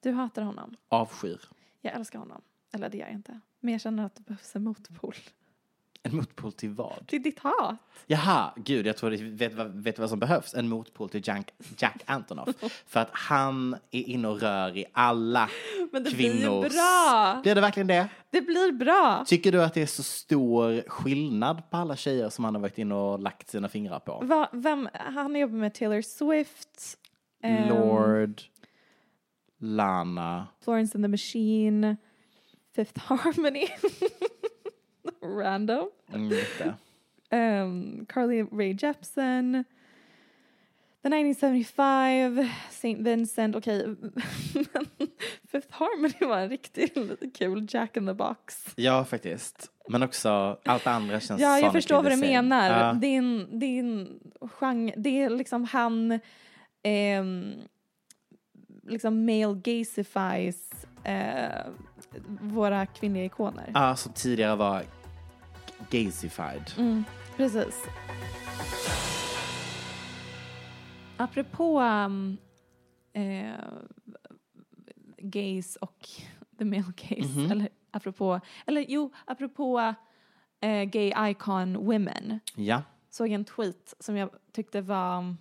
Du 0.00 0.12
hatar 0.12 0.42
honom. 0.42 0.76
avskyr. 0.88 1.40
Jag 1.80 1.94
älskar 1.94 2.18
honom. 2.18 2.42
Eller 2.72 2.88
det 2.88 2.98
gör 2.98 3.06
jag 3.06 3.14
inte. 3.14 3.40
Men 3.60 3.72
jag 3.72 3.80
känner 3.80 4.04
att 4.04 4.14
det 4.14 4.22
behövs 4.22 4.56
en 4.56 4.64
motpol. 4.64 5.14
En 6.06 6.16
motpol 6.16 6.52
till 6.52 6.70
vad? 6.70 7.06
Till 7.06 7.22
ditt 7.22 7.38
hat. 7.38 7.76
Jaha, 8.06 8.52
gud, 8.56 8.86
jag 8.86 8.96
tror 8.96 9.10
det, 9.10 9.16
vet, 9.16 9.52
vet 9.54 9.98
vad 9.98 10.08
som 10.10 10.18
behövs? 10.18 10.54
En 10.54 10.68
motpol 10.68 11.08
till 11.08 11.22
Jack, 11.24 11.50
Jack 11.78 12.02
Antonoff. 12.06 12.48
För 12.86 13.00
att 13.00 13.08
han 13.12 13.76
är 13.90 14.00
inne 14.08 14.28
och 14.28 14.40
rör 14.40 14.76
i 14.76 14.84
alla 14.92 15.48
Men 15.92 16.04
det 16.04 16.10
blir 16.10 16.30
kvinnors... 16.30 16.72
bra. 16.72 17.40
Blir 17.42 17.54
det 17.54 17.60
verkligen 17.60 17.86
det? 17.86 18.08
Det 18.30 18.40
blir 18.40 18.72
bra. 18.72 19.24
Tycker 19.26 19.52
du 19.52 19.62
att 19.62 19.74
det 19.74 19.82
är 19.82 19.86
så 19.86 20.02
stor 20.02 20.88
skillnad 20.88 21.70
på 21.70 21.76
alla 21.76 21.96
tjejer 21.96 22.28
som 22.28 22.44
han 22.44 22.54
har 22.54 22.62
varit 22.62 22.78
inne 22.78 22.94
och 22.94 23.18
lagt 23.18 23.50
sina 23.50 23.68
fingrar 23.68 23.98
på? 23.98 24.20
Va, 24.24 24.48
vem, 24.52 24.88
han 24.94 25.36
jobbar 25.36 25.56
med 25.56 25.74
Taylor 25.74 26.02
Swift. 26.02 26.98
ehm, 27.42 27.68
Lord, 27.68 28.42
Lana. 29.60 30.46
Florence 30.64 30.96
and 30.98 31.04
the 31.04 31.08
Machine. 31.08 31.96
Fifth 32.76 33.00
Harmony. 33.00 33.66
Random. 35.22 35.88
Mm, 36.12 36.32
um, 37.30 38.06
Carly 38.06 38.42
Rae 38.42 38.74
Jepsen, 38.74 39.64
The 41.02 41.08
1975, 41.08 42.50
St. 42.70 42.98
Vincent, 42.98 43.56
okej. 43.56 43.86
men 44.54 44.86
Fifth 45.52 45.70
Harmony 45.70 46.26
var 46.28 46.38
en 46.38 46.48
riktigt 46.48 46.94
kul 47.38 47.66
Jack 47.70 47.96
in 47.96 48.06
the 48.06 48.14
Box. 48.14 48.74
Ja, 48.76 49.04
faktiskt. 49.04 49.70
Men 49.88 50.02
också 50.02 50.58
allt 50.64 50.86
andra 50.86 51.20
känns 51.20 51.40
Ja, 51.40 51.58
jag 51.58 51.72
förstår 51.72 52.02
vad 52.02 52.12
du 52.12 52.16
menar. 52.16 52.70
Ja. 52.70 53.08
Är 53.08 53.18
en 53.18 54.20
genre, 54.40 54.94
det 54.96 55.22
är 55.22 55.30
liksom 55.30 55.64
han 55.64 56.20
ehm, 56.82 57.52
liksom 58.82 59.24
male 59.24 59.54
gazifies 59.54 60.86
eh, 61.04 61.66
våra 62.40 62.86
kvinnliga 62.86 63.24
ikoner. 63.24 63.70
Ja, 63.74 63.96
som 63.96 64.12
tidigare 64.12 64.56
var 64.56 64.82
gazified. 65.90 66.70
Mm, 66.78 67.04
precis. 67.36 67.74
Apropå 71.16 71.80
um, 71.80 72.36
eh, 73.12 73.54
gays 75.18 75.76
och 75.76 76.08
the 76.58 76.64
male 76.64 76.92
gaze, 76.96 77.38
Mhm. 77.40 77.50
eller 77.52 77.68
apropå, 77.90 78.40
eller 78.66 78.84
jo, 78.88 79.12
apropå 79.24 79.94
eh, 80.60 80.84
gay 80.84 81.12
icon 81.30 81.76
women, 81.86 82.40
Ja. 82.56 82.82
såg 83.10 83.30
en 83.30 83.44
tweet 83.44 83.94
som 84.00 84.16
jag 84.16 84.30
tyckte 84.52 84.80
var 84.80 85.34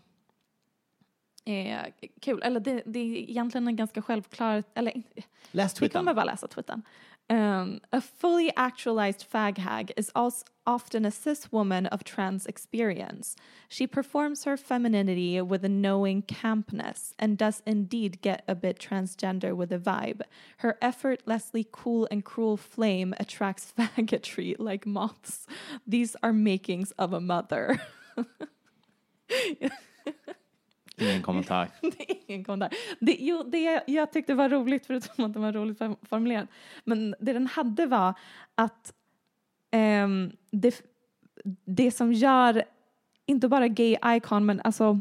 eh, 1.46 1.80
kul. 2.22 2.42
Eller 2.44 2.60
det, 2.60 2.84
det 2.86 3.00
är 3.00 3.16
egentligen 3.30 3.68
en 3.68 3.76
ganska 3.76 4.02
självklar, 4.02 4.64
eller 4.74 5.04
Läs 5.52 5.74
vi 5.74 5.78
tweeten. 5.80 6.00
kommer 6.00 6.14
bara 6.14 6.26
läsa 6.26 6.48
tweeten. 6.48 6.82
Um, 7.28 7.82
a 7.92 8.02
fully 8.02 8.52
actualized 8.56 9.26
fag 9.32 9.58
hag 9.58 9.92
is 9.98 10.12
also 10.14 10.46
often 10.68 11.06
a 11.06 11.12
cis 11.12 11.52
woman 11.52 11.88
of 11.88 12.04
trans 12.04 12.46
experience. 12.46 13.36
She 13.68 13.88
performs 13.88 14.44
her 14.44 14.58
femininity 14.58 15.42
with 15.42 15.66
a 15.66 15.70
knowing 15.70 16.22
campness 16.24 17.14
and 17.18 17.38
does 17.38 17.64
indeed 17.66 18.22
get 18.22 18.44
a 18.48 18.56
bit 18.56 18.80
transgender 18.80 19.56
with 19.56 19.72
a 19.72 19.80
vibe. 19.80 20.22
Her 20.58 20.78
effortlessly 20.82 21.68
cool 21.72 22.08
and 22.12 22.24
cruel 22.24 22.58
flame 22.58 23.14
attracts 23.20 23.74
faggotry 23.78 24.56
like 24.60 24.86
moths. 24.86 25.48
These 25.88 26.16
are 26.22 26.34
makings 26.34 26.92
of 26.92 27.14
a 27.14 27.22
mother. 27.22 27.82
Ingen 30.98 31.22
kommentar. 31.22 31.70
Det 31.82 32.12
är 32.12 32.16
ingen 32.28 32.44
kommentar. 32.44 32.70
Det, 33.00 33.18
jo, 33.20 33.44
det 33.44 33.84
jag 33.88 34.12
tyckte 34.12 34.34
var 34.34 34.50
roligt, 34.50 34.86
förutom 34.86 35.26
att 35.26 35.34
det 35.34 35.40
var 35.40 35.52
roligt 35.52 35.78
form- 35.78 35.96
formulerat, 36.10 36.50
men 36.84 37.16
det 37.20 37.34
den 37.34 37.48
hade 37.48 37.86
var 37.86 38.14
att 38.56 38.94
ehm, 39.72 40.32
det, 40.52 40.82
det 41.66 41.92
som 41.92 42.14
gör, 42.14 42.64
inte 43.26 43.48
bara 43.48 43.68
gay 43.68 43.98
icon, 44.06 44.46
men 44.46 44.62
alltså 44.64 45.00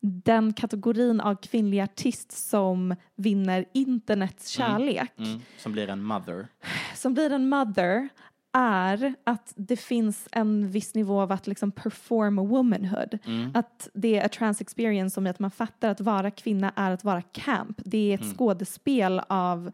den 0.00 0.52
kategorin 0.52 1.20
av 1.20 1.34
kvinnlig 1.34 1.80
artist 1.80 2.32
som 2.32 2.94
vinner 3.14 3.64
internets 3.72 4.48
kärlek, 4.48 5.10
Mm. 5.18 5.40
Som 5.58 5.72
blir 5.72 5.88
en 5.88 6.02
mother. 6.04 6.46
som 6.94 7.14
blir 7.14 7.30
en 7.32 7.48
mother, 7.48 8.08
är 8.54 9.14
att 9.24 9.52
det 9.56 9.76
finns 9.76 10.28
en 10.32 10.70
viss 10.70 10.94
nivå 10.94 11.20
av 11.20 11.32
att 11.32 11.46
liksom 11.46 11.70
perform 11.72 12.36
womanhood. 12.36 13.18
Att 13.54 13.88
det 13.94 14.18
är 14.18 14.24
a 14.26 14.28
trans 14.28 14.60
experience 14.60 15.14
som 15.14 15.26
är 15.26 15.30
att 15.30 15.38
man 15.38 15.50
fattar 15.50 15.88
att 15.88 16.00
vara 16.00 16.30
kvinna 16.30 16.72
är 16.76 16.90
att 16.90 17.04
vara 17.04 17.22
camp. 17.22 17.80
Det 17.84 18.12
är 18.12 18.14
ett 18.14 18.36
skådespel 18.36 19.20
av 19.28 19.72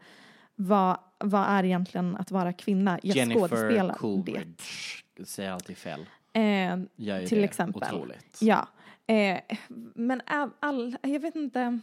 vad, 0.55 0.97
vad 1.19 1.47
är 1.47 1.63
egentligen 1.63 2.15
att 2.15 2.31
vara 2.31 2.53
kvinna. 2.53 2.99
Jag 3.03 3.15
Jennifer 3.15 3.39
skådespelar 3.39 3.93
Coolidge 3.93 5.03
det. 5.15 5.25
säger 5.25 5.51
alltid 5.51 5.77
fel. 5.77 6.05
Eh, 6.33 6.41
Gör 6.95 7.25
till 7.25 7.37
det. 7.37 7.43
exempel. 7.43 7.83
Otroligt. 7.83 8.37
Ja. 8.41 8.67
Eh, 9.07 9.39
men 9.95 10.21
all, 10.59 10.95
jag 11.01 11.19
vet 11.19 11.35
inte. 11.35 11.79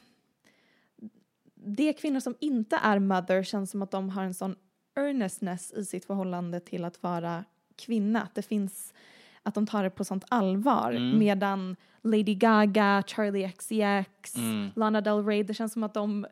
De 1.54 1.92
kvinnor 1.92 2.20
som 2.20 2.34
inte 2.40 2.76
är 2.82 2.98
mother 2.98 3.42
känns 3.42 3.70
som 3.70 3.82
att 3.82 3.90
de 3.90 4.10
har 4.10 4.22
en 4.22 4.34
sån 4.34 4.56
earnestness 4.98 5.72
i 5.72 5.84
sitt 5.84 6.04
förhållande 6.04 6.60
till 6.60 6.84
att 6.84 7.02
vara 7.02 7.44
kvinna. 7.76 8.22
Att 8.22 8.34
det 8.34 8.42
finns, 8.42 8.94
att 9.42 9.54
de 9.54 9.66
tar 9.66 9.82
det 9.82 9.90
på 9.90 10.04
sånt 10.04 10.24
allvar. 10.28 10.92
Mm. 10.92 11.18
Medan 11.18 11.76
Lady 12.02 12.34
Gaga, 12.34 13.04
Charlie 13.06 13.52
XCX, 13.52 14.36
Mm. 14.36 14.70
Lana 14.76 15.00
Del 15.00 15.24
Rey, 15.26 15.42
det 15.42 15.54
känns 15.54 15.72
som 15.72 15.82
att 15.82 15.94
de 15.94 16.26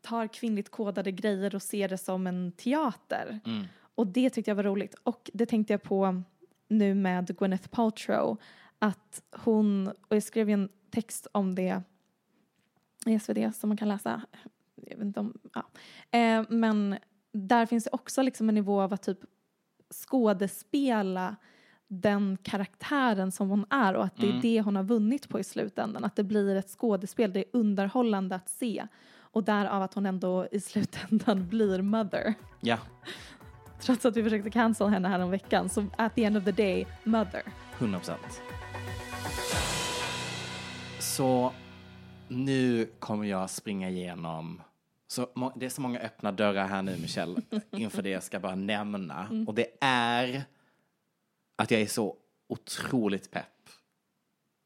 tar 0.00 0.26
kvinnligt 0.26 0.70
kodade 0.70 1.12
grejer 1.12 1.54
och 1.54 1.62
ser 1.62 1.88
det 1.88 1.98
som 1.98 2.26
en 2.26 2.52
teater. 2.52 3.40
Mm. 3.46 3.64
Och 3.94 4.06
det 4.06 4.30
tyckte 4.30 4.50
jag 4.50 4.56
var 4.56 4.62
roligt. 4.62 4.94
Och 5.02 5.30
det 5.34 5.46
tänkte 5.46 5.72
jag 5.72 5.82
på 5.82 6.22
nu 6.68 6.94
med 6.94 7.36
Gwyneth 7.38 7.68
Paltrow. 7.68 8.36
Att 8.78 9.22
hon, 9.30 9.88
och 9.88 10.16
jag 10.16 10.22
skrev 10.22 10.48
ju 10.48 10.52
en 10.52 10.68
text 10.90 11.26
om 11.32 11.54
det 11.54 11.82
i 13.06 13.18
SvD 13.18 13.54
som 13.54 13.68
man 13.68 13.76
kan 13.76 13.88
läsa. 13.88 14.22
Jag 14.74 14.96
vet 14.96 15.04
inte 15.04 15.20
om, 15.20 15.38
ja. 15.54 15.62
Eh, 16.18 16.44
men 16.48 16.98
där 17.34 17.66
finns 17.66 17.84
det 17.84 17.90
också 17.92 18.22
liksom 18.22 18.48
en 18.48 18.54
nivå 18.54 18.80
av 18.80 18.92
att 18.92 19.02
typ 19.02 19.18
skådespela 19.94 21.36
den 21.88 22.38
karaktären 22.42 23.32
som 23.32 23.50
hon 23.50 23.66
är 23.70 23.94
och 23.94 24.04
att 24.04 24.16
det 24.16 24.28
är 24.28 24.40
det 24.42 24.60
hon 24.60 24.76
har 24.76 24.82
vunnit 24.82 25.28
på 25.28 25.40
i 25.40 25.44
slutändan. 25.44 26.04
Att 26.04 26.16
det 26.16 26.24
blir 26.24 26.56
ett 26.56 26.68
skådespel, 26.68 27.32
det 27.32 27.40
är 27.40 27.44
underhållande 27.52 28.34
att 28.34 28.48
se. 28.48 28.86
Och 29.18 29.44
därav 29.44 29.82
att 29.82 29.94
hon 29.94 30.06
ändå 30.06 30.46
i 30.52 30.60
slutändan 30.60 31.48
blir 31.48 31.82
mother. 31.82 32.34
Ja, 32.60 32.78
Trots 33.80 34.06
att 34.06 34.16
vi 34.16 34.22
försökte 34.22 34.50
cancel 34.50 34.88
henne 34.88 35.08
här 35.08 35.20
om 35.20 35.30
veckan. 35.30 35.68
Så 35.68 35.86
at 35.96 36.14
the 36.14 36.24
end 36.24 36.36
of 36.36 36.44
the 36.44 36.52
day, 36.52 36.86
mother. 37.04 37.42
100 37.78 37.98
procent. 37.98 38.42
Så 40.98 41.52
nu 42.28 42.86
kommer 42.98 43.24
jag 43.24 43.50
springa 43.50 43.90
igenom 43.90 44.60
så 45.06 45.52
det 45.56 45.66
är 45.66 45.70
så 45.70 45.80
många 45.80 46.00
öppna 46.00 46.32
dörrar 46.32 46.66
här 46.66 46.82
nu, 46.82 46.96
Michelle, 46.96 47.42
inför 47.70 48.02
det 48.02 48.10
jag 48.10 48.22
ska 48.22 48.40
bara 48.40 48.54
nämna. 48.54 49.44
Och 49.46 49.54
det 49.54 49.66
är 49.80 50.44
att 51.56 51.70
jag 51.70 51.80
är 51.80 51.86
så 51.86 52.16
otroligt 52.48 53.30
pepp 53.30 53.68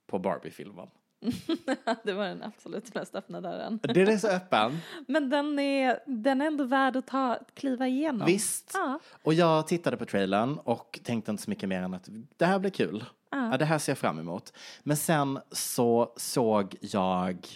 på 0.06 0.18
Barbie-filmen. 0.18 0.88
det 2.04 2.12
var 2.12 2.24
den 2.24 2.42
absolut 2.42 2.94
mest 2.94 3.14
öppna 3.14 3.40
dörren. 3.40 3.78
Den 3.82 4.08
är 4.08 4.18
så 4.18 4.28
öppen. 4.28 4.78
Men 5.06 5.30
den 5.30 5.58
är, 5.58 6.00
den 6.06 6.40
är 6.40 6.46
ändå 6.46 6.64
värd 6.64 6.96
att 6.96 7.06
ta, 7.06 7.38
kliva 7.54 7.86
igenom. 7.88 8.26
Visst. 8.26 8.70
Ja. 8.74 9.00
Och 9.22 9.34
jag 9.34 9.66
tittade 9.66 9.96
på 9.96 10.04
trailern 10.04 10.58
och 10.58 11.00
tänkte 11.02 11.30
inte 11.30 11.42
så 11.42 11.50
mycket 11.50 11.68
mer 11.68 11.82
än 11.82 11.94
att 11.94 12.08
det 12.36 12.46
här 12.46 12.58
blir 12.58 12.70
kul. 12.70 13.04
Ja. 13.30 13.56
det 13.58 13.64
här 13.64 13.78
ser 13.78 13.92
jag 13.92 13.98
fram 13.98 14.18
emot. 14.18 14.52
Men 14.82 14.96
sen 14.96 15.38
så 15.50 16.12
såg 16.16 16.76
jag 16.80 17.46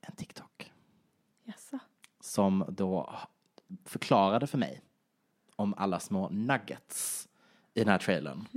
en 0.00 0.16
TikTok. 0.16 0.45
Som 2.36 2.64
då 2.68 3.14
förklarade 3.84 4.46
för 4.46 4.58
mig 4.58 4.80
om 5.56 5.74
alla 5.76 6.00
små 6.00 6.28
nuggets 6.28 7.28
i 7.74 7.80
den 7.80 7.88
här 7.88 7.98
trailern. 7.98 8.48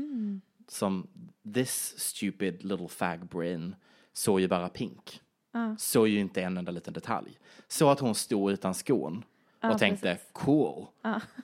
Som 0.67 1.07
this 1.53 1.99
stupid 1.99 2.63
little 2.63 2.87
fag 2.87 3.25
brain 3.25 3.75
såg 4.13 4.39
ju 4.39 4.47
bara 4.47 4.69
pink. 4.69 5.21
Såg 5.77 6.07
ju 6.07 6.19
inte 6.19 6.41
en 6.41 6.57
enda 6.57 6.71
liten 6.71 6.93
detalj. 6.93 7.39
Så 7.67 7.89
att 7.89 7.99
hon 7.99 8.15
stod 8.15 8.51
utan 8.51 8.73
skon 8.73 9.23
och 9.63 9.77
tänkte 9.79 10.17
cool. 10.33 10.85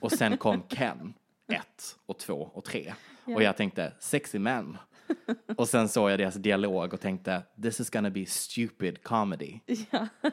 Och 0.00 0.12
sen 0.12 0.38
kom 0.38 0.62
Ken, 0.68 1.14
ett 1.46 1.98
och 2.06 2.18
två 2.18 2.50
och 2.54 2.64
tre. 2.64 2.94
Och 3.24 3.42
jag 3.42 3.56
tänkte 3.56 3.92
sexy 4.00 4.38
men. 4.38 4.78
och 5.56 5.68
sen 5.68 5.88
såg 5.88 6.10
jag 6.10 6.18
deras 6.18 6.34
dialog 6.34 6.94
och 6.94 7.00
tänkte 7.00 7.42
this 7.62 7.80
is 7.80 7.90
gonna 7.90 8.10
be 8.10 8.26
stupid 8.26 9.02
comedy. 9.02 9.60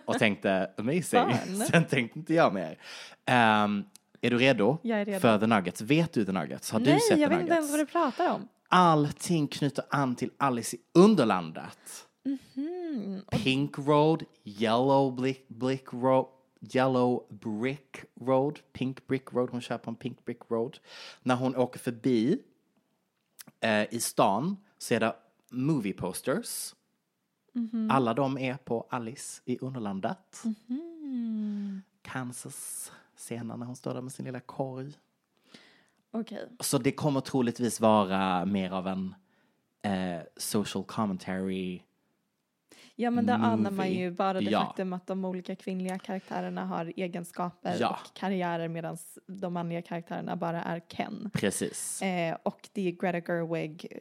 Och 0.06 0.20
tänkte 0.20 0.70
amazing. 0.78 1.04
Fun. 1.34 1.58
sen 1.72 1.86
tänkte 1.86 2.20
inte 2.20 2.34
jag 2.34 2.54
mer. 2.54 2.80
Ehm, 3.26 3.84
är 4.22 4.30
du 4.30 4.38
redo, 4.38 4.78
Jag 4.82 5.02
är 5.02 5.06
redo. 5.06 5.20
för 5.20 5.40
The 5.40 5.48
Nuggets? 5.48 5.82
Vet 5.82 6.14
du 6.14 6.26
The 6.26 6.32
Nuggets? 6.32 6.72
Har 6.72 6.80
Nej, 6.80 6.94
du 6.94 7.00
sett 7.00 7.20
jag 7.20 7.30
The 7.30 7.36
vet 7.36 7.42
inte 7.42 7.54
ens 7.54 7.72
Nuggets? 7.72 7.94
vad 7.96 8.04
du 8.06 8.16
pratar 8.16 8.34
om. 8.36 8.48
Allting 8.70 9.48
knyter 9.48 9.86
an 9.90 10.16
till 10.16 10.32
Alice 10.38 10.76
i 10.76 10.80
Underlandet. 10.94 12.08
Mhm. 12.26 13.22
Pink 13.32 13.78
Road, 13.78 14.24
Yellow 14.44 15.16
Brick, 15.16 15.48
Brick 15.48 15.94
Road, 15.94 16.26
Yellow 16.76 17.28
Brick 17.30 18.04
Road, 18.22 18.60
Pink 18.74 19.08
Brick 19.08 19.34
Road, 19.34 19.50
hon 19.52 19.62
kör 19.62 19.78
på 19.78 19.90
en 19.90 19.96
Pink 19.96 20.26
Brick 20.26 20.40
Road. 20.50 20.78
När 21.24 21.36
hon 21.36 21.56
åker 21.56 21.80
förbi 21.80 22.40
eh, 23.60 23.94
i 23.94 24.00
stan 24.00 24.58
så 24.78 24.94
är 24.94 25.00
det 25.00 25.16
movie 25.52 25.94
posters. 25.94 26.76
Mhm. 27.54 27.92
Alla 27.92 28.14
de 28.14 28.38
är 28.38 28.58
på 28.58 28.88
Alice 28.90 29.42
i 29.46 29.58
Underlandet. 29.62 30.44
Kansas 32.02 32.92
scenen 33.16 33.60
när 33.60 33.66
hon 33.66 33.76
står 33.76 33.94
där 33.94 34.02
med 34.02 34.12
sin 34.12 34.26
lilla 34.26 34.40
korg. 34.40 34.94
Okej. 36.12 36.50
Så 36.60 36.78
det 36.78 36.92
kommer 36.92 37.22
troligtvis 37.22 37.80
vara 37.80 38.46
mer 38.46 38.72
av 38.72 38.88
en 38.88 39.16
eh, 39.82 40.22
social 40.38 40.84
commentary. 40.84 41.82
Ja 42.96 43.12
men 43.12 43.26
där 43.26 43.34
anar 43.34 43.72
man 43.72 43.92
ju 43.92 44.12
bara 44.12 44.42
det 44.42 44.52
Ja. 44.52 44.66
faktum 44.66 44.94
att 44.94 45.08
de 45.08 45.26
olika 45.26 45.56
kvinnliga 45.56 46.00
karaktärerna 46.00 46.66
har 46.66 46.94
egenskaper 46.96 47.78
Ja. 47.80 47.90
och 48.06 48.14
karriärer 48.18 48.68
medan 48.68 48.98
de 49.28 49.54
manliga 49.54 49.82
karaktärerna 49.82 50.36
bara 50.36 50.64
är 50.64 50.80
Ken. 50.80 51.30
Precis. 51.34 52.02
Eh, 52.02 52.38
och 52.44 52.70
det 52.74 52.88
är 52.88 52.92
Greta 52.92 53.22
Gerwig. 53.34 54.00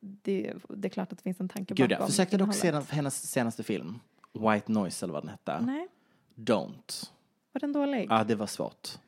Det, 0.00 0.54
det 0.68 0.88
är 0.88 0.90
klart 0.90 1.12
att 1.12 1.18
det 1.18 1.22
finns 1.22 1.40
en 1.40 1.48
tanke 1.48 1.74
Gud, 1.74 1.88
bakom 1.90 2.00
jag 2.02 2.08
försökte 2.10 2.36
dock 2.36 2.54
se 2.54 2.70
den, 2.70 2.82
hennes 2.90 3.30
senaste 3.30 3.62
film. 3.62 4.00
White 4.32 4.72
Noise 4.72 5.06
eller 5.06 5.12
vad 5.12 5.22
den 5.22 5.30
hette. 5.30 5.60
Nej, 5.60 5.88
Don't. 6.34 7.10
var 7.52 7.60
den 7.60 7.72
dålig? 7.72 8.06
Ja, 8.10 8.24
det 8.24 8.34
var 8.34 8.46
svårt. 8.46 8.98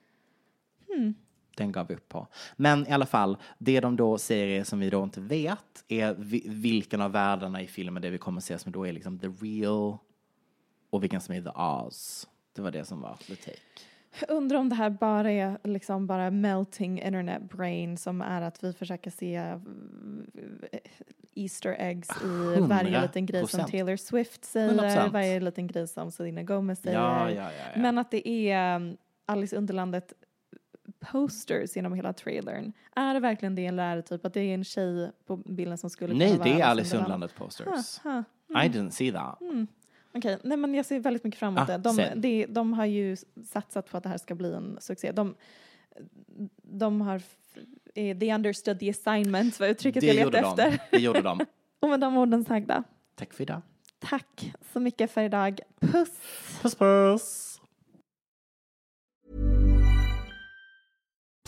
Den 1.56 1.72
gav 1.72 1.88
vi 1.88 1.94
upp 1.94 2.08
på. 2.08 2.26
Men 2.56 2.88
i 2.88 2.90
alla 2.92 3.06
fall, 3.06 3.36
det 3.58 3.80
de 3.80 3.96
då 3.96 4.18
säger 4.18 4.64
som 4.64 4.78
vi 4.78 4.90
då 4.90 5.02
inte 5.02 5.20
vet 5.20 5.84
är 5.88 6.14
vi- 6.18 6.44
vilken 6.46 7.00
av 7.00 7.12
världarna 7.12 7.62
i 7.62 7.66
filmen 7.66 8.02
det 8.02 8.10
vi 8.10 8.18
kommer 8.18 8.38
att 8.38 8.44
se 8.44 8.58
som 8.58 8.72
då 8.72 8.86
är 8.86 8.92
liksom 8.92 9.18
the 9.18 9.26
real 9.28 9.96
och 10.90 11.02
vilken 11.02 11.20
som 11.20 11.34
är 11.34 11.42
the 11.42 11.50
Oz. 11.86 12.28
Det 12.56 12.62
var 12.62 12.70
det 12.70 12.84
som 12.84 13.00
var 13.00 13.16
the 13.26 13.36
take. 13.36 13.58
Undrar 14.28 14.58
om 14.58 14.68
det 14.68 14.74
här 14.74 14.90
bara 14.90 15.30
är 15.30 15.58
liksom 15.64 16.06
bara 16.06 16.30
melting 16.30 16.98
internet 17.02 17.42
brain 17.42 17.96
som 17.96 18.20
är 18.22 18.42
att 18.42 18.64
vi 18.64 18.72
försöker 18.72 19.10
se 19.10 19.34
eh, 19.36 19.58
Easter 21.34 21.76
eggs 21.78 22.08
i 22.24 22.60
varje 22.60 23.02
liten 23.02 23.26
grej 23.26 23.46
som 23.48 23.60
100%. 23.60 23.70
Taylor 23.70 23.96
Swift 23.96 24.44
säger, 24.44 24.72
100%. 24.72 25.10
varje 25.12 25.40
liten 25.40 25.66
grej 25.66 25.88
som 25.88 26.12
Selena 26.12 26.42
Gomez 26.42 26.82
säger. 26.82 26.98
Ja, 26.98 27.30
ja, 27.30 27.50
ja. 27.74 27.80
Men 27.80 27.98
att 27.98 28.10
det 28.10 28.28
är 28.28 28.76
um, 28.76 28.96
Alice 29.26 29.56
Underlandet 29.56 30.12
posters 31.10 31.76
genom 31.76 31.92
hela 31.94 32.12
trailern. 32.12 32.72
Är 32.96 33.14
det 33.14 33.20
verkligen 33.20 33.54
det 33.54 33.66
eller 33.66 33.82
är 33.82 33.96
det 33.96 34.02
typ 34.02 34.26
att 34.26 34.34
det 34.34 34.40
är 34.40 34.54
en 34.54 34.64
tjej 34.64 35.10
på 35.26 35.36
bilden 35.36 35.78
som 35.78 35.90
skulle 35.90 36.14
Nej, 36.14 36.28
kunna 36.32 36.44
vara 36.44 36.54
det 36.54 36.60
är 36.60 36.66
Alice? 36.66 36.96
Underlandet 36.96 37.34
posters. 37.34 37.98
Ha, 37.98 38.24
ha. 38.54 38.64
I 38.64 38.68
didn't 38.68 38.90
see 38.90 39.12
that. 39.12 39.38
Okej, 40.14 40.38
nej 40.44 40.56
men 40.56 40.74
jag 40.74 40.86
ser 40.86 41.00
väldigt 41.00 41.24
mycket 41.24 41.38
fram 41.40 41.56
emot 41.56 41.70
Ah, 41.70 41.78
det. 41.78 41.78
De, 41.78 42.20
de. 42.20 42.46
De 42.48 42.72
har 42.72 42.84
ju 42.84 43.16
satsat 43.46 43.90
på 43.90 43.96
att 43.96 44.02
det 44.02 44.08
här 44.08 44.18
ska 44.18 44.34
bli 44.34 44.52
en 44.52 44.76
succé. 44.80 45.12
De, 45.12 45.34
de 46.62 47.00
har, 47.00 47.22
eh, 47.94 48.18
they 48.18 48.32
understood 48.34 48.78
the 48.80 48.90
assignment 48.90 49.60
var 49.60 49.66
uttrycket 49.66 50.00
Det 50.00 50.06
jag 50.06 50.16
letade 50.32 50.40
de. 50.40 50.48
efter. 50.72 50.78
Det 50.90 50.98
gjorde 50.98 51.22
de. 51.22 51.40
Och 51.80 51.88
med 51.88 52.00
de 52.00 52.16
orden 52.16 52.44
sagda, 52.44 52.84
Tack 53.14 53.32
för 53.34 53.42
idag. 53.42 53.60
tack 53.98 54.52
så 54.72 54.80
mycket 54.80 55.10
för 55.10 55.22
idag. 55.22 55.60
Puss! 55.80 56.08
Puss 56.62 56.74
puss! 56.74 57.51